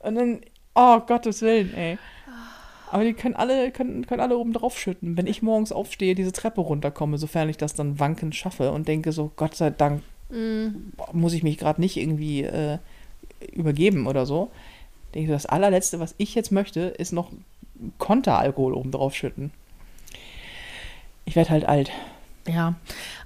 Und 0.00 0.14
dann, 0.14 0.40
oh 0.76 1.00
Gottes 1.00 1.42
Willen, 1.42 1.74
ey. 1.74 1.98
Aber 2.90 3.04
die 3.04 3.12
können 3.12 3.36
alle, 3.36 3.70
können, 3.70 4.06
können 4.06 4.20
alle 4.20 4.38
oben 4.38 4.52
drauf 4.52 4.78
schütten. 4.78 5.16
Wenn 5.16 5.26
ich 5.26 5.42
morgens 5.42 5.72
aufstehe, 5.72 6.14
diese 6.14 6.32
Treppe 6.32 6.60
runterkomme, 6.60 7.18
sofern 7.18 7.48
ich 7.48 7.56
das 7.56 7.74
dann 7.74 8.00
wankend 8.00 8.34
schaffe 8.34 8.72
und 8.72 8.88
denke 8.88 9.12
so, 9.12 9.30
Gott 9.36 9.54
sei 9.54 9.70
Dank 9.70 10.02
boah, 10.30 11.08
muss 11.12 11.32
ich 11.32 11.42
mich 11.42 11.58
gerade 11.58 11.80
nicht 11.80 11.96
irgendwie 11.96 12.42
äh, 12.42 12.78
übergeben 13.52 14.06
oder 14.06 14.26
so. 14.26 14.50
Denke 15.14 15.24
ich, 15.24 15.26
so, 15.28 15.32
das 15.32 15.46
allerletzte, 15.46 16.00
was 16.00 16.14
ich 16.18 16.34
jetzt 16.34 16.52
möchte, 16.52 16.80
ist 16.80 17.12
noch 17.12 17.32
Konteralkohol 17.98 18.74
oben 18.74 18.90
drauf 18.90 19.14
schütten. 19.14 19.52
Ich 21.24 21.36
werde 21.36 21.50
halt 21.50 21.64
alt. 21.66 21.90
Ja, 22.46 22.74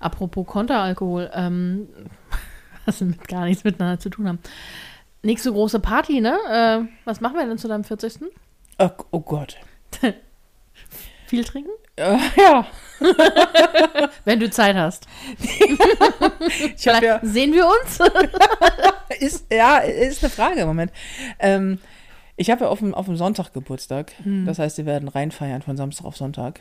apropos 0.00 0.46
Konteralkohol, 0.46 1.30
ähm, 1.34 1.88
was 2.86 3.00
mit 3.00 3.26
gar 3.28 3.44
nichts 3.44 3.64
miteinander 3.64 3.98
zu 3.98 4.10
tun 4.10 4.28
haben. 4.28 4.38
Nächste 5.22 5.52
große 5.52 5.78
Party, 5.78 6.20
ne? 6.20 6.36
Äh, 6.50 6.88
was 7.04 7.20
machen 7.20 7.36
wir 7.36 7.46
denn 7.46 7.58
zu 7.58 7.68
deinem 7.68 7.84
40. 7.84 8.20
Oh, 8.78 8.90
oh 9.10 9.20
Gott. 9.20 9.56
Viel 11.26 11.44
trinken? 11.44 11.70
Äh, 11.96 12.18
ja, 12.36 12.66
Wenn 14.24 14.40
du 14.40 14.50
Zeit 14.50 14.76
hast. 14.76 15.06
ich 16.76 16.88
habe 16.88 17.06
ja, 17.06 17.20
Sehen 17.22 17.52
wir 17.52 17.66
uns? 17.66 17.98
ist, 19.20 19.52
ja, 19.52 19.78
ist 19.78 20.22
eine 20.22 20.30
Frage 20.30 20.60
im 20.60 20.68
Moment. 20.68 20.92
Ähm, 21.38 21.78
ich 22.36 22.50
habe 22.50 22.64
ja 22.64 22.70
auf 22.70 22.78
dem, 22.78 22.94
auf 22.94 23.06
dem 23.06 23.16
Sonntag 23.16 23.52
Geburtstag. 23.52 24.12
Das 24.46 24.58
heißt, 24.58 24.78
wir 24.78 24.86
werden 24.86 25.08
reinfeiern 25.08 25.62
von 25.62 25.76
Samstag 25.76 26.06
auf 26.06 26.16
Sonntag. 26.16 26.60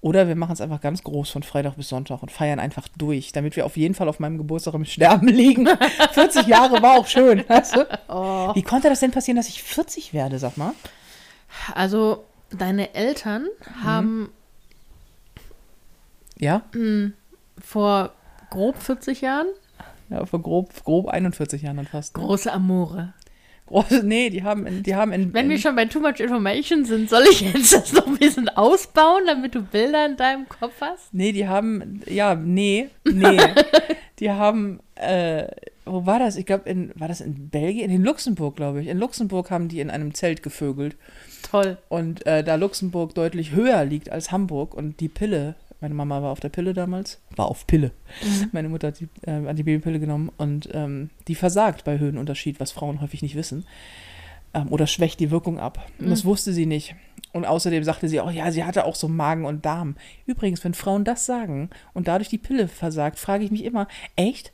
Oder 0.00 0.28
wir 0.28 0.34
machen 0.34 0.52
es 0.52 0.60
einfach 0.60 0.80
ganz 0.80 1.02
groß 1.02 1.30
von 1.30 1.42
Freitag 1.42 1.76
bis 1.76 1.88
Sonntag 1.88 2.22
und 2.22 2.30
feiern 2.30 2.58
einfach 2.58 2.88
durch, 2.98 3.32
damit 3.32 3.56
wir 3.56 3.64
auf 3.64 3.76
jeden 3.76 3.94
Fall 3.94 4.08
auf 4.08 4.18
meinem 4.18 4.38
Geburtstag 4.38 4.74
im 4.74 4.84
Sterben 4.84 5.28
liegen. 5.28 5.68
40 6.12 6.46
Jahre 6.46 6.82
war 6.82 6.98
auch 6.98 7.06
schön. 7.06 7.44
Weißt 7.48 7.76
du? 7.76 7.86
Oh. 8.08 8.54
Wie 8.54 8.62
konnte 8.62 8.88
das 8.88 9.00
denn 9.00 9.12
passieren, 9.12 9.36
dass 9.36 9.48
ich 9.48 9.62
40 9.62 10.12
werde, 10.12 10.38
sag 10.38 10.56
mal? 10.56 10.72
Also, 11.74 12.24
deine 12.50 12.94
Eltern 12.94 13.48
haben 13.82 14.30
Ja? 16.38 16.62
vor 17.60 18.12
grob 18.50 18.76
40 18.80 19.20
Jahren 19.20 19.46
Ja, 20.10 20.26
vor 20.26 20.42
grob, 20.42 20.84
grob 20.84 21.08
41 21.08 21.62
Jahren 21.62 21.76
dann 21.78 21.86
fast. 21.86 22.14
große 22.14 22.52
Amore. 22.52 23.14
Große, 23.66 24.02
nee, 24.04 24.28
die 24.28 24.42
haben 24.42 24.66
in, 24.66 24.82
die 24.82 24.94
haben 24.94 25.10
in, 25.12 25.32
Wenn 25.32 25.48
wir 25.48 25.56
in, 25.56 25.62
schon 25.62 25.74
bei 25.74 25.86
Too 25.86 26.00
Much 26.00 26.20
Information 26.20 26.84
sind, 26.84 27.08
soll 27.08 27.22
ich 27.30 27.40
jetzt 27.40 27.72
das 27.72 27.92
noch 27.94 28.06
ein 28.06 28.18
bisschen 28.18 28.50
ausbauen, 28.50 29.22
damit 29.26 29.54
du 29.54 29.62
Bilder 29.62 30.04
in 30.04 30.16
deinem 30.18 30.46
Kopf 30.48 30.74
hast? 30.82 31.14
Nee, 31.14 31.32
die 31.32 31.48
haben, 31.48 32.02
ja, 32.06 32.34
nee, 32.34 32.90
nee. 33.04 33.38
die 34.18 34.30
haben, 34.30 34.80
äh, 34.96 35.46
wo 35.84 36.06
war 36.06 36.18
das? 36.18 36.36
Ich 36.36 36.46
glaube, 36.46 36.68
in, 36.68 36.92
war 36.94 37.08
das 37.08 37.20
in 37.20 37.48
Belgien? 37.48 37.90
In 37.90 38.02
Luxemburg, 38.02 38.56
glaube 38.56 38.80
ich. 38.80 38.88
In 38.88 38.98
Luxemburg 38.98 39.50
haben 39.50 39.68
die 39.68 39.80
in 39.80 39.90
einem 39.90 40.14
Zelt 40.14 40.42
gevögelt. 40.42 40.96
Toll. 41.42 41.78
Und 41.88 42.26
äh, 42.26 42.42
da 42.42 42.54
Luxemburg 42.54 43.14
deutlich 43.14 43.52
höher 43.52 43.84
liegt 43.84 44.10
als 44.10 44.32
Hamburg 44.32 44.74
und 44.74 45.00
die 45.00 45.08
Pille, 45.08 45.56
meine 45.80 45.94
Mama 45.94 46.22
war 46.22 46.30
auf 46.30 46.40
der 46.40 46.48
Pille 46.48 46.72
damals, 46.72 47.20
war 47.36 47.46
auf 47.46 47.66
Pille. 47.66 47.90
Meine 48.52 48.68
Mutter 48.68 48.88
hat 48.88 49.00
die 49.00 49.08
äh, 49.26 49.46
Antibabypille 49.46 50.00
genommen 50.00 50.30
und 50.38 50.68
ähm, 50.72 51.10
die 51.28 51.34
versagt 51.34 51.84
bei 51.84 51.98
Höhenunterschied, 51.98 52.60
was 52.60 52.72
Frauen 52.72 53.00
häufig 53.00 53.20
nicht 53.20 53.34
wissen. 53.34 53.66
Ähm, 54.54 54.68
oder 54.70 54.86
schwächt 54.86 55.20
die 55.20 55.30
Wirkung 55.30 55.58
ab. 55.58 55.86
Und 55.98 56.08
das 56.08 56.24
wusste 56.24 56.54
sie 56.54 56.64
nicht. 56.64 56.94
Und 57.34 57.44
außerdem 57.44 57.84
sagte 57.84 58.08
sie 58.08 58.20
auch, 58.20 58.30
ja, 58.30 58.50
sie 58.52 58.64
hatte 58.64 58.84
auch 58.86 58.94
so 58.94 59.08
Magen 59.08 59.44
und 59.44 59.66
Darm. 59.66 59.96
Übrigens, 60.24 60.64
wenn 60.64 60.72
Frauen 60.72 61.04
das 61.04 61.26
sagen 61.26 61.68
und 61.92 62.08
dadurch 62.08 62.28
die 62.28 62.38
Pille 62.38 62.68
versagt, 62.68 63.18
frage 63.18 63.44
ich 63.44 63.50
mich 63.50 63.64
immer, 63.64 63.88
echt? 64.16 64.53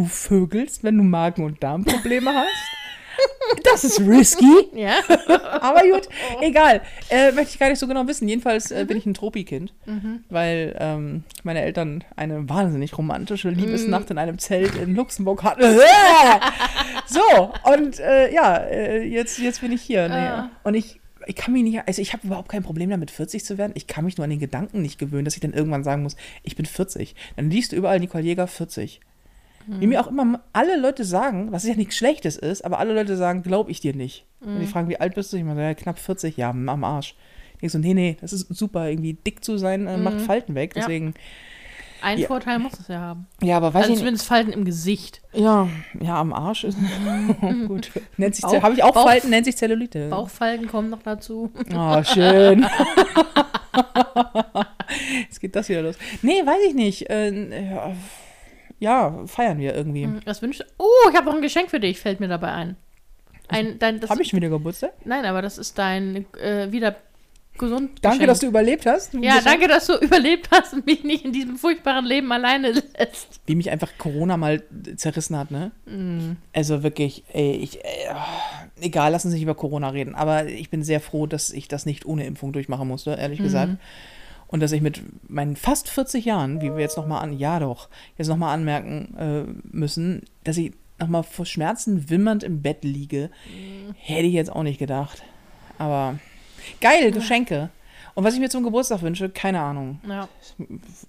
Du 0.00 0.06
vögelst, 0.06 0.82
wenn 0.82 0.96
du 0.96 1.02
Magen- 1.02 1.44
und 1.44 1.62
Darmprobleme 1.62 2.32
hast? 2.34 2.48
Das 3.64 3.84
ist 3.84 4.00
risky. 4.00 4.68
Ja. 4.72 4.94
Aber 5.60 5.82
gut, 5.82 6.08
egal. 6.40 6.80
Äh, 7.10 7.32
möchte 7.32 7.52
ich 7.52 7.58
gar 7.58 7.68
nicht 7.68 7.78
so 7.78 7.86
genau 7.86 8.06
wissen. 8.06 8.26
Jedenfalls 8.26 8.70
äh, 8.70 8.86
bin 8.86 8.96
ich 8.96 9.04
ein 9.04 9.12
Tropikind, 9.12 9.74
weil 10.30 10.74
ähm, 10.78 11.24
meine 11.42 11.60
Eltern 11.60 12.02
eine 12.16 12.48
wahnsinnig 12.48 12.96
romantische 12.96 13.50
Liebesnacht 13.50 14.10
in 14.10 14.16
einem 14.16 14.38
Zelt 14.38 14.74
in 14.76 14.94
Luxemburg 14.94 15.42
hatten. 15.42 15.62
so, 17.06 17.52
und 17.74 17.98
äh, 17.98 18.32
ja, 18.32 18.56
äh, 18.56 19.02
jetzt, 19.02 19.38
jetzt 19.38 19.60
bin 19.60 19.72
ich 19.72 19.82
hier. 19.82 20.08
Nee. 20.08 20.14
Ah. 20.14 20.50
Und 20.62 20.74
ich, 20.74 20.98
ich 21.26 21.34
kann 21.34 21.52
mich 21.52 21.64
nicht, 21.64 21.86
also 21.86 22.00
ich 22.00 22.14
habe 22.14 22.26
überhaupt 22.26 22.48
kein 22.48 22.62
Problem 22.62 22.88
damit, 22.88 23.10
40 23.10 23.44
zu 23.44 23.58
werden. 23.58 23.72
Ich 23.74 23.86
kann 23.86 24.06
mich 24.06 24.16
nur 24.16 24.24
an 24.24 24.30
den 24.30 24.38
Gedanken 24.38 24.80
nicht 24.80 24.98
gewöhnen, 24.98 25.26
dass 25.26 25.34
ich 25.34 25.40
dann 25.40 25.52
irgendwann 25.52 25.84
sagen 25.84 26.04
muss, 26.04 26.16
ich 26.42 26.56
bin 26.56 26.64
40. 26.64 27.14
Dann 27.36 27.50
liest 27.50 27.72
du 27.72 27.76
überall 27.76 28.00
Nicole 28.00 28.24
Jäger 28.24 28.46
40. 28.46 29.00
Wie 29.66 29.86
mir 29.86 30.00
auch 30.00 30.06
immer 30.08 30.40
alle 30.52 30.76
Leute 30.80 31.04
sagen, 31.04 31.52
was 31.52 31.64
ja 31.66 31.74
nichts 31.74 31.96
Schlechtes 31.96 32.36
ist, 32.36 32.64
aber 32.64 32.78
alle 32.78 32.92
Leute 32.94 33.16
sagen, 33.16 33.42
glaube 33.42 33.70
ich 33.70 33.80
dir 33.80 33.94
nicht. 33.94 34.24
Und 34.40 34.58
die 34.60 34.66
fragen, 34.66 34.88
wie 34.88 34.98
alt 34.98 35.14
bist 35.14 35.32
du? 35.32 35.36
Ich 35.36 35.44
meine, 35.44 35.62
ja, 35.62 35.74
knapp 35.74 35.98
40, 35.98 36.36
ja, 36.36 36.50
am 36.50 36.84
Arsch. 36.84 37.14
Ich 37.54 37.60
denke 37.60 37.72
so, 37.72 37.78
nee, 37.78 37.92
nee, 37.94 38.16
das 38.20 38.32
ist 38.32 38.48
super, 38.54 38.88
irgendwie 38.88 39.12
dick 39.14 39.44
zu 39.44 39.58
sein, 39.58 39.86
äh, 39.86 39.98
macht 39.98 40.20
Falten 40.22 40.54
weg. 40.54 40.72
Ja. 40.74 40.80
Deswegen, 40.82 41.12
Einen 42.02 42.22
Ja. 42.22 42.28
Vorteil 42.28 42.58
muss 42.58 42.72
es 42.80 42.88
ja 42.88 42.98
haben. 42.98 43.26
ja, 43.42 43.58
aber 43.58 43.74
weiß 43.74 43.82
Also 43.82 43.92
ich 43.92 43.98
zumindest 43.98 44.26
Falten 44.26 44.52
im 44.54 44.64
Gesicht. 44.64 45.20
Ja, 45.34 45.68
ja, 46.00 46.18
am 46.18 46.32
Arsch 46.32 46.64
ist 46.64 46.78
gut. 47.68 47.90
Nennt 48.16 48.34
sich, 48.34 48.44
habe 48.46 48.72
ich 48.72 48.82
auch 48.82 48.94
Bauch- 48.94 49.04
Falten, 49.04 49.28
nennt 49.28 49.44
sich 49.44 49.58
Zellulite. 49.58 50.08
Bauchfalten 50.08 50.66
kommen 50.68 50.88
noch 50.88 51.02
dazu. 51.02 51.50
Oh, 51.76 52.02
schön. 52.02 52.64
Jetzt 55.22 55.40
geht 55.40 55.54
das 55.54 55.68
wieder 55.68 55.82
los. 55.82 55.96
Nee, 56.22 56.44
weiß 56.44 56.62
ich 56.68 56.74
nicht. 56.74 57.08
Äh, 57.10 57.70
ja, 57.70 57.92
ja, 58.80 59.26
feiern 59.26 59.58
wir 59.58 59.74
irgendwie. 59.74 60.08
Was 60.24 60.42
wünschst 60.42 60.62
du? 60.62 60.64
Oh, 60.78 61.10
ich 61.10 61.16
habe 61.16 61.26
noch 61.26 61.34
ein 61.34 61.42
Geschenk 61.42 61.70
für 61.70 61.80
dich, 61.80 62.00
fällt 62.00 62.18
mir 62.18 62.28
dabei 62.28 62.52
ein. 62.52 62.76
Ein, 63.48 63.78
dein, 63.78 64.00
das, 64.00 64.10
Habe 64.10 64.22
ich 64.22 64.28
schon 64.28 64.38
wieder 64.38 64.48
Geburtstag? 64.48 64.92
Nein, 65.04 65.24
aber 65.24 65.42
das 65.42 65.58
ist 65.58 65.76
dein 65.78 66.24
äh, 66.40 66.70
wieder 66.70 66.96
gesund. 67.58 67.90
Danke, 68.00 68.26
dass 68.26 68.38
du 68.38 68.46
überlebt 68.46 68.86
hast. 68.86 69.12
Ja, 69.14 69.40
danke, 69.42 69.68
dass 69.68 69.86
du 69.86 69.94
überlebt 70.00 70.48
hast 70.50 70.72
und 70.72 70.86
mich 70.86 71.04
nicht 71.04 71.24
in 71.24 71.32
diesem 71.32 71.56
furchtbaren 71.56 72.06
Leben 72.06 72.32
alleine 72.32 72.70
lässt. 72.98 73.40
Wie 73.46 73.54
mich 73.54 73.70
einfach 73.70 73.90
Corona 73.98 74.36
mal 74.36 74.62
zerrissen 74.96 75.36
hat, 75.36 75.50
ne? 75.50 75.72
Mm. 75.84 76.36
Also 76.52 76.82
wirklich, 76.82 77.24
ey, 77.32 77.52
ich, 77.56 77.84
ey, 77.84 78.08
oh, 78.12 78.80
egal, 78.80 79.12
lassen 79.12 79.30
Sie 79.30 79.34
nicht 79.34 79.42
über 79.42 79.56
Corona 79.56 79.90
reden, 79.90 80.14
aber 80.14 80.46
ich 80.46 80.70
bin 80.70 80.82
sehr 80.82 81.00
froh, 81.00 81.26
dass 81.26 81.50
ich 81.50 81.68
das 81.68 81.86
nicht 81.86 82.06
ohne 82.06 82.24
Impfung 82.24 82.52
durchmachen 82.52 82.88
musste, 82.88 83.10
ehrlich 83.10 83.40
gesagt. 83.40 83.72
Und 84.52 84.60
dass 84.60 84.72
ich 84.72 84.80
mit 84.80 85.00
meinen 85.30 85.54
fast 85.54 85.88
40 85.88 86.24
Jahren, 86.24 86.60
wie 86.60 86.72
wir 86.72 86.80
jetzt 86.80 86.96
nochmal 86.96 87.22
an, 87.22 87.32
ja 87.38 87.60
doch, 87.60 87.88
jetzt 88.18 88.26
nochmal 88.26 88.52
anmerken 88.52 89.16
äh, 89.16 89.76
müssen, 89.76 90.22
dass 90.42 90.56
ich 90.56 90.72
nochmal 90.98 91.22
vor 91.22 91.46
Schmerzen 91.46 92.10
wimmernd 92.10 92.42
im 92.42 92.60
Bett 92.60 92.82
liege, 92.82 93.30
hätte 93.96 94.26
ich 94.26 94.34
jetzt 94.34 94.50
auch 94.50 94.64
nicht 94.64 94.78
gedacht. 94.80 95.22
Aber 95.78 96.18
geil, 96.80 97.12
Geschenke. 97.12 97.70
Und 98.14 98.24
was 98.24 98.34
ich 98.34 98.40
mir 98.40 98.50
zum 98.50 98.64
Geburtstag 98.64 99.02
wünsche, 99.02 99.28
keine 99.30 99.60
Ahnung. 99.60 100.00
Ja. 100.06 100.28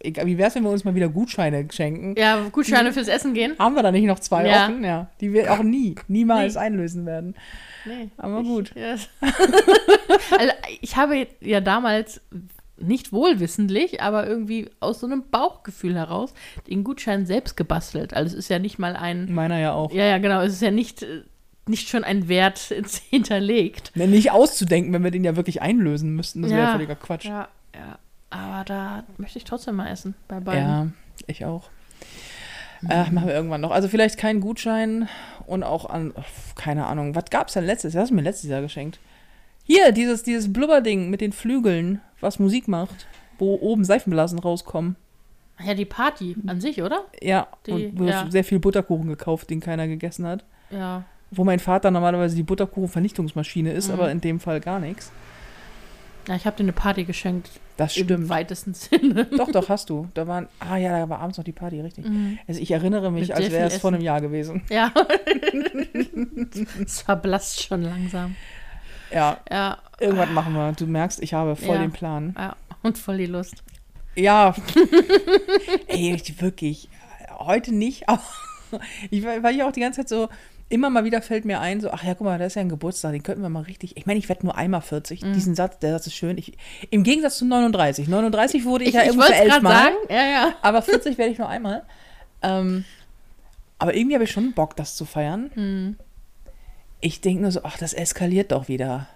Wie 0.03 0.37
wäre 0.37 0.47
es, 0.49 0.55
wenn 0.55 0.63
wir 0.63 0.69
uns 0.69 0.83
mal 0.83 0.93
wieder 0.93 1.09
Gutscheine 1.09 1.67
schenken? 1.71 2.13
ja, 2.17 2.47
Gutscheine 2.51 2.93
fürs 2.93 3.07
Essen 3.07 3.33
gehen? 3.33 3.55
Haben 3.57 3.75
wir 3.75 3.81
da 3.81 3.91
nicht 3.91 4.05
noch 4.05 4.19
zwei 4.19 4.47
Ja. 4.47 4.65
offen? 4.67 4.83
Ja. 4.83 5.09
Die 5.19 5.33
wir 5.33 5.51
auch 5.51 5.63
nie, 5.63 5.95
niemals 6.07 6.53
Nee. 6.53 6.59
einlösen 6.59 7.07
werden. 7.07 7.33
Nee. 7.85 8.09
Aber 8.17 8.43
gut. 8.43 8.71
Ja. 8.75 8.95
also, 10.37 10.53
ich 10.81 10.95
habe 10.95 11.27
ja 11.41 11.59
damals 11.59 12.21
nicht 12.81 13.11
wohlwissentlich, 13.13 14.01
aber 14.01 14.27
irgendwie 14.27 14.69
aus 14.79 14.99
so 14.99 15.07
einem 15.07 15.23
Bauchgefühl 15.29 15.95
heraus 15.95 16.33
den 16.67 16.83
Gutschein 16.83 17.25
selbst 17.25 17.55
gebastelt. 17.57 18.13
Also 18.13 18.33
es 18.33 18.45
ist 18.45 18.49
ja 18.49 18.59
nicht 18.59 18.79
mal 18.79 18.95
ein, 18.95 19.33
Meiner 19.33 19.59
ja 19.59 19.73
auch. 19.73 19.91
ja, 19.91 20.05
ja, 20.05 20.17
genau, 20.17 20.41
es 20.41 20.53
ist 20.53 20.61
ja 20.61 20.71
nicht, 20.71 21.03
äh, 21.03 21.21
nicht 21.67 21.89
schon 21.89 22.03
ein 22.03 22.27
Wert 22.27 22.71
ins- 22.71 22.97
hinterlegt. 23.09 23.91
Ne, 23.95 24.07
Nicht 24.07 24.31
auszudenken, 24.31 24.91
wenn 24.93 25.03
wir 25.03 25.11
den 25.11 25.23
ja 25.23 25.35
wirklich 25.35 25.61
einlösen 25.61 26.15
müssten. 26.15 26.41
Das 26.41 26.51
wäre 26.51 26.61
Ja. 26.61 26.71
völliger 26.73 26.95
Quatsch. 26.95 27.25
Ja, 27.25 27.47
ja. 27.75 27.97
Aber 28.29 28.63
da 28.65 29.03
möchte 29.17 29.37
ich 29.37 29.43
trotzdem 29.43 29.75
mal 29.75 29.89
essen, 29.89 30.15
bei 30.27 30.39
beiden. 30.39 30.63
Ja, 30.63 30.87
ich 31.27 31.43
auch. 31.45 31.69
Äh, 32.89 33.11
machen 33.11 33.27
wir 33.27 33.35
irgendwann 33.35 33.61
noch. 33.61 33.69
Also 33.71 33.87
vielleicht 33.87 34.17
kein 34.17 34.39
Gutschein 34.39 35.07
und 35.45 35.63
auch 35.63 35.85
an, 35.87 36.13
keine 36.55 36.87
Ahnung, 36.87 37.13
was 37.13 37.25
gab 37.29 37.47
es 37.49 37.53
denn 37.53 37.65
letztes 37.65 37.93
Jahr? 37.93 38.01
Das 38.01 38.05
hast 38.05 38.11
du 38.11 38.15
mir 38.15 38.21
letztes 38.23 38.49
Jahr 38.49 38.61
geschenkt. 38.61 38.99
Hier, 39.63 39.91
dieses, 39.91 40.23
dieses 40.23 40.51
Blubberding 40.51 41.09
mit 41.09 41.21
den 41.21 41.31
Flügeln, 41.31 42.01
was 42.19 42.39
Musik 42.39 42.67
macht, 42.67 43.07
wo 43.37 43.55
oben 43.61 43.83
Seifenblasen 43.85 44.39
rauskommen. 44.39 44.95
Ja, 45.63 45.73
die 45.75 45.85
Party 45.85 46.35
an 46.47 46.59
sich, 46.59 46.81
oder? 46.81 47.05
Ja, 47.21 47.47
Die- 47.67 47.71
und 47.71 47.95
du 47.95 48.05
ja. 48.05 48.23
hast 48.23 48.31
sehr 48.31 48.43
viel 48.43 48.59
Butterkuchen 48.59 49.07
gekauft, 49.07 49.49
den 49.49 49.59
keiner 49.59 49.87
gegessen 49.87 50.25
hat. 50.25 50.43
Ja. 50.71 51.03
Wo 51.29 51.43
mein 51.43 51.59
Vater 51.59 51.91
normalerweise 51.91 52.35
die 52.35 52.43
Butterkuchenvernichtungsmaschine 52.43 53.71
ist, 53.71 53.87
Mhm. 53.87 53.93
aber 53.93 54.11
in 54.11 54.19
dem 54.21 54.39
Fall 54.39 54.59
gar 54.59 54.79
nichts. 54.79 55.11
Ja, 56.27 56.35
ich 56.35 56.45
habe 56.45 56.55
dir 56.57 56.63
eine 56.63 56.73
Party 56.73 57.03
geschenkt. 57.03 57.49
Das 57.77 57.95
Im 57.97 58.05
stimmt. 58.05 58.29
weitesten 58.29 58.73
Sinne. 58.75 59.25
Doch, 59.25 59.51
doch, 59.51 59.69
hast 59.69 59.89
du. 59.89 60.07
Da 60.13 60.27
waren, 60.27 60.47
ah 60.59 60.77
ja, 60.77 60.97
da 60.99 61.09
war 61.09 61.19
abends 61.19 61.37
noch 61.37 61.43
die 61.45 61.51
Party, 61.51 61.79
richtig. 61.81 62.05
Mhm. 62.07 62.37
Also 62.47 62.59
ich 62.59 62.71
erinnere 62.71 63.11
mich, 63.11 63.29
Mit 63.29 63.37
als 63.37 63.51
wäre 63.51 63.67
es 63.67 63.77
vor 63.77 63.91
einem 63.93 64.01
Jahr 64.01 64.21
gewesen. 64.21 64.63
Ja. 64.69 64.91
es 66.85 67.01
verblasst 67.01 67.63
schon 67.63 67.83
langsam. 67.83 68.35
Ja, 69.13 69.37
Ja. 69.49 69.77
irgendwas 69.99 70.29
machen 70.29 70.53
wir. 70.53 70.71
Du 70.73 70.85
merkst, 70.87 71.21
ich 71.21 71.33
habe 71.33 71.55
voll 71.55 71.75
Ja. 71.75 71.81
den 71.81 71.91
Plan. 71.91 72.35
Ja, 72.37 72.55
und 72.83 72.97
voll 72.97 73.17
die 73.17 73.25
Lust. 73.25 73.63
Ja. 74.15 74.53
Ey, 75.87 76.13
ich- 76.15 76.41
wirklich. 76.41 76.89
Heute 77.39 77.73
nicht, 77.73 78.07
aber 78.09 78.21
ich, 79.09 79.23
war- 79.25 79.41
weil 79.43 79.55
ich 79.55 79.63
auch 79.63 79.71
die 79.71 79.79
ganze 79.81 80.01
Zeit 80.01 80.09
so, 80.09 80.29
immer 80.69 80.89
mal 80.89 81.03
wieder 81.03 81.21
fällt 81.21 81.43
mir 81.43 81.59
ein, 81.59 81.81
so, 81.81 81.91
ach 81.91 82.03
ja, 82.03 82.13
guck 82.13 82.25
mal, 82.25 82.39
da 82.39 82.45
ist 82.45 82.55
ja 82.55 82.61
ein 82.61 82.69
Geburtstag, 82.69 83.11
den 83.11 83.23
könnten 83.23 83.41
wir 83.41 83.49
mal 83.49 83.63
richtig. 83.63 83.97
Ich 83.97 84.05
meine, 84.05 84.19
ich 84.19 84.29
werde 84.29 84.45
nur 84.45 84.55
einmal 84.55 84.81
40. 84.81 85.21
Mhm. 85.23 85.33
Diesen 85.33 85.53
Satz, 85.55 85.79
der 85.79 85.91
Satz 85.93 86.07
ist 86.07 86.15
schön. 86.15 86.37
Ich, 86.37 86.53
Im 86.91 87.03
Gegensatz 87.03 87.37
zu 87.39 87.45
39. 87.45 88.07
39 88.07 88.63
wurde 88.63 88.83
ich, 88.85 88.89
Ich, 88.89 88.95
ja 88.95 89.01
ich 89.01 89.07
irgendwo 89.07 89.23
wollte 89.25 89.33
es 89.35 89.39
elf 89.41 89.49
gerade 89.51 89.63
Mal. 89.63 89.83
sagen. 89.83 89.95
Ja, 90.09 90.25
ja. 90.29 90.53
Aber 90.61 90.81
40 90.81 91.17
werde 91.17 91.31
ich 91.33 91.37
nur 91.39 91.49
einmal. 91.49 91.83
Ähm, 92.41 92.85
aber 93.79 93.95
irgendwie 93.95 94.15
habe 94.15 94.23
ich 94.23 94.31
schon 94.31 94.53
Bock, 94.53 94.75
das 94.77 94.95
zu 94.95 95.05
feiern. 95.05 95.51
Hm. 95.55 95.97
Ich 97.01 97.21
denke 97.21 97.41
nur 97.41 97.51
so, 97.51 97.61
ach, 97.63 97.77
das 97.77 97.93
eskaliert 97.93 98.51
doch 98.51 98.67
wieder. 98.67 99.07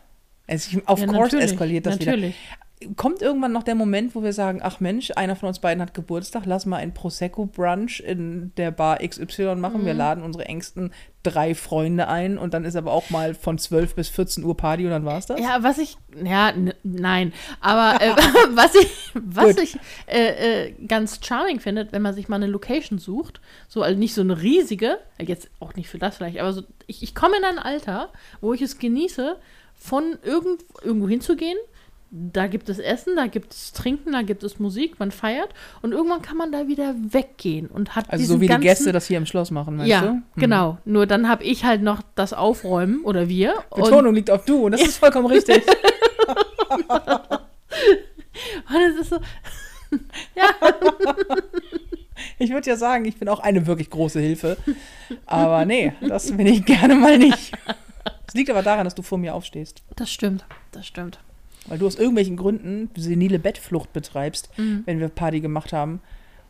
Es, 0.48 0.68
ich, 0.68 0.88
of 0.88 1.00
ja, 1.00 1.06
course 1.06 1.36
natürlich, 1.36 1.52
eskaliert 1.52 1.86
das 1.86 2.00
natürlich. 2.00 2.36
wieder. 2.36 2.65
Kommt 2.96 3.22
irgendwann 3.22 3.52
noch 3.52 3.64
der 3.64 3.76
Moment, 3.76 4.16
wo 4.16 4.24
wir 4.24 4.34
sagen, 4.34 4.60
ach 4.64 4.80
Mensch, 4.80 5.12
einer 5.16 5.36
von 5.36 5.48
uns 5.48 5.60
beiden 5.60 5.82
hat 5.82 5.94
Geburtstag, 5.94 6.44
lass 6.46 6.66
mal 6.66 6.78
ein 6.78 6.94
Prosecco-Brunch 6.94 8.00
in 8.02 8.52
der 8.58 8.72
Bar 8.72 9.00
XY 9.00 9.56
machen. 9.56 9.86
Wir 9.86 9.94
Mhm. 9.94 10.00
laden 10.00 10.24
unsere 10.24 10.46
engsten 10.46 10.92
drei 11.24 11.56
Freunde 11.56 12.08
ein 12.08 12.38
und 12.38 12.54
dann 12.54 12.66
ist 12.66 12.76
aber 12.76 12.92
auch 12.92 13.10
mal 13.10 13.34
von 13.34 13.58
12 13.58 13.96
bis 13.96 14.10
14 14.10 14.44
Uhr 14.44 14.56
Party 14.56 14.86
und 14.86 14.92
dann 14.92 15.06
war's 15.06 15.26
das. 15.26 15.40
Ja, 15.40 15.64
was 15.64 15.80
ich, 15.80 15.98
ja, 16.24 16.54
nein, 16.84 17.34
aber 17.62 18.00
äh, 18.02 18.10
was 18.52 18.76
ich, 18.76 19.12
was 19.16 19.56
Gut. 19.56 19.64
ich 19.64 19.78
äh, 20.08 20.68
äh, 20.68 20.72
ganz 20.88 21.20
charming 21.26 21.60
finde, 21.60 21.88
wenn 21.92 22.04
man 22.04 22.14
sich 22.14 22.28
mal 22.30 22.36
eine 22.36 22.48
Location 22.48 23.00
sucht, 23.00 23.42
so 23.68 23.82
also 23.82 23.98
nicht 23.98 24.14
so 24.14 24.22
eine 24.22 24.40
riesige, 24.42 25.00
jetzt 25.20 25.50
auch 25.60 25.74
nicht 25.74 25.90
für 25.90 25.98
das 25.98 26.18
vielleicht, 26.18 26.40
aber 26.40 26.54
so, 26.54 26.62
ich, 26.86 27.02
ich 27.02 27.16
komme 27.16 27.38
in 27.38 27.44
ein 27.44 27.58
Alter, 27.60 28.10
wo 28.42 28.54
ich 28.54 28.62
es 28.62 28.78
genieße, 28.78 29.38
von 29.74 30.18
irgend, 30.24 30.64
irgendwo 30.84 31.10
hinzugehen. 31.10 31.58
Da 32.18 32.48
gibt 32.48 32.70
es 32.70 32.80
Essen, 32.80 33.18
da 33.18 33.28
gibt 33.28 33.54
es 33.54 33.74
Trinken, 33.74 34.14
da 34.14 34.22
gibt 34.22 34.44
es 34.44 34.58
Musik, 34.58 35.00
man 35.00 35.12
feiert 35.12 35.50
und 35.82 35.92
irgendwann 35.92 36.22
kann 36.22 36.38
man 36.38 36.52
da 36.52 36.68
wieder 36.68 36.96
weggehen 36.98 37.68
und 37.68 37.96
hat 37.96 38.10
Also 38.10 38.22
diesen 38.22 38.36
so 38.36 38.42
wie 38.42 38.46
die 38.46 38.50
ganzen, 38.50 38.64
Gäste 38.64 38.92
das 38.94 39.06
hier 39.06 39.18
im 39.18 39.26
Schloss 39.26 39.52
machen, 39.52 39.76
meinst 39.76 39.90
ja, 39.90 40.02
du? 40.02 40.08
Hm. 40.08 40.24
genau. 40.36 40.78
Nur 40.86 41.08
dann 41.08 41.28
habe 41.28 41.44
ich 41.44 41.66
halt 41.66 41.82
noch 41.82 42.02
das 42.16 42.32
Aufräumen 42.32 43.04
oder 43.04 43.28
wir. 43.28 43.56
Betonung 43.76 44.16
liegt 44.16 44.32
auf 44.32 44.46
du 44.46 44.66
und 44.66 44.72
das 44.72 44.82
ist 44.82 44.98
vollkommen 44.98 45.28
richtig. 45.28 45.64
Und 48.68 48.82
es 48.82 49.02
ist 49.02 49.10
so. 49.10 49.16
ja, 50.36 50.50
Ich 52.38 52.50
würde 52.50 52.70
ja 52.70 52.76
sagen, 52.76 53.06
ich 53.06 53.18
bin 53.18 53.30
auch 53.30 53.40
eine 53.40 53.66
wirklich 53.68 53.90
große 53.90 54.20
Hilfe. 54.20 54.58
Aber 55.26 55.66
nee, 55.66 55.94
das 56.02 56.36
bin 56.36 56.48
ich 56.48 56.66
gerne 56.66 56.96
mal 56.96 57.18
nicht. 57.18 57.52
Das 58.26 58.34
liegt 58.34 58.50
aber 58.50 58.62
daran, 58.62 58.86
dass 58.86 58.96
du 58.96 59.02
vor 59.02 59.18
mir 59.18 59.34
aufstehst. 59.34 59.84
Das 59.96 60.12
stimmt, 60.12 60.46
das 60.72 60.86
stimmt. 60.86 61.20
Weil 61.68 61.78
du 61.80 61.88
aus 61.88 61.96
irgendwelchen 61.96 62.38
Gründen 62.38 62.90
senile 62.96 63.40
Bettflucht 63.40 63.92
betreibst, 63.94 64.50
Mhm. 64.58 64.84
wenn 64.86 65.00
wir 65.00 65.08
Party 65.10 65.42
gemacht 65.42 65.74
haben. 65.74 66.00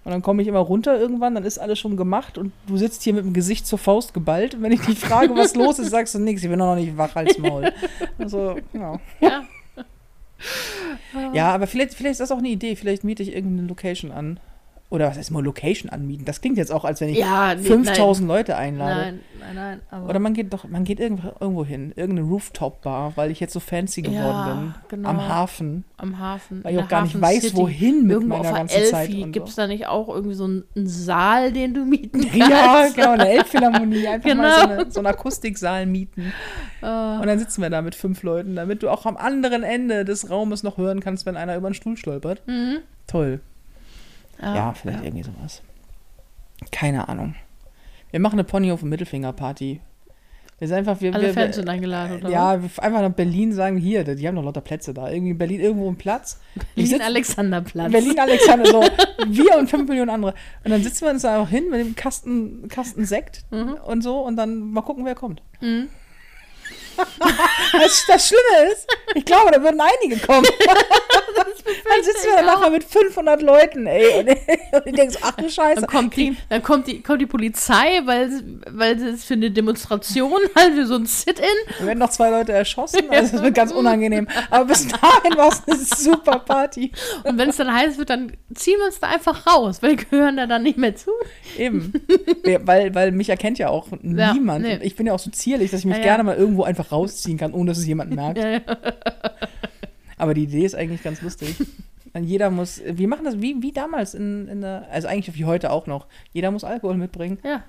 Und 0.03 0.11
dann 0.11 0.21
komme 0.21 0.41
ich 0.43 0.47
immer 0.47 0.59
runter 0.59 0.99
irgendwann, 0.99 1.33
dann 1.33 1.45
ist 1.45 1.57
alles 1.57 1.79
schon 1.79 1.97
gemacht 1.97 2.37
und 2.37 2.51
du 2.67 2.77
sitzt 2.77 3.01
hier 3.01 3.13
mit 3.13 3.25
dem 3.25 3.33
Gesicht 3.33 3.65
zur 3.65 3.79
Faust 3.79 4.13
geballt. 4.13 4.53
Und 4.53 4.61
wenn 4.61 4.71
ich 4.71 4.81
dich 4.81 4.99
frage, 4.99 5.35
was 5.35 5.55
los 5.55 5.79
ist, 5.79 5.89
sagst 5.89 6.13
du 6.13 6.19
nichts. 6.19 6.43
Ich 6.43 6.49
bin 6.49 6.59
noch 6.59 6.75
nicht 6.75 6.95
wach 6.97 7.15
als 7.15 7.37
Maul. 7.39 7.71
Also, 8.19 8.57
ja. 8.73 8.99
Ja. 9.21 9.45
Ja, 11.33 11.53
aber 11.53 11.65
vielleicht, 11.65 11.93
vielleicht 11.93 12.11
ist 12.13 12.19
das 12.19 12.31
auch 12.31 12.37
eine 12.37 12.49
Idee. 12.49 12.75
Vielleicht 12.75 13.03
miete 13.03 13.23
ich 13.23 13.33
irgendeine 13.33 13.67
Location 13.67 14.11
an. 14.11 14.39
Oder 14.91 15.09
was 15.09 15.17
heißt 15.17 15.31
mal 15.31 15.43
Location 15.43 15.89
anmieten? 15.89 16.25
Das 16.25 16.41
klingt 16.41 16.57
jetzt 16.59 16.71
auch, 16.71 16.85
als 16.85 17.01
wenn 17.01 17.09
ich 17.09 17.17
Ja, 17.17 17.55
nee, 17.55 17.63
5000 17.63 18.27
Leute 18.27 18.55
einlade. 18.55 18.95
Nein, 18.95 19.19
nein, 19.39 19.55
nein. 19.55 19.81
Aber 19.89 20.09
Oder 20.09 20.19
man 20.19 20.33
geht 20.35 20.53
doch, 20.53 20.67
man 20.67 20.83
geht 20.83 20.99
irgendwo, 20.99 21.29
irgendwo 21.39 21.65
hin, 21.65 21.91
irgendeine 21.95 22.27
Rooftop-Bar, 22.29 23.13
weil 23.15 23.31
ich 23.31 23.39
jetzt 23.39 23.53
so 23.53 23.59
fancy 23.59 24.03
geworden 24.03 24.15
Ja, 24.21 24.53
bin. 24.53 24.73
genau. 24.99 25.09
Am 25.09 25.27
Hafen. 25.27 25.85
am 25.97 26.19
Hafen. 26.19 26.63
Weil 26.63 26.75
ich 26.75 26.79
auch 26.79 26.87
gar 26.87 27.01
nicht 27.01 27.15
Hafen 27.15 27.21
weiß, 27.23 27.41
City. 27.41 27.57
wohin 27.57 28.03
mit 28.03 28.11
Irgendwo 28.11 28.35
meiner 28.37 28.49
auf 28.51 28.55
ganzen 28.55 28.83
Zeit. 28.85 29.09
Elfi 29.09 29.23
und 29.23 29.31
gibt 29.31 29.49
es 29.49 29.55
da 29.55 29.65
nicht 29.65 29.87
auch 29.87 30.07
irgendwie 30.07 30.35
so 30.35 30.43
einen, 30.43 30.63
Saal, 30.85 31.51
den 31.51 31.73
du 31.73 31.83
mieten 31.83 32.21
kannst? 32.29 32.35
Ja, 32.35 32.87
genau, 32.95 33.11
eine 33.13 33.27
Elbphilharmonie. 33.29 34.07
Einfach 34.07 34.35
mal 34.35 34.51
so, 34.51 34.61
Genau. 34.67 34.81
eine, 34.81 34.91
so 34.91 34.99
einen 34.99 35.07
Akustiksaal 35.07 35.87
mieten. 35.87 36.31
Äh, 36.83 36.85
Und 36.85 37.25
dann 37.25 37.39
sitzen 37.39 37.63
wir 37.63 37.71
da 37.71 37.81
mit 37.81 37.95
fünf 37.95 38.21
Leuten, 38.21 38.55
damit 38.55 38.83
du 38.83 38.89
auch 38.89 39.07
am 39.07 39.17
anderen 39.17 39.63
Ende 39.63 40.05
des 40.05 40.29
Raumes 40.29 40.61
noch 40.61 40.77
hören 40.77 40.99
kannst, 40.99 41.25
wenn 41.25 41.35
einer 41.37 41.55
über 41.57 41.69
den 41.71 41.73
Stuhl 41.73 41.97
stolpert. 41.97 42.43
mhm. 42.45 42.77
Toll. 43.07 43.39
Ja, 44.45 44.73
vielleicht 44.73 45.03
irgendwie 45.03 45.23
sowas. 45.23 45.61
Keine 46.71 47.09
Ahnung. 47.09 47.35
Wir 48.11 48.19
machen 48.19 48.35
eine 48.35 48.43
Pony 48.43 48.71
auf 48.71 48.81
Mittelfinger-Party. 48.83 49.81
Wir 50.57 50.67
sind 50.69 50.77
einfach, 50.77 51.01
wir, 51.01 51.13
Alle 51.13 51.27
wir, 51.27 51.33
Fans 51.33 51.47
wir, 51.47 51.53
sind 51.63 51.69
eingeladen, 51.69 52.19
oder? 52.21 52.29
Ja, 52.29 52.61
wir 52.61 52.69
einfach 52.81 53.01
nach 53.01 53.11
Berlin 53.11 53.51
sagen, 53.51 53.75
hier, 53.75 54.05
die 54.05 54.25
haben 54.25 54.35
noch 54.35 54.43
lauter 54.45 54.61
Plätze 54.61 54.93
da. 54.93 55.09
Irgendwie 55.09 55.31
in 55.31 55.37
Berlin 55.37 55.59
irgendwo 55.59 55.89
ein 55.89 55.97
Platz. 55.97 56.39
Ich 56.55 56.61
Berlin 56.75 56.91
sitz- 56.91 57.01
Alexanderplatz. 57.05 57.91
Berlin 57.91 58.17
Alexander, 58.17 58.65
so 58.67 58.81
wir 59.27 59.57
und 59.57 59.69
fünf 59.69 59.89
Millionen 59.89 60.11
andere. 60.11 60.33
Und 60.63 60.71
dann 60.71 60.81
sitzen 60.81 61.03
wir 61.05 61.11
uns 61.11 61.23
da 61.23 61.35
einfach 61.39 61.49
hin 61.49 61.65
mit 61.69 61.81
dem 61.81 61.95
Kasten, 61.95 62.69
Kasten 62.69 63.03
Sekt 63.05 63.43
Mhm. 63.51 63.73
und 63.85 64.01
so 64.01 64.19
und 64.21 64.37
dann 64.37 64.71
mal 64.71 64.81
gucken, 64.81 65.03
wer 65.03 65.15
kommt. 65.15 65.41
Mhm. 65.59 65.89
Das, 67.73 68.05
das 68.07 68.27
Schlimme 68.27 68.71
ist, 68.71 68.87
ich 69.15 69.25
glaube, 69.25 69.51
da 69.51 69.61
würden 69.61 69.79
einige 69.81 70.25
kommen. 70.25 70.45
dann 71.65 72.03
sitzen 72.03 72.25
wir 72.27 72.35
dann 72.37 72.45
nachher 72.45 72.69
mit 72.69 72.83
500 72.83 73.41
Leuten, 73.41 73.85
ey. 73.87 74.19
Und, 74.19 74.29
ich 74.85 74.93
denke 74.95 75.11
so, 75.13 75.19
ach 75.21 75.31
du 75.35 75.49
Scheiße. 75.49 75.81
Dann 75.81 75.89
kommt, 75.89 76.15
die, 76.15 76.37
dann 76.49 76.63
kommt 76.63 76.87
die, 76.87 77.01
kommt 77.01 77.21
die 77.21 77.25
Polizei, 77.25 78.01
weil, 78.05 78.29
weil 78.69 79.01
es 79.01 79.25
für 79.25 79.33
eine 79.33 79.51
Demonstration 79.51 80.39
halt 80.55 80.73
für 80.73 80.85
so 80.85 80.95
ein 80.95 81.05
Sit-In. 81.05 81.45
Da 81.79 81.85
werden 81.85 81.99
noch 81.99 82.09
zwei 82.11 82.29
Leute 82.29 82.53
erschossen, 82.53 83.09
also 83.09 83.33
das 83.33 83.43
wird 83.43 83.55
ganz 83.55 83.71
unangenehm. 83.71 84.27
Aber 84.49 84.65
bis 84.65 84.87
dahin 84.87 85.35
war 85.37 85.49
es 85.49 85.63
eine 85.67 85.77
super 85.77 86.39
Party. 86.39 86.91
Und 87.23 87.37
wenn 87.37 87.49
es 87.49 87.57
dann 87.57 87.73
heiß 87.73 87.97
wird, 87.97 88.09
dann 88.09 88.31
ziehen 88.53 88.77
wir 88.79 88.85
uns 88.85 88.99
da 88.99 89.07
einfach 89.07 89.45
raus, 89.47 89.81
weil 89.81 89.91
wir 89.97 90.05
gehören 90.05 90.37
da 90.37 90.45
dann 90.47 90.63
nicht 90.63 90.77
mehr 90.77 90.95
zu. 90.95 91.11
Eben. 91.57 91.93
Ja, 92.45 92.59
Weil, 92.65 92.93
weil 92.95 93.11
mich 93.11 93.29
erkennt 93.29 93.57
ja 93.57 93.69
auch 93.69 93.87
Ja, 94.03 94.33
niemand. 94.33 94.63
nee. 94.65 94.75
Und 94.75 94.83
ich 94.83 94.95
bin 94.95 95.07
ja 95.07 95.13
auch 95.13 95.19
so 95.19 95.31
zierlich, 95.31 95.71
dass 95.71 95.81
ich 95.81 95.85
mich 95.85 95.95
Ja, 95.97 96.01
ja. 96.01 96.05
gerne 96.09 96.23
mal 96.23 96.35
irgendwo 96.37 96.63
einfach 96.63 96.84
rausziehen 96.91 97.37
kann, 97.37 97.53
ohne 97.53 97.71
dass 97.71 97.77
es 97.77 97.85
jemand 97.87 98.13
merkt. 98.15 98.37
Ja, 98.39 98.49
ja. 98.49 98.61
Aber 100.17 100.33
die 100.33 100.43
Idee 100.43 100.65
ist 100.65 100.75
eigentlich 100.75 101.03
ganz 101.03 101.21
lustig. 101.21 101.55
Jeder 102.17 102.49
muss, 102.49 102.81
wir 102.85 103.09
machen 103.09 103.25
das 103.25 103.41
wie, 103.41 103.61
wie 103.61 103.73
damals 103.73 104.13
in, 104.13 104.47
in 104.47 104.61
der, 104.61 104.87
also 104.89 105.09
eigentlich 105.09 105.35
wie 105.37 105.43
heute 105.43 105.69
auch 105.71 105.85
noch. 105.87 106.07
Jeder 106.31 106.49
muss 106.51 106.63
Alkohol 106.63 106.95
mitbringen. 106.97 107.39
ja. 107.43 107.63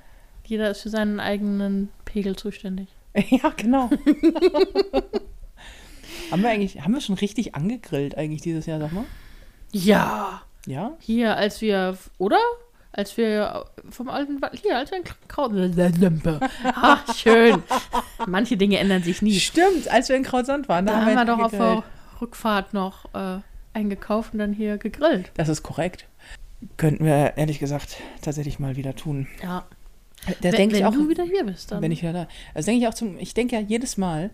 Jeder 0.44 0.70
ist 0.70 0.82
für 0.82 0.90
seinen 0.90 1.18
eigenen 1.18 1.88
Pegel 2.04 2.36
zuständig. 2.36 2.88
Ja, 3.30 3.50
genau. 3.56 3.90
haben 6.30 6.42
wir 6.42 6.50
eigentlich, 6.50 6.82
haben 6.82 6.92
wir 6.92 7.00
schon 7.00 7.14
richtig 7.16 7.54
angegrillt 7.54 8.16
eigentlich 8.16 8.42
dieses 8.42 8.66
Jahr, 8.66 8.78
sag 8.78 8.92
mal? 8.92 9.06
Ja. 9.72 10.42
Ja? 10.66 10.96
Hier, 11.00 11.36
als 11.36 11.60
wir, 11.62 11.96
oder? 12.18 12.38
Als 12.96 13.14
wir 13.18 13.66
vom 13.90 14.08
alten, 14.08 14.40
hier, 14.62 14.78
als 14.78 14.90
wir 14.90 14.98
in 14.98 15.04
Kraut, 15.28 15.52
ah, 16.64 16.98
schön. 17.14 17.62
Manche 18.26 18.56
Dinge 18.56 18.78
ändern 18.78 19.02
sich 19.02 19.20
nie. 19.20 19.38
Stimmt, 19.38 19.88
als 19.88 20.08
wir 20.08 20.16
in 20.16 20.22
Krautsand 20.22 20.66
waren, 20.68 20.86
da, 20.86 20.92
Da 20.94 21.04
haben 21.04 21.14
wir 21.14 21.24
doch 21.26 21.38
auf 21.44 21.52
angegrillt. 21.52 21.84
der 21.84 22.20
Rückfahrt 22.22 22.72
noch 22.72 23.14
äh, 23.14 23.40
eingekauft 23.74 24.32
und 24.32 24.38
dann 24.38 24.54
hier 24.54 24.78
gegrillt. 24.78 25.30
Das 25.34 25.50
ist 25.50 25.62
korrekt. 25.62 26.06
Könnten 26.78 27.04
wir 27.04 27.34
ehrlich 27.36 27.58
gesagt 27.58 27.98
tatsächlich 28.22 28.58
mal 28.58 28.76
wieder 28.76 28.96
tun. 28.96 29.26
Ja. 29.42 29.66
Das 30.26 30.36
wenn 30.40 30.52
denke 30.52 30.76
ich 30.76 30.80
wenn 30.80 30.88
auch. 30.88 30.94
du 30.94 31.08
wieder 31.10 31.24
hier 31.24 31.44
bist, 31.44 31.70
dann. 31.70 31.82
Wenn 31.82 31.92
ich 31.92 32.00
wieder 32.00 32.14
da. 32.14 32.28
Das 32.54 32.64
denke 32.64 32.80
ich 32.80 32.88
auch 32.88 32.94
zum. 32.94 33.18
Ich 33.18 33.34
denke 33.34 33.54
ja 33.56 33.60
jedes 33.60 33.98
Mal, 33.98 34.30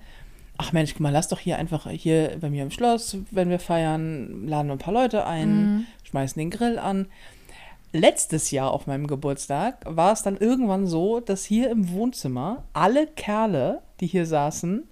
ach 0.56 0.70
Mensch, 0.72 0.92
guck 0.92 1.00
mal, 1.00 1.10
lass 1.12 1.26
doch 1.26 1.40
hier 1.40 1.58
einfach 1.58 1.90
hier 1.90 2.36
bei 2.40 2.48
mir 2.48 2.62
im 2.62 2.70
Schloss, 2.70 3.16
wenn 3.32 3.50
wir 3.50 3.58
feiern, 3.58 4.46
laden 4.46 4.68
wir 4.68 4.74
ein 4.74 4.78
paar 4.78 4.94
Leute 4.94 5.26
ein, 5.26 5.48
Mhm. 5.78 5.86
schmeißen 6.04 6.38
den 6.38 6.50
Grill 6.50 6.78
an. 6.78 7.06
Letztes 7.92 8.50
Jahr 8.50 8.70
auf 8.70 8.86
meinem 8.86 9.06
Geburtstag 9.06 9.80
war 9.84 10.12
es 10.12 10.22
dann 10.22 10.36
irgendwann 10.38 10.86
so, 10.86 11.20
dass 11.20 11.44
hier 11.44 11.70
im 11.70 11.90
Wohnzimmer 11.92 12.64
alle 12.72 13.06
Kerle, 13.06 13.82
die 14.00 14.06
hier 14.06 14.24
saßen, 14.24 14.88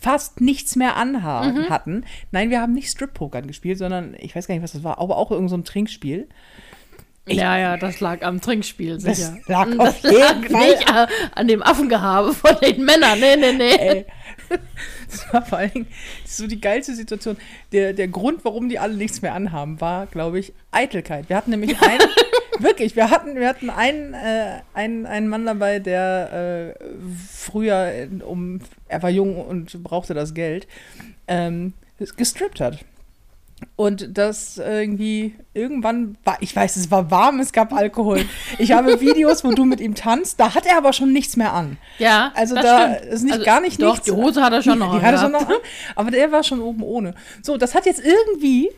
fast 0.00 0.40
nichts 0.40 0.76
mehr 0.76 0.96
anhaben 0.96 1.54
Mhm. 1.64 1.70
hatten. 1.70 2.04
Nein, 2.30 2.50
wir 2.50 2.60
haben 2.60 2.72
nicht 2.74 2.90
Strip-Pokern 2.90 3.46
gespielt, 3.46 3.78
sondern 3.78 4.14
ich 4.18 4.34
weiß 4.36 4.46
gar 4.46 4.54
nicht, 4.54 4.62
was 4.64 4.72
das 4.72 4.84
war, 4.84 4.98
aber 4.98 5.16
auch 5.16 5.30
irgend 5.30 5.50
so 5.50 5.56
ein 5.56 5.64
Trinkspiel. 5.64 6.28
ja, 7.28 7.56
ja, 7.56 7.76
das 7.76 8.00
lag 8.00 8.22
am 8.22 8.40
Trinkspiel, 8.40 8.98
Das 8.98 9.16
sicher. 9.16 9.36
lag 9.46 9.68
das 9.76 10.02
lag 10.02 10.12
jeden 10.12 10.44
Fall 10.50 10.66
nicht 10.70 10.90
a- 10.90 11.08
an 11.34 11.46
dem 11.48 11.62
Affengehabe 11.62 12.32
von 12.34 12.56
den 12.62 12.84
Männern. 12.84 13.18
Nee, 13.20 13.36
nee, 13.36 13.52
nee. 13.52 13.76
Ey. 13.76 14.06
Das 15.10 15.32
war 15.32 15.44
vor 15.44 15.58
allen 15.58 15.72
Dingen 15.72 15.86
so 16.24 16.46
die 16.46 16.60
geilste 16.60 16.94
Situation. 16.94 17.36
Der, 17.72 17.92
der 17.92 18.08
Grund, 18.08 18.44
warum 18.44 18.68
die 18.68 18.78
alle 18.78 18.94
nichts 18.94 19.22
mehr 19.22 19.34
anhaben, 19.34 19.80
war, 19.80 20.06
glaube 20.06 20.38
ich, 20.38 20.52
Eitelkeit. 20.70 21.28
Wir 21.28 21.36
hatten 21.36 21.50
nämlich 21.50 21.80
einen, 21.82 22.08
wirklich, 22.58 22.96
wir 22.96 23.10
hatten, 23.10 23.34
wir 23.34 23.48
hatten 23.48 23.70
einen, 23.70 24.14
äh, 24.14 24.60
einen, 24.74 25.06
einen 25.06 25.28
Mann 25.28 25.44
dabei, 25.44 25.78
der 25.78 26.74
äh, 26.78 26.84
früher, 27.28 28.08
um, 28.24 28.60
er 28.88 29.02
war 29.02 29.10
jung 29.10 29.36
und 29.36 29.82
brauchte 29.82 30.14
das 30.14 30.34
Geld, 30.34 30.66
ähm, 31.28 31.74
gestrippt 32.16 32.60
hat. 32.60 32.78
Und 33.76 34.16
das 34.16 34.58
irgendwie 34.58 35.34
irgendwann 35.54 36.16
war, 36.24 36.36
ich 36.40 36.54
weiß, 36.54 36.76
es 36.76 36.90
war 36.90 37.10
warm, 37.10 37.40
es 37.40 37.52
gab 37.52 37.72
Alkohol. 37.72 38.24
Ich 38.58 38.72
habe 38.72 39.00
Videos, 39.00 39.44
wo 39.44 39.50
du 39.50 39.64
mit 39.64 39.80
ihm 39.80 39.94
tanzt, 39.94 40.38
da 40.40 40.54
hat 40.54 40.66
er 40.66 40.76
aber 40.78 40.92
schon 40.92 41.12
nichts 41.12 41.36
mehr 41.36 41.52
an. 41.52 41.76
Ja, 41.98 42.32
Also 42.34 42.54
da 42.54 42.94
stimmt. 42.96 43.12
ist 43.12 43.22
nicht 43.22 43.32
Also, 43.34 43.44
gar 43.44 43.60
nicht 43.60 43.82
Doch, 43.82 43.92
nichts. 43.92 44.04
die 44.06 44.12
Hose 44.12 44.42
hat 44.42 44.52
er 44.52 44.62
schon 44.62 44.78
noch 44.80 44.98
Die 44.98 45.04
hatte 45.04 45.18
schon 45.18 45.26
angehabt. 45.34 45.48
noch 45.50 45.56
an, 45.56 45.62
aber 45.96 46.10
der 46.10 46.32
war 46.32 46.42
schon 46.42 46.60
oben 46.60 46.82
ohne. 46.82 47.14
So, 47.42 47.56
das 47.56 47.74
hat 47.74 47.86
jetzt 47.86 48.02
irgendwie 48.04 48.70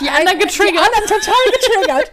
Die 0.00 0.08
anderen 0.08 0.38
getriggert. 0.38 0.74
Die 0.74 0.78
anderen 0.78 1.06
total 1.06 1.34
getriggert. 1.52 2.12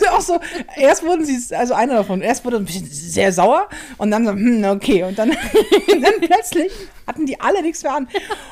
Auch 0.10 0.20
so, 0.20 0.40
erst 0.76 1.04
wurden 1.04 1.24
sie, 1.24 1.54
also 1.54 1.74
einer 1.74 1.94
davon, 1.94 2.20
erst 2.22 2.44
wurde 2.44 2.56
ein 2.58 2.64
bisschen 2.64 2.86
sehr 2.86 3.32
sauer 3.32 3.68
und 3.98 4.10
dann 4.10 4.24
so, 4.24 4.32
hm, 4.32 4.64
okay. 4.64 5.04
Und 5.04 5.18
dann, 5.18 5.30
dann 5.88 6.14
plötzlich 6.20 6.72
hatten 7.06 7.26
die 7.26 7.40
alle 7.40 7.62
nichts 7.62 7.82
mehr 7.82 7.94
an. 7.94 8.08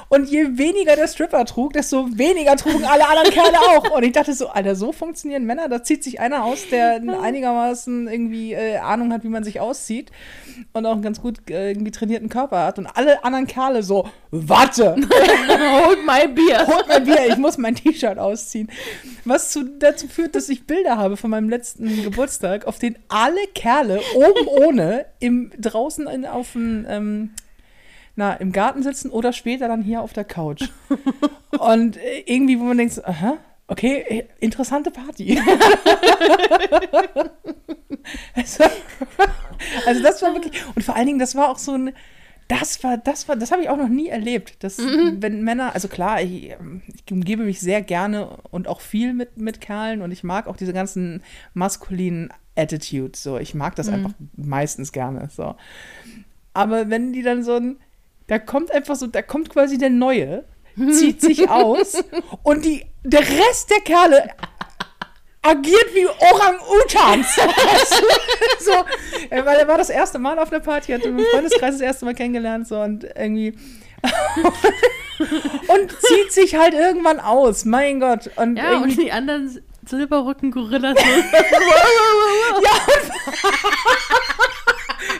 Und 0.08 0.28
je 0.28 0.58
weniger 0.58 0.96
der 0.96 1.06
Stripper 1.08 1.44
trug, 1.44 1.72
desto 1.72 2.06
weniger 2.16 2.56
trugen 2.56 2.84
alle 2.84 3.08
anderen 3.08 3.30
Kerle 3.30 3.58
auch. 3.58 3.90
Und 3.90 4.02
ich 4.02 4.12
dachte 4.12 4.32
so, 4.34 4.48
Alter, 4.48 4.74
so 4.74 4.92
funktionieren 4.92 5.44
Männer. 5.44 5.68
Da 5.68 5.82
zieht 5.82 6.02
sich 6.02 6.20
einer 6.20 6.44
aus, 6.44 6.68
der 6.70 7.00
einigermaßen 7.22 8.08
irgendwie 8.08 8.52
äh, 8.52 8.78
Ahnung 8.78 9.12
hat, 9.12 9.24
wie 9.24 9.28
man 9.28 9.44
sich 9.44 9.60
auszieht 9.60 10.10
und 10.72 10.86
auch 10.86 10.92
einen 10.92 11.02
ganz 11.02 11.20
gut 11.20 11.50
äh, 11.50 11.70
irgendwie 11.70 11.90
trainierten 11.90 12.28
Körper 12.28 12.64
hat. 12.64 12.78
Und 12.78 12.86
alle 12.86 13.24
anderen 13.24 13.46
Kerle 13.46 13.82
so, 13.82 14.08
warte, 14.30 14.96
Hold 15.84 16.06
my 16.06 16.26
beer. 16.28 16.66
holt 16.66 16.88
mein 16.88 17.04
Bier, 17.04 17.26
ich 17.28 17.36
muss 17.36 17.57
mein 17.58 17.74
T-Shirt 17.74 18.18
ausziehen. 18.18 18.70
Was 19.24 19.50
zu, 19.50 19.64
dazu 19.64 20.08
führt, 20.08 20.34
dass 20.34 20.48
ich 20.48 20.66
Bilder 20.66 20.96
habe 20.96 21.16
von 21.16 21.30
meinem 21.30 21.48
letzten 21.48 22.02
Geburtstag, 22.04 22.66
auf 22.66 22.78
denen 22.78 22.98
alle 23.08 23.40
Kerle 23.54 24.00
oben 24.14 24.46
ohne 24.46 25.06
im, 25.18 25.50
draußen 25.58 26.06
in, 26.06 26.26
auf 26.26 26.52
dem, 26.52 26.86
ähm, 26.88 27.30
na, 28.16 28.34
im 28.34 28.52
Garten 28.52 28.82
sitzen 28.82 29.10
oder 29.10 29.32
später 29.32 29.68
dann 29.68 29.82
hier 29.82 30.02
auf 30.02 30.12
der 30.12 30.24
Couch. 30.24 30.68
Und 31.58 31.96
äh, 31.96 32.24
irgendwie, 32.26 32.58
wo 32.58 32.64
man 32.64 32.78
denkt, 32.78 33.04
aha, 33.06 33.38
okay, 33.68 34.26
interessante 34.40 34.90
Party. 34.90 35.40
also, 38.34 38.64
also 39.86 40.02
das 40.02 40.20
war 40.22 40.34
wirklich, 40.34 40.60
und 40.74 40.82
vor 40.82 40.96
allen 40.96 41.06
Dingen, 41.06 41.18
das 41.18 41.34
war 41.36 41.50
auch 41.50 41.58
so 41.58 41.72
ein, 41.72 41.92
das 42.48 42.82
war, 42.82 42.96
das 42.96 43.28
war, 43.28 43.36
das 43.36 43.52
habe 43.52 43.62
ich 43.62 43.68
auch 43.68 43.76
noch 43.76 43.88
nie 43.88 44.08
erlebt. 44.08 44.64
Dass, 44.64 44.78
wenn 44.78 45.42
Männer, 45.42 45.74
also 45.74 45.86
klar, 45.86 46.22
ich, 46.22 46.54
ich 47.06 47.12
umgebe 47.12 47.44
mich 47.44 47.60
sehr 47.60 47.82
gerne 47.82 48.38
und 48.50 48.68
auch 48.68 48.80
viel 48.80 49.12
mit, 49.12 49.36
mit 49.36 49.60
Kerlen 49.60 50.00
und 50.00 50.10
ich 50.10 50.24
mag 50.24 50.46
auch 50.46 50.56
diese 50.56 50.72
ganzen 50.72 51.22
maskulinen 51.52 52.32
Attitudes. 52.56 53.22
So, 53.22 53.38
ich 53.38 53.54
mag 53.54 53.76
das 53.76 53.88
einfach 53.88 54.12
meistens 54.36 54.92
gerne. 54.92 55.28
So. 55.30 55.54
Aber 56.54 56.88
wenn 56.88 57.12
die 57.12 57.22
dann 57.22 57.44
so 57.44 57.54
ein, 57.54 57.76
da 58.26 58.38
kommt 58.38 58.70
einfach 58.72 58.96
so, 58.96 59.06
da 59.06 59.20
kommt 59.20 59.50
quasi 59.50 59.76
der 59.76 59.90
Neue, 59.90 60.44
zieht 60.90 61.20
sich 61.20 61.50
aus 61.50 62.02
und 62.42 62.64
die, 62.64 62.84
der 63.04 63.20
Rest 63.20 63.70
der 63.70 63.80
Kerle 63.84 64.30
agiert 65.48 65.94
wie 65.94 66.06
Orang-Utans. 66.06 67.36
so, 68.60 68.72
äh, 69.30 69.44
weil 69.44 69.58
er 69.58 69.68
war 69.68 69.78
das 69.78 69.90
erste 69.90 70.18
Mal 70.18 70.38
auf 70.38 70.52
einer 70.52 70.60
Party, 70.60 70.92
hat 70.92 71.02
im 71.02 71.18
Freundeskreis 71.18 71.74
das 71.74 71.80
erste 71.80 72.04
Mal 72.04 72.14
kennengelernt 72.14 72.68
so 72.68 72.80
und 72.80 73.04
irgendwie 73.04 73.54
und 75.68 75.90
zieht 76.00 76.32
sich 76.32 76.56
halt 76.56 76.74
irgendwann 76.74 77.20
aus. 77.20 77.64
Mein 77.64 78.00
Gott. 78.00 78.30
Und 78.36 78.56
Ja, 78.56 78.78
und 78.78 78.96
die 78.96 79.10
anderen 79.10 79.60
Silberrücken-Gorillas. 79.86 80.96
so, 80.98 81.04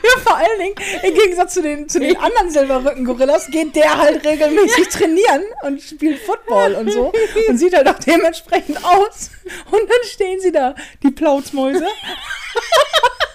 ja, 0.03 0.21
vor 0.23 0.37
allen 0.37 0.59
Dingen, 0.59 0.75
im 1.03 1.13
Gegensatz 1.13 1.53
zu 1.53 1.61
den, 1.61 1.89
zu 1.89 1.99
den 1.99 2.17
anderen 2.17 2.49
Silberrücken-Gorillas, 2.49 3.47
geht 3.47 3.75
der 3.75 3.97
halt 3.97 4.25
regelmäßig 4.25 4.89
trainieren 4.89 5.43
und 5.63 5.81
spielt 5.81 6.19
Football 6.19 6.73
und 6.75 6.91
so 6.91 7.11
und 7.47 7.57
sieht 7.57 7.75
halt 7.75 7.87
auch 7.87 7.99
dementsprechend 7.99 8.83
aus. 8.83 9.31
Und 9.71 9.89
dann 9.89 10.03
stehen 10.05 10.39
sie 10.39 10.51
da, 10.51 10.75
die 11.03 11.11
Plautsmäuse. 11.11 11.85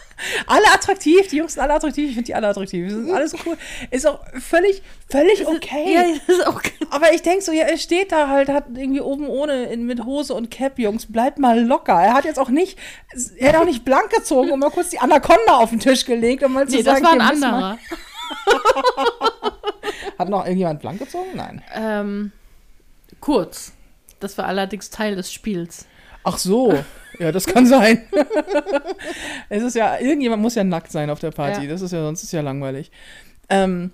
alle 0.47 0.66
attraktiv, 0.72 1.27
die 1.29 1.37
Jungs 1.37 1.55
sind 1.55 1.62
alle 1.62 1.75
attraktiv, 1.75 2.09
ich 2.09 2.14
finde 2.14 2.27
die 2.27 2.35
alle 2.35 2.49
attraktiv. 2.49 2.89
Das 2.89 2.99
ist 2.99 3.11
alles 3.11 3.35
cool. 3.47 3.57
Ist 3.91 4.07
auch 4.07 4.20
völlig, 4.41 4.83
völlig 5.09 5.47
okay. 5.47 5.95
Ja, 5.95 6.03
das 6.27 6.39
ist 6.39 6.47
auch 6.47 6.61
Aber 6.91 7.12
ich 7.12 7.22
denke 7.22 7.43
so, 7.43 7.53
ja, 7.53 7.64
er 7.64 7.79
steht 7.79 8.12
da 8.12 8.29
halt, 8.29 8.49
hat 8.49 8.64
irgendwie 8.75 9.01
oben 9.01 9.29
ohne 9.29 9.64
in, 9.64 9.87
mit 9.87 10.05
Hose 10.05 10.35
und 10.35 10.51
Cap, 10.51 10.79
Jungs, 10.79 11.07
bleibt 11.07 11.39
mal 11.39 11.61
locker. 11.61 11.95
Er 11.95 12.14
hat 12.14 12.25
jetzt 12.25 12.39
auch 12.39 12.51
nicht, 12.51 12.79
er 13.37 13.53
hat 13.53 13.61
auch 13.61 13.64
nicht 13.64 13.85
blank 13.85 14.11
gezogen 14.11 14.51
und 14.51 14.61
mal 14.61 14.70
kurz 14.70 14.91
die 14.91 14.99
Anaconda 14.99 15.59
auf 15.59 15.70
den 15.70 15.81
Tisch 15.81 16.05
gelegt, 16.05 16.43
um 16.43 16.53
mal 16.53 16.68
zu 16.68 16.77
Nee, 16.77 16.83
das 16.83 17.01
sagen, 17.01 17.05
war 17.05 17.12
ein 17.12 17.39
hier, 17.39 17.47
anderer. 17.47 17.79
Hat 20.18 20.29
noch 20.29 20.45
irgendjemand 20.45 20.81
blank 20.81 20.99
gezogen? 20.99 21.31
Nein. 21.35 21.62
Ähm, 21.75 22.33
kurz. 23.20 23.72
Das 24.20 24.39
war 24.39 24.47
allerdings 24.47 24.91
Teil 24.91 25.16
des 25.16 25.33
Spiels. 25.33 25.87
Ach 26.25 26.39
so, 26.39 26.75
ja, 27.18 27.31
das 27.33 27.47
kann 27.47 27.66
sein. 27.66 28.03
es 29.49 29.62
ist 29.62 29.77
ja, 29.77 29.99
irgendjemand 29.99 30.43
muss 30.43 30.55
ja 30.55 30.64
nackt 30.64 30.91
sein 30.91 31.11
auf 31.11 31.20
der 31.20 31.31
Party. 31.31 31.64
Ja. 31.64 31.70
Das 31.70 31.83
ist 31.83 31.93
ja, 31.93 32.03
sonst 32.03 32.22
ist 32.22 32.33
ja 32.33 32.41
langweilig. 32.41 32.91
Ähm, 33.49 33.93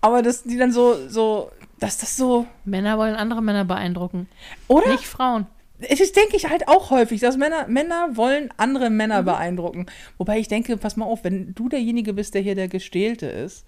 aber 0.00 0.22
dass 0.22 0.42
die 0.42 0.56
dann 0.56 0.72
so, 0.72 1.08
so, 1.08 1.50
dass 1.78 1.98
das 1.98 2.16
so, 2.16 2.46
Männer 2.64 2.98
wollen 2.98 3.14
andere 3.16 3.42
Männer 3.42 3.64
beeindrucken. 3.64 4.28
oder? 4.68 4.88
Nicht 4.92 5.06
Frauen. 5.06 5.46
Das 5.80 6.12
denke 6.12 6.36
ich 6.36 6.48
halt 6.50 6.68
auch 6.68 6.90
häufig, 6.90 7.20
dass 7.22 7.38
Männer, 7.38 7.66
Männer 7.66 8.10
wollen 8.14 8.50
andere 8.58 8.90
Mhm. 8.90 8.96
Männer 8.96 9.22
beeindrucken. 9.22 9.86
Wobei 10.18 10.38
ich 10.38 10.46
denke, 10.46 10.76
pass 10.76 10.96
mal 10.96 11.06
auf, 11.06 11.24
wenn 11.24 11.54
du 11.54 11.70
derjenige 11.70 12.12
bist, 12.12 12.34
der 12.34 12.42
hier 12.42 12.54
der 12.54 12.68
Gestählte 12.68 13.26
ist, 13.26 13.64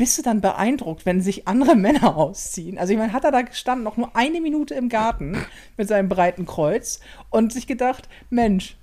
bist 0.00 0.16
du 0.16 0.22
dann 0.22 0.40
beeindruckt, 0.40 1.04
wenn 1.04 1.20
sich 1.20 1.46
andere 1.46 1.76
Männer 1.76 2.16
ausziehen? 2.16 2.78
Also 2.78 2.94
ich 2.94 2.98
meine, 2.98 3.12
hat 3.12 3.24
er 3.24 3.32
da 3.32 3.42
gestanden, 3.42 3.84
noch 3.84 3.98
nur 3.98 4.16
eine 4.16 4.40
Minute 4.40 4.74
im 4.74 4.88
Garten 4.88 5.44
mit 5.76 5.88
seinem 5.88 6.08
breiten 6.08 6.46
Kreuz 6.46 7.00
und 7.28 7.52
sich 7.52 7.66
gedacht, 7.66 8.08
Mensch, 8.30 8.76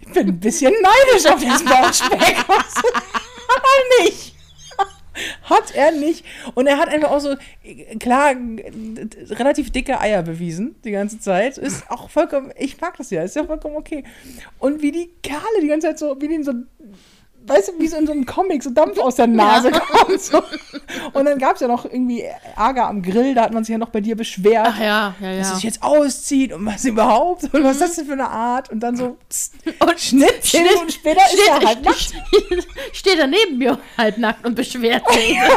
ich 0.00 0.12
bin 0.12 0.28
ein 0.28 0.40
bisschen 0.40 0.72
neidisch 0.72 1.26
auf 1.26 1.40
diesen 1.40 1.64
Bauchspeck. 1.68 2.38
Hat 2.38 3.62
er 3.62 4.04
nicht. 4.04 4.34
Hat 5.44 5.74
er 5.74 5.92
nicht. 5.92 6.24
Und 6.54 6.66
er 6.66 6.78
hat 6.78 6.88
einfach 6.88 7.10
auch 7.10 7.20
so, 7.20 7.36
klar, 8.00 8.34
relativ 9.30 9.70
dicke 9.70 10.00
Eier 10.00 10.22
bewiesen 10.24 10.74
die 10.82 10.90
ganze 10.90 11.20
Zeit. 11.20 11.56
Ist 11.56 11.88
auch 11.88 12.10
vollkommen, 12.10 12.52
ich 12.58 12.80
mag 12.80 12.96
das 12.96 13.10
ja, 13.10 13.22
ist 13.22 13.36
ja 13.36 13.44
vollkommen 13.44 13.76
okay. 13.76 14.02
Und 14.58 14.82
wie 14.82 14.90
die 14.90 15.10
Kerle 15.22 15.60
die 15.60 15.68
ganze 15.68 15.88
Zeit 15.88 16.00
so, 16.00 16.20
wie 16.20 16.28
denen 16.28 16.44
so, 16.44 16.52
weißt 17.50 17.68
du, 17.68 17.72
wie 17.80 17.88
so 17.88 17.96
in 17.96 18.06
so 18.06 18.12
einem 18.12 18.24
Comic 18.24 18.62
so 18.62 18.70
Dampf 18.70 18.98
aus 18.98 19.16
der 19.16 19.26
Nase 19.26 19.70
kommt. 19.90 20.20
So. 20.20 20.42
Und 21.12 21.24
dann 21.24 21.38
gab 21.38 21.56
es 21.56 21.60
ja 21.60 21.68
noch 21.68 21.84
irgendwie 21.84 22.24
Ärger 22.56 22.86
am 22.86 23.02
Grill, 23.02 23.34
da 23.34 23.42
hat 23.42 23.52
man 23.52 23.64
sich 23.64 23.72
ja 23.72 23.78
noch 23.78 23.90
bei 23.90 24.00
dir 24.00 24.16
beschwert. 24.16 24.68
Ach 24.70 24.78
ja, 24.80 25.14
ja, 25.20 25.36
Dass 25.36 25.48
ja. 25.48 25.52
er 25.52 25.54
sich 25.56 25.64
jetzt 25.64 25.82
auszieht 25.82 26.52
und 26.52 26.64
was 26.64 26.84
überhaupt 26.84 27.52
und 27.52 27.64
was 27.64 27.72
ist 27.72 27.80
das 27.80 27.96
denn 27.96 28.06
für 28.06 28.12
eine 28.12 28.28
Art 28.28 28.70
und 28.70 28.80
dann 28.80 28.96
so 28.96 29.16
pst, 29.28 29.54
Und 29.80 30.00
Schnitt, 30.00 30.46
Schnitt, 30.46 30.62
Minuten 30.64 30.90
später 30.90 31.20
ist 31.32 31.48
er 31.48 31.60
halt 31.66 31.84
nackt. 31.84 32.12
steht 32.92 33.18
er 33.18 33.26
neben 33.26 33.58
mir 33.58 33.78
halbnackt 33.98 34.46
und 34.46 34.54
beschwert 34.54 35.10
sich. 35.12 35.36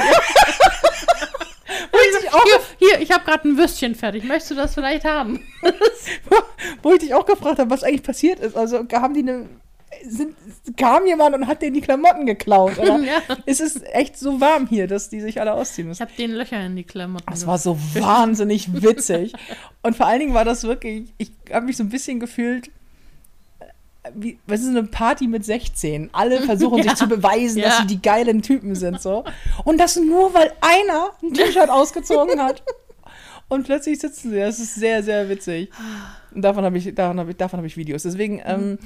Hier, 2.46 2.60
hier 2.90 3.02
ich 3.02 3.12
habe 3.12 3.24
gerade 3.24 3.48
ein 3.48 3.58
Würstchen 3.58 3.96
fertig. 3.96 4.24
Möchtest 4.24 4.52
du 4.52 4.56
das 4.56 4.74
vielleicht 4.74 5.06
haben? 5.06 5.40
wo 6.82 6.94
ich 6.94 7.00
dich 7.00 7.14
auch 7.14 7.26
gefragt 7.26 7.60
habe, 7.60 7.70
was 7.70 7.84
eigentlich 7.84 8.04
passiert 8.04 8.40
ist. 8.40 8.56
Also 8.56 8.86
haben 8.92 9.14
die 9.14 9.22
eine. 9.22 9.48
Sind, 10.08 10.36
kam 10.78 11.06
jemand 11.08 11.36
und 11.36 11.48
hat 11.48 11.62
denen 11.62 11.74
die 11.76 11.82
Klamotten 11.82 12.26
geklaut? 12.26 12.78
Oder 12.80 13.00
Ja. 13.04 13.20
ist 13.46 13.62
es 13.62 13.82
echt 13.94 14.18
so 14.18 14.40
warm 14.42 14.68
hier, 14.68 14.88
dass 14.88 15.10
die 15.10 15.22
sich 15.22 15.40
alle 15.40 15.54
ausziehen 15.54 15.86
Ich 15.88 15.90
müssen? 15.90 16.02
habe 16.02 16.12
den 16.18 16.32
Löcher 16.32 16.66
in 16.66 16.76
die 16.76 16.84
Klamotten. 16.84 17.26
Das 17.30 17.46
war 17.48 17.58
so 17.58 17.78
wahnsinnig 17.94 18.70
witzig. 18.82 19.34
Und 19.82 19.96
vor 19.96 20.06
allen 20.08 20.20
Dingen 20.20 20.34
war 20.34 20.46
das 20.46 20.64
wirklich, 20.64 21.14
ich 21.18 21.32
habe 21.52 21.66
mich 21.66 21.78
so 21.78 21.84
ein 21.84 21.90
bisschen 21.90 22.20
gefühlt, 22.20 22.68
äh, 23.60 23.66
wie, 24.16 24.38
was 24.48 24.62
ist 24.62 24.68
eine 24.68 24.84
Party 24.84 25.28
mit 25.28 25.46
16? 25.46 26.10
Alle 26.14 26.42
versuchen 26.46 26.78
sich 26.84 26.92
Ja. 26.92 26.96
zu 26.96 27.08
beweisen, 27.08 27.62
dass 27.62 27.76
Ja. 27.76 27.82
sie 27.82 27.88
die 27.88 28.02
geilen 28.02 28.42
Typen 28.42 28.76
sind, 28.76 29.02
so. 29.02 29.24
Und 29.64 29.78
das 29.80 29.96
nur, 29.98 30.34
weil 30.34 30.52
einer 30.62 31.12
ein 31.22 31.34
T-Shirt 31.34 31.70
ausgezogen 31.70 32.42
hat. 32.42 32.64
Und 33.50 33.66
plötzlich 33.66 34.00
sitzen 34.00 34.32
sie. 34.32 34.38
Das 34.40 34.58
ist 34.60 34.74
sehr, 34.76 35.04
sehr 35.04 35.30
witzig. 35.30 35.70
Und 36.34 36.42
davon 36.42 36.64
habe 36.66 36.78
ich, 36.78 36.96
davon 36.96 37.20
habe 37.20 37.32
ich, 37.32 37.38
davon 37.38 37.58
habe 37.58 37.68
ich 37.68 37.78
Videos. 37.78 38.02
Deswegen, 38.04 38.42
ähm, 38.46 38.80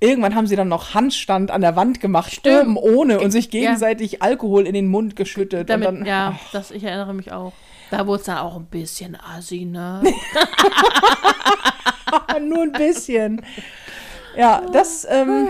irgendwann 0.00 0.34
haben 0.34 0.46
sie 0.46 0.56
dann 0.56 0.68
noch 0.68 0.94
Handstand 0.94 1.50
an 1.50 1.60
der 1.60 1.74
Wand 1.76 2.00
gemacht, 2.00 2.32
Stimmt. 2.32 2.76
ohne 2.76 3.20
und 3.20 3.30
sich 3.30 3.46
Ja. 3.46 3.50
gegenseitig 3.50 4.22
Alkohol 4.22 4.66
in 4.66 4.74
den 4.74 4.86
Mund 4.88 5.16
geschüttet. 5.16 5.68
Damit, 5.70 5.88
und 5.88 5.94
dann, 6.00 6.06
ja, 6.06 6.38
das, 6.52 6.70
ich 6.70 6.84
erinnere 6.84 7.14
mich 7.14 7.32
auch. 7.32 7.52
Da 7.90 8.06
wurde 8.06 8.20
es 8.20 8.26
dann 8.26 8.38
auch 8.38 8.56
ein 8.56 8.66
bisschen 8.66 9.16
assi, 9.20 9.64
ne? 9.64 10.02
Nur 12.40 12.62
ein 12.62 12.72
bisschen. 12.72 13.42
Ja, 14.36 14.62
das, 14.72 15.06
ähm, 15.10 15.48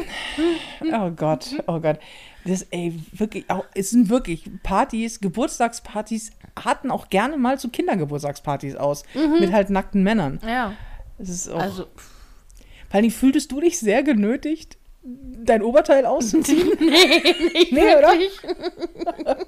oh 0.92 1.10
Gott, 1.10 1.46
oh 1.66 1.80
Gott. 1.80 1.98
Das, 2.44 2.62
ey, 2.70 2.98
wirklich, 3.12 3.50
auch, 3.50 3.64
es 3.74 3.90
sind 3.90 4.08
wirklich 4.08 4.48
Partys, 4.62 5.20
Geburtstagspartys 5.20 6.30
hatten 6.64 6.90
auch 6.90 7.10
gerne 7.10 7.36
mal 7.36 7.58
zu 7.58 7.68
Kindergeburtstagspartys 7.68 8.76
aus. 8.76 9.02
Mit 9.38 9.52
halt 9.52 9.68
nackten 9.70 10.02
Männern. 10.02 10.40
Ja. 10.46 10.72
Das 11.18 11.28
ist 11.28 11.50
auch, 11.50 11.60
Also, 11.60 11.86
vor 12.88 13.00
allem 13.00 13.10
fühltest 13.10 13.52
du 13.52 13.60
dich 13.60 13.78
sehr 13.78 14.02
genötigt, 14.02 14.78
dein 15.02 15.62
Oberteil 15.62 16.06
auszuziehen? 16.06 16.70
nee, 16.80 17.34
nicht 17.52 17.72
Nee, 17.72 17.96
oder? 17.96 18.08
wirklich. 18.12 18.40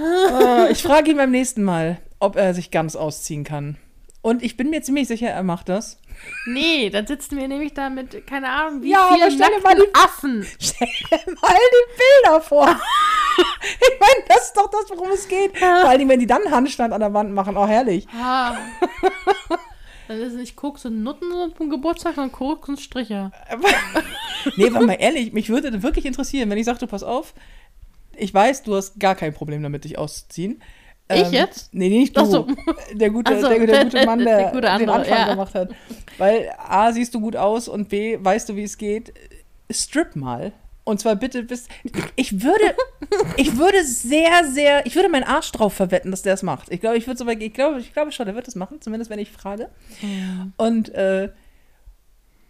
Äh, 0.00 0.72
ich 0.72 0.82
frage 0.82 1.10
ihn 1.12 1.16
beim 1.16 1.30
nächsten 1.30 1.62
Mal, 1.62 1.98
ob 2.18 2.34
er 2.34 2.54
sich 2.54 2.72
ganz 2.72 2.96
ausziehen 2.96 3.44
kann. 3.44 3.76
Und 4.20 4.42
ich 4.42 4.56
bin 4.56 4.70
mir 4.70 4.82
ziemlich 4.82 5.08
sicher, 5.08 5.28
er 5.28 5.42
macht 5.42 5.68
das. 5.68 5.98
Nee, 6.46 6.90
dann 6.90 7.06
sitzen 7.06 7.36
wir 7.36 7.48
nämlich 7.48 7.74
da 7.74 7.90
mit, 7.90 8.26
keine 8.26 8.48
Ahnung, 8.48 8.82
wie 8.82 8.90
Ja, 8.90 9.06
aber 9.08 9.16
vielen 9.16 9.30
stell 9.32 9.48
dir 9.48 9.62
mal 9.62 9.74
nackten 9.74 9.94
Affen. 9.94 10.46
Stell 10.60 10.88
dir 11.10 11.32
mal 11.40 11.54
die 11.54 11.98
Bilder 11.98 12.40
vor. 12.40 12.68
ich 12.68 14.00
meine, 14.00 14.24
das 14.28 14.46
ist 14.46 14.56
doch 14.56 14.70
das, 14.70 14.90
worum 14.90 15.10
es 15.10 15.26
geht. 15.26 15.58
Vor 15.58 15.68
allem, 15.88 16.08
wenn 16.08 16.20
die 16.20 16.26
dann 16.26 16.50
Handstand 16.50 16.92
an 16.92 17.00
der 17.00 17.12
Wand 17.12 17.32
machen. 17.32 17.56
Oh, 17.56 17.66
herrlich. 17.66 18.06
Ah. 18.20 18.56
Dann 20.08 20.20
ist 20.20 20.32
es 20.32 20.38
nicht 20.38 20.56
Koks 20.56 20.84
und 20.84 21.02
Nutten 21.02 21.28
zum 21.56 21.70
Geburtstag, 21.70 22.14
sondern 22.14 22.32
Koks 22.32 22.68
und 22.68 22.80
Stricher. 22.80 23.32
Nee, 24.56 24.66
aber 24.66 24.84
mal 24.84 24.94
ehrlich, 24.94 25.32
mich 25.32 25.50
würde 25.50 25.84
wirklich 25.84 26.04
interessieren, 26.04 26.50
wenn 26.50 26.58
ich 26.58 26.64
sage, 26.64 26.80
du 26.80 26.88
pass 26.88 27.04
auf, 27.04 27.32
ich 28.16 28.34
weiß, 28.34 28.64
du 28.64 28.74
hast 28.74 28.98
gar 28.98 29.14
kein 29.14 29.32
Problem 29.32 29.62
damit, 29.62 29.84
dich 29.84 29.98
auszuziehen. 29.98 30.60
Ähm, 31.08 31.22
Ich 31.22 31.30
jetzt? 31.30 31.72
Nee, 31.72 31.88
nicht 31.88 32.16
du. 32.16 32.24
So. 32.24 32.46
Der, 32.92 33.10
gute, 33.10 33.40
so. 33.40 33.48
der, 33.48 33.66
der 33.66 33.84
gute 33.84 34.06
Mann, 34.06 34.18
der, 34.18 34.36
Der 34.36 34.46
gute 34.48 34.60
den 34.62 34.70
andere, 34.70 34.92
Anfang 34.92 35.18
ja. 35.18 35.30
gemacht 35.30 35.54
hat. 35.54 35.70
Weil 36.18 36.52
A, 36.58 36.92
siehst 36.92 37.14
du 37.14 37.20
gut 37.20 37.36
aus 37.36 37.68
und 37.68 37.88
B, 37.88 38.18
weißt 38.20 38.48
du, 38.48 38.56
wie 38.56 38.64
es 38.64 38.76
geht. 38.76 39.12
Strip 39.70 40.16
mal. 40.16 40.52
Und 40.84 40.98
zwar 41.00 41.14
bitte 41.16 41.44
bis. 41.44 41.68
Ich 42.16 42.42
würde, 42.42 42.74
ich 43.36 43.56
würde 43.56 43.84
sehr, 43.84 44.44
sehr, 44.44 44.84
ich 44.84 44.96
würde 44.96 45.08
meinen 45.08 45.22
Arsch 45.24 45.52
drauf 45.52 45.74
verwetten, 45.74 46.10
dass 46.10 46.22
der 46.22 46.34
es 46.34 46.42
macht. 46.42 46.72
Ich 46.72 46.80
glaube, 46.80 46.96
ich 46.96 47.06
würde 47.06 47.18
so 47.18 47.28
ich 47.28 47.54
glaube, 47.54 47.78
ich 47.78 47.92
glaube 47.92 48.10
schon, 48.10 48.26
der 48.26 48.34
wird 48.34 48.48
es 48.48 48.56
machen, 48.56 48.80
zumindest 48.80 49.08
wenn 49.10 49.20
ich 49.20 49.30
frage. 49.30 49.68
Und, 50.56 50.88
äh, 50.94 51.30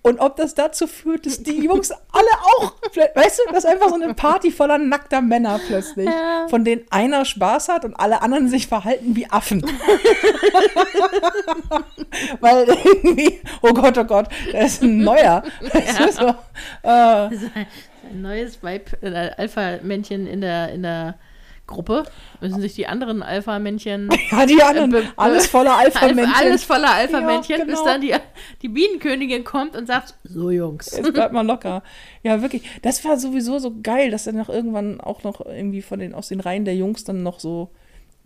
und 0.05 0.19
ob 0.19 0.35
das 0.37 0.55
dazu 0.55 0.87
führt, 0.89 1.27
dass 1.27 1.43
die 1.45 1.63
Jungs 1.63 1.93
alle 1.93 2.27
auch, 2.59 2.73
weißt 3.15 3.39
du, 3.39 3.53
das 3.53 3.65
ist 3.65 3.71
einfach 3.71 3.89
so 3.91 3.95
eine 3.95 4.15
Party 4.15 4.51
voller 4.51 4.79
nackter 4.79 5.21
Männer 5.21 5.61
plötzlich, 5.65 6.07
Ja. 6.09 6.49
von 6.49 6.65
denen 6.65 6.83
einer 6.91 7.25
Spaß 7.25 7.69
hat 7.69 7.85
und 7.85 7.95
alle 7.95 8.21
anderen 8.23 8.49
sich 8.49 8.67
verhalten 8.67 9.15
wie 9.15 9.31
Affen. 9.31 9.63
Weil 12.41 12.67
irgendwie, 12.69 13.41
oh 13.63 13.73
Gott, 13.73 13.97
oh 13.99 14.05
Gott, 14.05 14.29
da 14.53 14.59
ist 14.61 14.83
ein 14.83 14.99
neuer. 14.99 15.43
Weißt 15.73 16.01
du, 16.01 16.13
so, 16.13 16.35
äh, 16.83 17.29
Ein 18.11 18.23
neues 18.23 18.63
Weib, 18.63 18.97
äh, 19.03 19.31
Alpha-Männchen 19.37 20.27
in 20.27 20.41
der, 20.41 20.73
in 20.73 20.83
der 20.83 21.17
Gruppe. 21.67 22.05
Müssen 22.41 22.61
sich 22.61 22.75
die 22.75 22.87
anderen 22.87 23.23
Alpha-Männchen. 23.23 24.11
ja, 24.31 24.47
die 24.47 24.63
anderen, 24.63 24.95
Äh, 24.95 25.03
alles 25.17 25.47
voller 25.47 25.77
Alpha-Männchen. 25.79 26.35
Alles 26.35 26.65
voller 26.65 26.91
Alpha-Männchen, 26.93 27.59
Ja, 27.61 27.65
bis 27.65 27.75
genau. 27.75 27.85
dann 27.87 28.01
die, 28.01 28.15
die 28.63 28.69
Bienenkönigin 28.69 29.45
kommt 29.45 29.77
und 29.77 29.87
sagt: 29.87 30.15
So, 30.25 30.51
Jungs. 30.51 30.97
Jetzt 30.97 31.13
bleibt 31.13 31.33
mal 31.33 31.47
locker. 31.47 31.83
Ja, 32.23 32.43
wirklich. 32.43 32.63
Das 32.83 33.05
war 33.05 33.17
sowieso 33.19 33.59
so 33.59 33.73
geil, 33.83 34.11
dass 34.11 34.25
dann 34.25 34.37
noch 34.37 34.49
irgendwann 34.49 35.01
auch 35.01 35.23
noch 35.23 35.45
irgendwie 35.45 35.83
von 35.83 35.99
den, 36.01 36.15
aus 36.15 36.29
den 36.29 36.41
Reihen 36.41 36.65
der 36.65 36.75
Jungs 36.77 37.05
dann 37.05 37.23
noch 37.23 37.41
so 37.41 37.71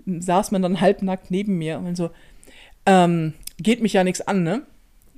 saß 0.07 0.51
man 0.51 0.63
dann 0.63 0.81
halbnackt 0.81 1.31
neben 1.31 1.57
mir 1.59 1.79
und 1.79 1.97
so, 1.97 2.11
ähm, 2.85 3.33
geht 3.59 3.81
mich 3.83 3.95
ja 3.95 4.05
nichts 4.05 4.21
an, 4.21 4.43
ne? 4.43 4.63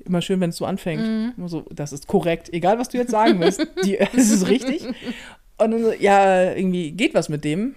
Immer 0.04 0.22
schön, 0.22 0.40
wenn 0.40 0.50
es 0.50 0.56
so 0.56 0.64
anfängt. 0.64 1.34
Immer 1.36 1.48
so, 1.48 1.66
das 1.70 1.92
ist 1.92 2.06
korrekt. 2.06 2.52
Egal, 2.52 2.78
was 2.78 2.88
du 2.88 2.98
jetzt 2.98 3.10
sagen 3.10 3.40
willst. 3.40 3.66
Die, 3.84 3.98
es 4.16 4.30
ist 4.30 4.48
richtig. 4.48 4.86
Und 5.58 5.70
dann 5.72 5.82
so, 5.82 5.92
ja, 5.92 6.52
irgendwie 6.54 6.92
geht 6.92 7.14
was 7.14 7.28
mit 7.28 7.44
dem. 7.44 7.74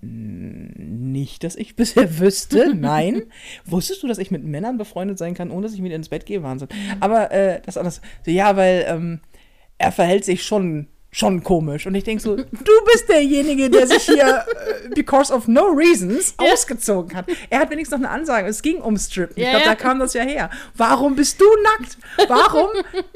Nicht, 0.00 1.42
dass 1.44 1.56
ich 1.56 1.76
bisher 1.76 2.18
wüsste. 2.18 2.74
Nein. 2.74 3.24
Wusstest 3.64 4.02
du, 4.02 4.08
dass 4.08 4.18
ich 4.18 4.30
mit 4.30 4.44
Männern 4.44 4.78
befreundet 4.78 5.18
sein 5.18 5.34
kann, 5.34 5.50
ohne 5.50 5.62
dass 5.62 5.74
ich 5.74 5.80
mit 5.80 5.92
ins 5.92 6.08
Bett 6.08 6.26
gehe? 6.26 6.42
Wahnsinn. 6.42 6.68
Aber 7.00 7.30
äh, 7.32 7.60
das 7.64 7.76
anders. 7.76 8.00
So, 8.24 8.30
ja, 8.30 8.56
weil 8.56 8.84
ähm, 8.88 9.20
er 9.78 9.92
verhält 9.92 10.24
sich 10.24 10.44
schon 10.44 10.88
schon 11.16 11.42
komisch. 11.42 11.86
Und 11.86 11.94
ich 11.94 12.04
denke 12.04 12.22
so, 12.22 12.36
du 12.36 12.44
bist 12.92 13.08
derjenige, 13.08 13.70
der 13.70 13.86
sich 13.86 14.02
hier 14.02 14.44
äh, 14.84 14.88
because 14.94 15.32
of 15.32 15.48
no 15.48 15.64
reasons 15.68 16.34
Ja. 16.38 16.52
ausgezogen 16.52 17.16
hat. 17.16 17.24
Er 17.48 17.60
hat 17.60 17.70
wenigstens 17.70 17.98
noch 18.00 18.06
eine 18.08 18.18
Ansage. 18.20 18.48
Es 18.48 18.60
ging 18.60 18.82
um 18.82 18.98
Strippen. 18.98 19.32
Ich 19.36 19.44
Ja, 19.44 19.50
glaube, 19.52 19.64
ja. 19.64 19.70
da 19.70 19.76
kam 19.76 19.98
das 19.98 20.12
ja 20.12 20.22
her. 20.22 20.50
Warum 20.74 21.16
bist 21.16 21.40
du 21.40 21.46
nackt? 21.62 21.96
Warum 22.28 22.68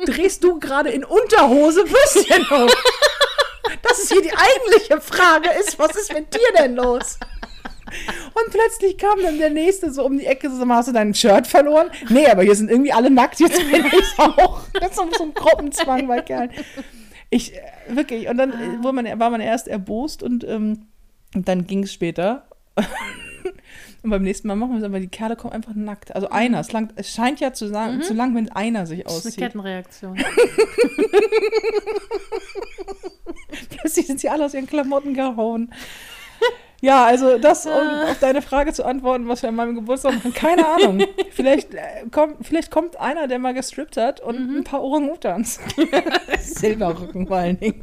drehst 0.06 0.42
du 0.44 0.58
gerade 0.58 0.88
in 0.88 1.04
Unterhose 1.04 1.84
Würstchen 1.90 2.48
hoch? 2.50 2.74
Das 3.82 3.98
ist 3.98 4.10
hier 4.12 4.22
die 4.22 4.32
eigentliche 4.32 5.00
Frage 5.02 5.50
ist, 5.60 5.78
was 5.78 5.94
ist 5.94 6.12
mit 6.14 6.32
dir 6.34 6.40
denn 6.58 6.76
los? 6.76 7.18
Und 8.34 8.50
plötzlich 8.52 8.96
kam 8.96 9.20
dann 9.22 9.38
der 9.38 9.50
Nächste 9.50 9.92
so 9.92 10.04
um 10.04 10.16
die 10.18 10.24
Ecke, 10.26 10.48
so, 10.48 10.66
hast 10.68 10.88
du 10.88 10.92
dein 10.92 11.12
Shirt 11.12 11.46
verloren? 11.46 11.90
Nee, 12.08 12.26
aber 12.28 12.42
hier 12.44 12.54
sind 12.54 12.70
irgendwie 12.70 12.92
alle 12.92 13.10
nackt, 13.10 13.40
jetzt 13.40 13.58
bin 13.70 13.84
ich 13.86 14.18
auch. 14.18 14.60
Das 14.72 14.90
ist 14.90 14.96
so 14.96 15.06
so 15.18 15.24
ein 15.24 15.34
Gruppenzwang 15.34 16.06
bei 16.08 16.20
Kerlen. 16.22 16.50
Ich, 17.30 17.54
äh, 17.54 17.60
wirklich, 17.88 18.28
und 18.28 18.36
dann 18.36 18.52
äh, 18.52 18.82
wurde 18.82 19.02
man, 19.02 19.20
war 19.20 19.30
man 19.30 19.40
erst 19.40 19.68
erbost 19.68 20.22
und, 20.22 20.44
ähm, 20.44 20.86
und 21.34 21.48
dann 21.48 21.66
ging 21.66 21.84
es 21.84 21.92
später. 21.92 22.46
Und 24.02 24.08
beim 24.08 24.22
nächsten 24.22 24.48
Mal 24.48 24.56
machen 24.56 24.72
wir 24.72 24.78
es, 24.78 24.84
aber 24.84 24.98
die 24.98 25.08
Kerle 25.08 25.36
kommen 25.36 25.52
einfach 25.52 25.74
nackt. 25.74 26.14
Also 26.14 26.30
einer, 26.30 26.58
es, 26.60 26.72
langt, 26.72 26.92
es 26.96 27.12
scheint 27.12 27.38
ja 27.38 27.52
zu, 27.52 27.66
lang, 27.66 28.00
zu 28.00 28.14
lang, 28.14 28.34
wenn 28.34 28.50
einer 28.50 28.86
sich 28.86 29.04
Das 29.04 29.12
ist 29.12 29.18
eine 29.18 29.28
auszieht. 29.28 29.44
Kettenreaktion. 29.44 30.16
Plötzlich 33.68 34.06
sind 34.06 34.20
sie 34.20 34.30
alle 34.30 34.46
aus 34.46 34.54
ihren 34.54 34.66
Klamotten 34.66 35.12
gehauen. 35.12 35.70
Ja, 36.80 37.04
also 37.04 37.38
das, 37.38 37.66
um 37.66 37.72
auf 37.72 38.18
deine 38.20 38.40
Frage 38.40 38.72
zu 38.72 38.84
antworten, 38.84 39.28
was 39.28 39.42
wir 39.42 39.50
an 39.50 39.56
meinem 39.56 39.74
Geburtstag 39.74 40.14
machen, 40.14 40.32
keine 40.32 40.66
Ahnung. 40.66 41.04
Vielleicht, 41.30 41.74
äh, 41.74 42.06
kommt, 42.10 42.46
vielleicht 42.46 42.70
kommt 42.70 42.98
einer, 42.98 43.28
der 43.28 43.38
mal 43.38 43.52
gestrippt 43.54 43.96
hat 43.96 44.20
und 44.20 44.36
ein 44.36 44.64
paar 44.64 44.82
Orang-Utans. 44.82 45.60
Silberrücken 46.40 47.26
vor 47.26 47.36
allen 47.36 47.60
Dingen. 47.60 47.82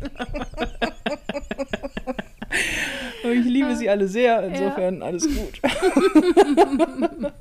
Ich 3.23 3.45
liebe 3.45 3.75
sie 3.75 3.89
alle 3.89 4.07
sehr, 4.07 4.43
insofern 4.43 5.01
alles 5.01 5.27
gut. 5.27 5.61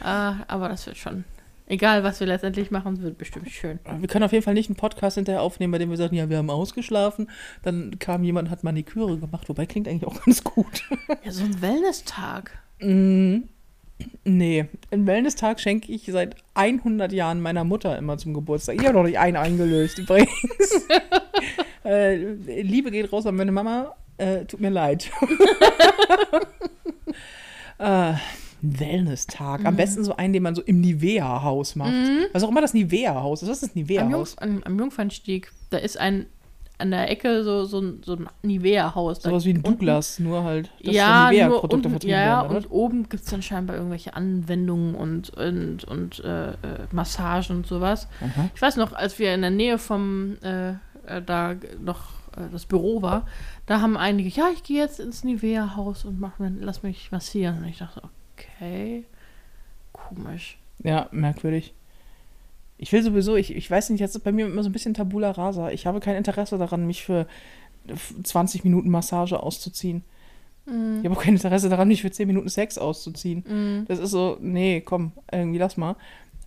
ah, 0.00 0.36
aber 0.48 0.68
das 0.68 0.86
wird 0.86 0.96
schon. 0.96 1.24
Egal, 1.72 2.04
was 2.04 2.20
wir 2.20 2.26
letztendlich 2.26 2.70
machen, 2.70 3.00
wird 3.00 3.16
bestimmt 3.16 3.50
schön. 3.50 3.78
Wir 3.98 4.06
können 4.06 4.24
auf 4.24 4.32
jeden 4.32 4.44
Fall 4.44 4.52
nicht 4.52 4.68
einen 4.68 4.76
Podcast 4.76 5.14
hinterher 5.14 5.40
aufnehmen, 5.40 5.70
bei 5.70 5.78
dem 5.78 5.88
wir 5.88 5.96
sagen, 5.96 6.14
ja, 6.14 6.28
wir 6.28 6.36
haben 6.36 6.50
ausgeschlafen. 6.50 7.30
Dann 7.62 7.98
kam 7.98 8.24
jemand, 8.24 8.50
hat 8.50 8.62
Maniküre 8.62 9.18
gemacht, 9.18 9.48
wobei 9.48 9.64
klingt 9.64 9.88
eigentlich 9.88 10.06
auch 10.06 10.20
ganz 10.26 10.44
gut. 10.44 10.82
Ja, 11.24 11.32
so 11.32 11.44
ein 11.44 11.62
Wellness-Tag. 11.62 12.58
Mm, 12.80 13.44
Nee, 14.24 14.66
einen 14.90 15.06
Wellness-Tag 15.06 15.60
schenke 15.60 15.92
ich 15.92 16.04
seit 16.04 16.36
100 16.52 17.10
Jahren 17.10 17.40
meiner 17.40 17.64
Mutter 17.64 17.96
immer 17.96 18.18
zum 18.18 18.34
Geburtstag. 18.34 18.74
Ich 18.74 18.84
habe 18.84 18.98
noch 18.98 19.04
nicht 19.04 19.18
einen 19.18 19.38
eingelöst 19.38 19.98
übrigens. 19.98 20.86
äh, 21.86 22.16
Liebe 22.16 22.90
geht 22.90 23.10
raus 23.10 23.24
an 23.24 23.36
meine 23.36 23.52
Mama. 23.52 23.96
Äh, 24.18 24.44
tut 24.44 24.60
mir 24.60 24.68
leid. 24.68 25.10
äh, 27.78 28.12
Wellness-Tag. 28.62 29.64
Am 29.64 29.76
besten 29.76 30.04
so 30.04 30.16
einen, 30.16 30.32
den 30.32 30.42
man 30.42 30.54
so 30.54 30.62
im 30.62 30.80
Nivea-Haus 30.80 31.76
macht. 31.76 31.92
Was 32.32 32.42
auch 32.42 32.48
immer 32.50 32.60
das 32.60 32.74
Nivea-Haus 32.74 33.42
ist. 33.42 33.48
Was 33.48 33.62
ist 33.62 33.62
das 33.64 33.76
Am, 33.76 33.82
Nivea-Haus? 33.82 34.10
Jungs, 34.12 34.38
am, 34.38 34.62
am 34.64 34.78
Jungfernstieg, 34.78 35.50
da 35.70 35.78
ist 35.78 35.98
ein 35.98 36.26
an 36.78 36.90
der 36.90 37.08
Ecke 37.12 37.44
so, 37.44 37.64
so, 37.64 37.78
ein- 37.80 38.00
so 38.04 38.14
ein 38.16 38.28
Nivea-Haus. 38.42 39.22
Sowas 39.22 39.44
wie 39.44 39.50
ein 39.50 39.58
unten- 39.58 39.70
Douglas, 39.78 40.18
nur 40.18 40.42
halt, 40.42 40.68
dass 40.82 40.92
ja, 40.94 41.30
Nivea-Produkte 41.30 41.76
unten, 41.76 41.90
vertrieben 41.90 42.16
ja, 42.18 42.42
werden. 42.42 42.56
und 42.56 42.70
oben 42.72 43.08
gibt 43.08 43.22
es 43.22 43.30
dann 43.30 43.40
scheinbar 43.40 43.76
irgendwelche 43.76 44.14
Anwendungen 44.16 44.96
und, 44.96 45.30
und, 45.30 45.84
und 45.84 46.24
äh, 46.24 46.50
äh, 46.50 46.54
Massagen 46.90 47.58
und 47.58 47.66
sowas. 47.68 48.08
Aha. 48.20 48.48
Ich 48.54 48.60
weiß 48.60 48.76
noch, 48.78 48.94
als 48.94 49.16
wir 49.20 49.32
in 49.32 49.42
der 49.42 49.50
Nähe 49.50 49.78
vom, 49.78 50.38
äh, 50.42 50.70
äh, 51.06 51.22
da 51.24 51.54
noch 51.84 52.00
äh, 52.36 52.50
das 52.50 52.66
Büro 52.66 53.00
war, 53.00 53.26
da 53.66 53.80
haben 53.80 53.96
einige, 53.96 54.28
ja, 54.30 54.46
ich 54.52 54.64
gehe 54.64 54.78
jetzt 54.82 54.98
ins 54.98 55.22
Nivea-Haus 55.22 56.04
und 56.04 56.18
mach 56.18 56.40
mir, 56.40 56.52
lass 56.58 56.82
mich 56.82 57.12
massieren. 57.12 57.58
Und 57.58 57.68
ich 57.68 57.78
dachte, 57.78 58.00
okay, 58.02 58.12
komisch. 59.92 60.58
Ja, 60.82 61.08
merkwürdig. 61.12 61.74
Ich 62.78 62.92
will 62.92 63.02
sowieso, 63.02 63.36
ich, 63.36 63.54
ich 63.54 63.70
weiß 63.70 63.90
nicht, 63.90 64.00
jetzt 64.00 64.16
ist 64.16 64.24
bei 64.24 64.32
mir 64.32 64.46
immer 64.46 64.62
so 64.62 64.68
ein 64.68 64.72
bisschen 64.72 64.94
Tabula 64.94 65.30
rasa. 65.30 65.70
Ich 65.70 65.86
habe 65.86 66.00
kein 66.00 66.16
Interesse 66.16 66.58
daran, 66.58 66.86
mich 66.86 67.04
für 67.04 67.26
20 68.22 68.64
Minuten 68.64 68.90
Massage 68.90 69.40
auszuziehen. 69.40 70.02
Mhm. 70.66 70.98
Ich 70.98 71.04
habe 71.04 71.16
auch 71.16 71.22
kein 71.22 71.34
Interesse 71.34 71.68
daran, 71.68 71.88
mich 71.88 72.02
für 72.02 72.10
10 72.10 72.26
Minuten 72.26 72.48
Sex 72.48 72.78
auszuziehen. 72.78 73.44
Mhm. 73.46 73.84
Das 73.86 73.98
ist 73.98 74.10
so, 74.10 74.36
nee, 74.40 74.80
komm, 74.80 75.12
irgendwie 75.30 75.58
lass 75.58 75.76
mal. 75.76 75.96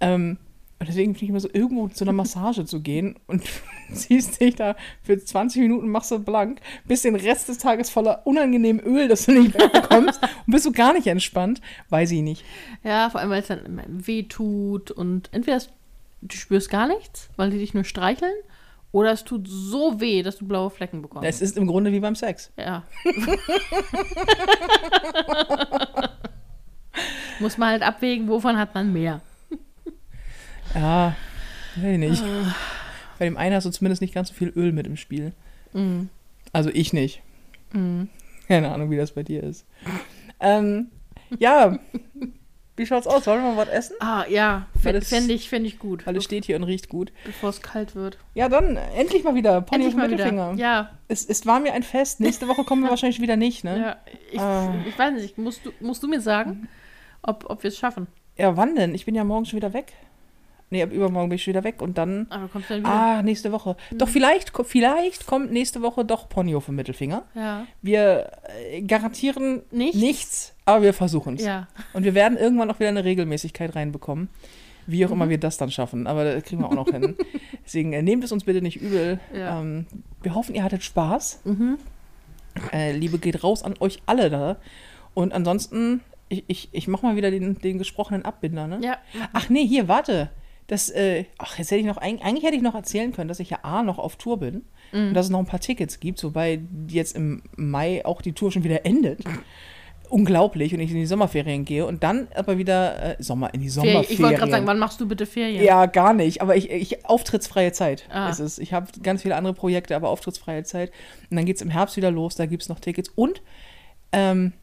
Ähm, 0.01 0.37
und 0.77 0.89
deswegen 0.89 1.13
finde 1.13 1.25
ich 1.25 1.29
immer 1.29 1.39
so, 1.39 1.49
irgendwo 1.51 1.87
zu 1.87 2.03
einer 2.03 2.11
Massage 2.11 2.65
zu 2.65 2.81
gehen 2.81 3.15
und 3.27 3.43
ziehst 3.93 4.41
dich 4.41 4.55
da 4.55 4.75
für 5.03 5.17
20 5.17 5.61
Minuten, 5.61 5.87
machst 5.87 6.11
du 6.11 6.19
blank, 6.19 6.59
bist 6.85 7.05
den 7.05 7.15
Rest 7.15 7.47
des 7.47 7.59
Tages 7.59 7.89
voller 7.89 8.21
unangenehmem 8.25 8.85
Öl, 8.85 9.07
das 9.07 9.25
du 9.25 9.31
nicht 9.31 9.53
wegbekommst 9.53 10.21
und 10.47 10.51
bist 10.51 10.65
du 10.65 10.71
gar 10.71 10.93
nicht 10.93 11.07
entspannt, 11.07 11.61
weiß 11.89 12.11
ich 12.11 12.21
nicht. 12.21 12.43
Ja, 12.83 13.09
vor 13.09 13.21
allem, 13.21 13.29
weil 13.29 13.41
es 13.41 13.47
dann 13.47 13.81
weh 13.87 14.23
tut 14.23 14.91
und 14.91 15.29
entweder 15.31 15.61
du 16.21 16.35
spürst 16.35 16.69
gar 16.69 16.87
nichts, 16.87 17.29
weil 17.37 17.51
die 17.51 17.59
dich 17.59 17.73
nur 17.73 17.85
streicheln, 17.85 18.33
oder 18.95 19.11
es 19.11 19.25
tut 19.25 19.45
so 19.49 19.99
weh, 19.99 20.23
dass 20.23 20.37
du 20.37 20.47
blaue 20.47 20.69
Flecken 20.69 21.01
bekommst. 21.01 21.27
Es 21.27 21.41
ist 21.41 21.57
im 21.57 21.67
Grunde 21.67 21.91
wie 21.91 21.99
beim 21.99 22.15
Sex. 22.15 22.53
Ja. 22.57 22.83
Muss 27.41 27.57
man 27.57 27.71
halt 27.71 27.83
abwägen, 27.83 28.29
wovon 28.29 28.57
hat 28.57 28.73
man 28.73 28.93
mehr. 28.93 29.19
Ja, 30.75 31.15
weiß 31.77 31.93
ich 31.93 31.97
nicht. 31.97 32.23
Bei 33.17 33.25
dem 33.25 33.37
einen 33.37 33.55
hast 33.55 33.65
du 33.65 33.69
zumindest 33.71 34.01
nicht 34.01 34.13
ganz 34.13 34.29
so 34.29 34.33
viel 34.33 34.49
Öl 34.55 34.71
mit 34.73 34.85
im 34.87 34.97
Spiel. 34.97 35.31
Mhm. 35.73 36.09
Also 36.51 36.69
ich 36.69 36.93
nicht. 36.93 37.21
Mhm. 37.73 38.09
Keine 38.47 38.71
Ahnung, 38.71 38.91
wie 38.91 38.97
das 38.97 39.13
bei 39.13 39.23
dir 39.23 39.41
ist. 39.43 39.65
Ähm, 40.39 40.87
ja, 41.39 41.79
wie 42.77 42.85
schaut's 42.85 43.07
aus? 43.07 43.25
Wollen 43.25 43.41
wir 43.43 43.51
mal 43.53 43.57
was 43.65 43.69
essen? 43.69 43.95
Ah, 44.01 44.25
ja, 44.29 44.67
fände 44.81 44.99
ich, 45.33 45.49
fänd 45.49 45.65
ich 45.65 45.79
gut. 45.79 46.05
Weil 46.05 46.17
es 46.17 46.23
steht 46.25 46.45
hier 46.45 46.57
und 46.57 46.63
riecht 46.63 46.89
gut. 46.89 47.11
Bevor 47.25 47.49
es 47.49 47.61
kalt 47.61 47.95
wird. 47.95 48.17
Ja, 48.33 48.49
dann 48.49 48.75
endlich 48.77 49.23
mal 49.23 49.33
wieder. 49.35 49.61
Pony 49.61 49.75
Endlich 49.85 49.93
auf 49.93 49.97
mal 49.99 50.09
Mittelfinger. 50.09 50.53
wieder. 50.53 50.61
Ja, 50.61 50.91
Es, 51.07 51.25
es 51.25 51.45
war 51.45 51.59
mir 51.61 51.73
ein 51.73 51.83
Fest. 51.83 52.19
Nächste 52.19 52.47
Woche 52.47 52.63
kommen 52.65 52.83
wir 52.83 52.89
wahrscheinlich 52.91 53.21
wieder 53.21 53.37
nicht, 53.37 53.63
ne? 53.63 53.77
ja. 53.79 53.95
Ich, 54.31 54.39
Ah. 54.39 54.73
ich 54.87 54.97
weiß 54.99 55.13
nicht, 55.13 55.37
musst 55.37 55.65
du, 55.65 55.71
musst 55.79 56.03
du 56.03 56.07
mir 56.07 56.19
sagen, 56.21 56.67
ob, 57.21 57.49
ob 57.49 57.63
wir 57.63 57.69
es 57.69 57.77
schaffen? 57.77 58.07
Ja, 58.37 58.57
wann 58.57 58.75
denn? 58.75 58.93
Ich 58.93 59.05
bin 59.05 59.15
ja 59.15 59.23
morgen 59.23 59.45
schon 59.45 59.55
wieder 59.57 59.73
weg. 59.73 59.93
Nee, 60.71 60.81
ab 60.81 60.91
übermorgen 60.91 61.29
bin 61.29 61.35
ich 61.35 61.45
wieder 61.45 61.63
weg 61.63 61.81
und 61.81 61.97
dann. 61.97 62.25
Aber 62.29 62.47
kommst 62.47 62.69
du 62.69 62.73
dann 62.73 62.83
wieder? 62.83 62.91
Ah, 62.91 63.21
nächste 63.21 63.51
Woche. 63.51 63.77
Doch, 63.91 64.09
vielleicht, 64.09 64.51
vielleicht 64.65 65.27
kommt 65.27 65.51
nächste 65.51 65.81
Woche 65.81 66.03
doch 66.03 66.27
Ponyo 66.27 66.59
für 66.59 66.71
Mittelfinger. 66.71 67.23
Ja. 67.35 67.67
Wir 67.81 68.31
äh, 68.71 68.81
garantieren 68.81 69.61
Nichts? 69.71 69.97
nichts, 69.99 70.55
aber 70.65 70.81
wir 70.81 70.93
versuchen 70.93 71.35
es. 71.35 71.45
Ja. 71.45 71.67
Und 71.93 72.03
wir 72.03 72.15
werden 72.15 72.37
irgendwann 72.37 72.71
auch 72.71 72.79
wieder 72.79 72.89
eine 72.89 73.05
Regelmäßigkeit 73.05 73.75
reinbekommen. 73.75 74.29
Wie 74.87 75.05
auch 75.05 75.11
immer 75.11 75.29
wir 75.29 75.39
das 75.39 75.57
dann 75.57 75.71
schaffen. 75.71 76.07
Aber 76.07 76.23
das 76.23 76.43
kriegen 76.43 76.61
wir 76.61 76.67
auch 76.67 76.73
noch 76.73 76.89
hin. 76.89 77.15
Deswegen 77.65 77.93
äh, 77.93 78.01
nehmt 78.01 78.23
es 78.23 78.31
uns 78.31 78.43
bitte 78.43 78.61
nicht 78.61 78.81
übel. 78.81 79.19
Ja. 79.33 79.59
Ähm, 79.59 79.85
wir 80.21 80.35
hoffen, 80.35 80.55
ihr 80.55 80.63
hattet 80.63 80.83
Spaß. 80.83 81.41
Mhm. 81.43 81.77
Äh, 82.71 82.91
Liebe 82.93 83.19
geht 83.19 83.43
raus 83.43 83.63
an 83.63 83.75
euch 83.79 84.01
alle 84.05 84.29
da. 84.29 84.57
Und 85.13 85.33
ansonsten, 85.33 86.01
ich, 86.29 86.43
ich, 86.47 86.69
ich 86.71 86.87
mache 86.87 87.05
mal 87.05 87.15
wieder 87.15 87.31
den, 87.31 87.59
den 87.59 87.77
gesprochenen 87.77 88.25
Abbinder, 88.25 88.67
ne? 88.67 88.79
Ja. 88.83 88.97
Ach 89.33 89.49
nee, 89.49 89.65
hier, 89.65 89.87
warte. 89.87 90.29
Das, 90.67 90.89
äh, 90.89 91.25
ach, 91.37 91.57
jetzt 91.59 91.69
hätte 91.71 91.81
ich 91.81 91.85
noch, 91.85 91.97
eig- 92.01 92.21
eigentlich 92.21 92.43
hätte 92.43 92.55
ich 92.55 92.61
noch 92.63 92.73
erzählen 92.75 93.11
können, 93.11 93.27
dass 93.27 93.39
ich 93.39 93.51
ja 93.51 93.59
A 93.63 93.83
noch 93.83 93.99
auf 93.99 94.15
Tour 94.15 94.39
bin 94.39 94.63
und 94.91 95.13
dass 95.13 95.25
es 95.27 95.29
noch 95.29 95.39
ein 95.39 95.45
paar 95.45 95.59
Tickets 95.59 95.99
gibt, 95.99 96.23
wobei 96.23 96.61
jetzt 96.89 97.15
im 97.15 97.43
Mai 97.55 98.03
auch 98.05 98.21
die 98.21 98.33
Tour 98.33 98.51
schon 98.51 98.63
wieder 98.63 98.85
endet. 98.85 99.19
Unglaublich 100.07 100.73
und 100.73 100.79
ich 100.79 100.91
in 100.91 100.97
die 100.97 101.05
Sommerferien 101.07 101.65
gehe 101.65 101.85
und 101.85 102.03
dann 102.03 102.27
aber 102.35 102.57
wieder 102.59 103.19
äh, 103.19 103.23
Sommer 103.23 103.51
in 103.55 103.61
die 103.61 103.69
Ferien. 103.69 103.91
Sommerferien. 103.93 104.13
Ich 104.13 104.21
wollte 104.21 104.35
gerade 104.37 104.51
sagen, 104.51 104.67
wann 104.67 104.77
machst 104.79 105.01
du 105.01 105.07
bitte 105.07 105.25
Ferien? 105.25 105.63
Ja, 105.63 105.87
gar 105.87 106.13
nicht. 106.13 106.41
Aber 106.41 106.55
ich, 106.55 106.69
ich 106.69 107.05
auftrittsfreie 107.05 107.71
Zeit 107.71 108.07
Ah. 108.11 108.29
ist 108.29 108.39
es. 108.39 108.59
Ich 108.59 108.71
habe 108.71 108.87
ganz 109.01 109.23
viele 109.23 109.35
andere 109.35 109.53
Projekte, 109.55 109.95
aber 109.95 110.09
auftrittsfreie 110.09 110.63
Zeit. 110.63 110.91
Und 111.31 111.37
dann 111.37 111.45
geht 111.45 111.55
es 111.55 111.61
im 111.63 111.71
Herbst 111.71 111.97
wieder 111.97 112.11
los, 112.11 112.35
da 112.35 112.45
gibt 112.45 112.61
es 112.63 112.69
noch 112.69 112.79
Tickets. 112.79 113.09
Und 113.15 113.41
ähm, 114.11 114.53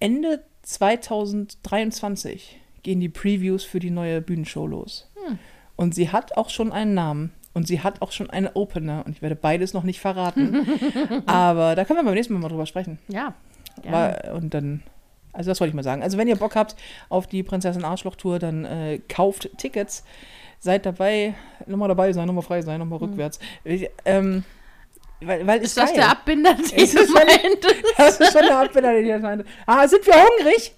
Ende 0.00 0.44
2023 0.62 2.60
gehen 2.84 3.00
die 3.00 3.08
Previews 3.08 3.64
für 3.64 3.80
die 3.80 3.90
neue 3.90 4.20
Bühnenshow 4.20 4.66
los. 4.66 5.10
Hm. 5.26 5.38
Und 5.74 5.94
sie 5.96 6.10
hat 6.10 6.36
auch 6.36 6.50
schon 6.50 6.70
einen 6.70 6.94
Namen. 6.94 7.32
Und 7.52 7.68
sie 7.68 7.80
hat 7.80 8.02
auch 8.02 8.12
schon 8.12 8.30
einen 8.30 8.48
Opener. 8.54 9.04
Und 9.06 9.12
ich 9.12 9.22
werde 9.22 9.36
beides 9.36 9.74
noch 9.74 9.82
nicht 9.82 10.00
verraten. 10.00 10.66
aber 11.26 11.74
da 11.74 11.84
können 11.84 12.00
wir 12.00 12.04
beim 12.04 12.14
nächsten 12.14 12.34
Mal 12.34 12.40
mal 12.40 12.48
drüber 12.48 12.66
sprechen. 12.66 12.98
Ja. 13.08 13.34
War, 13.84 14.34
und 14.34 14.54
dann, 14.54 14.82
Also 15.32 15.50
das 15.50 15.60
wollte 15.60 15.70
ich 15.70 15.74
mal 15.74 15.82
sagen. 15.82 16.02
Also 16.02 16.18
wenn 16.18 16.28
ihr 16.28 16.36
Bock 16.36 16.54
habt 16.56 16.76
auf 17.08 17.26
die 17.26 17.42
Prinzessin 17.42 17.84
Arschloch-Tour, 17.84 18.38
dann 18.38 18.64
äh, 18.64 19.00
kauft 19.08 19.50
Tickets. 19.56 20.04
Seid 20.58 20.86
dabei, 20.86 21.34
nochmal 21.66 21.88
dabei 21.88 22.12
sein, 22.12 22.26
nochmal 22.26 22.42
frei 22.42 22.62
sein, 22.62 22.78
nochmal 22.78 22.98
rückwärts. 22.98 23.38
Ich, 23.64 23.88
ähm, 24.04 24.44
weil, 25.26 25.46
weil 25.46 25.58
Ist 25.58 25.68
ist 25.68 25.76
das 25.76 25.90
geil. 25.90 26.00
der 26.00 26.10
Abbinder, 26.10 26.54
den 26.54 26.64
Ist 26.64 26.96
das 26.96 27.06
schon-? 27.06 27.16
Das 27.96 28.20
ist 28.20 28.32
schon 28.32 28.42
der 28.42 28.58
Abbinder, 28.58 28.92
den 28.92 29.06
ich 29.06 29.22
meinte. 29.22 29.44
Ah, 29.66 29.86
sind 29.86 30.06
wir 30.06 30.14
hungrig? 30.14 30.74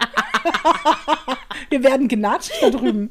wir 1.70 1.82
werden 1.82 2.08
genatscht 2.08 2.52
da 2.60 2.70
drüben. 2.70 3.10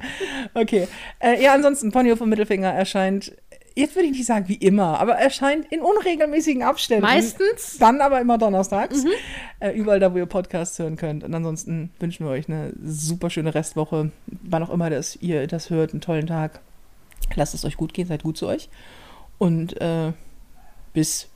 Okay. 0.54 0.88
Äh, 1.20 1.44
ja, 1.44 1.54
ansonsten, 1.54 1.92
Ponyhof 1.92 2.22
und 2.22 2.30
Mittelfinger 2.30 2.72
erscheint, 2.72 3.34
jetzt 3.76 3.96
würde 3.96 4.08
ich 4.08 4.14
nicht 4.14 4.26
sagen 4.26 4.48
wie 4.48 4.56
immer, 4.56 5.00
aber 5.00 5.14
erscheint 5.14 5.72
in 5.72 5.82
unregelmäßigen 5.82 6.64
Abständen. 6.64 7.04
Meistens. 7.04 7.78
Dann 7.78 8.02
aber 8.02 8.22
immer 8.22 8.38
donnerstags. 8.38 9.04
Äh, 9.60 9.72
überall 9.72 10.00
da, 10.00 10.14
wo 10.14 10.18
ihr 10.18 10.26
Podcasts 10.26 10.80
hören 10.80 10.96
könnt. 10.96 11.24
Und 11.24 11.34
ansonsten 11.34 11.92
wünschen 12.00 12.26
wir 12.26 12.32
euch 12.32 12.48
eine 12.50 12.74
super 12.84 13.30
schöne 13.30 13.54
Restwoche. 13.54 14.12
Wann 14.28 14.64
auch 14.64 14.70
immer 14.70 14.90
das, 14.90 15.18
ihr 15.18 15.48
das 15.48 15.70
hört, 15.70 15.92
einen 15.92 16.02
tollen 16.02 16.28
Tag. 16.28 16.60
Lasst 17.36 17.54
es 17.54 17.66
euch 17.66 17.78
gut 17.78 17.94
gehen, 17.94 18.08
seid 18.08 18.24
gut 18.24 18.38
zu 18.38 18.48
euch. 18.48 18.70
Und 19.38 19.80
äh, 19.82 20.14
bis 20.96 21.30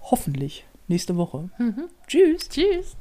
hoffentlich 0.00 0.64
nächste 0.88 1.16
Woche. 1.16 1.50
Mhm. 1.58 1.88
Tschüss. 2.06 2.48
Tschüss. 2.48 2.96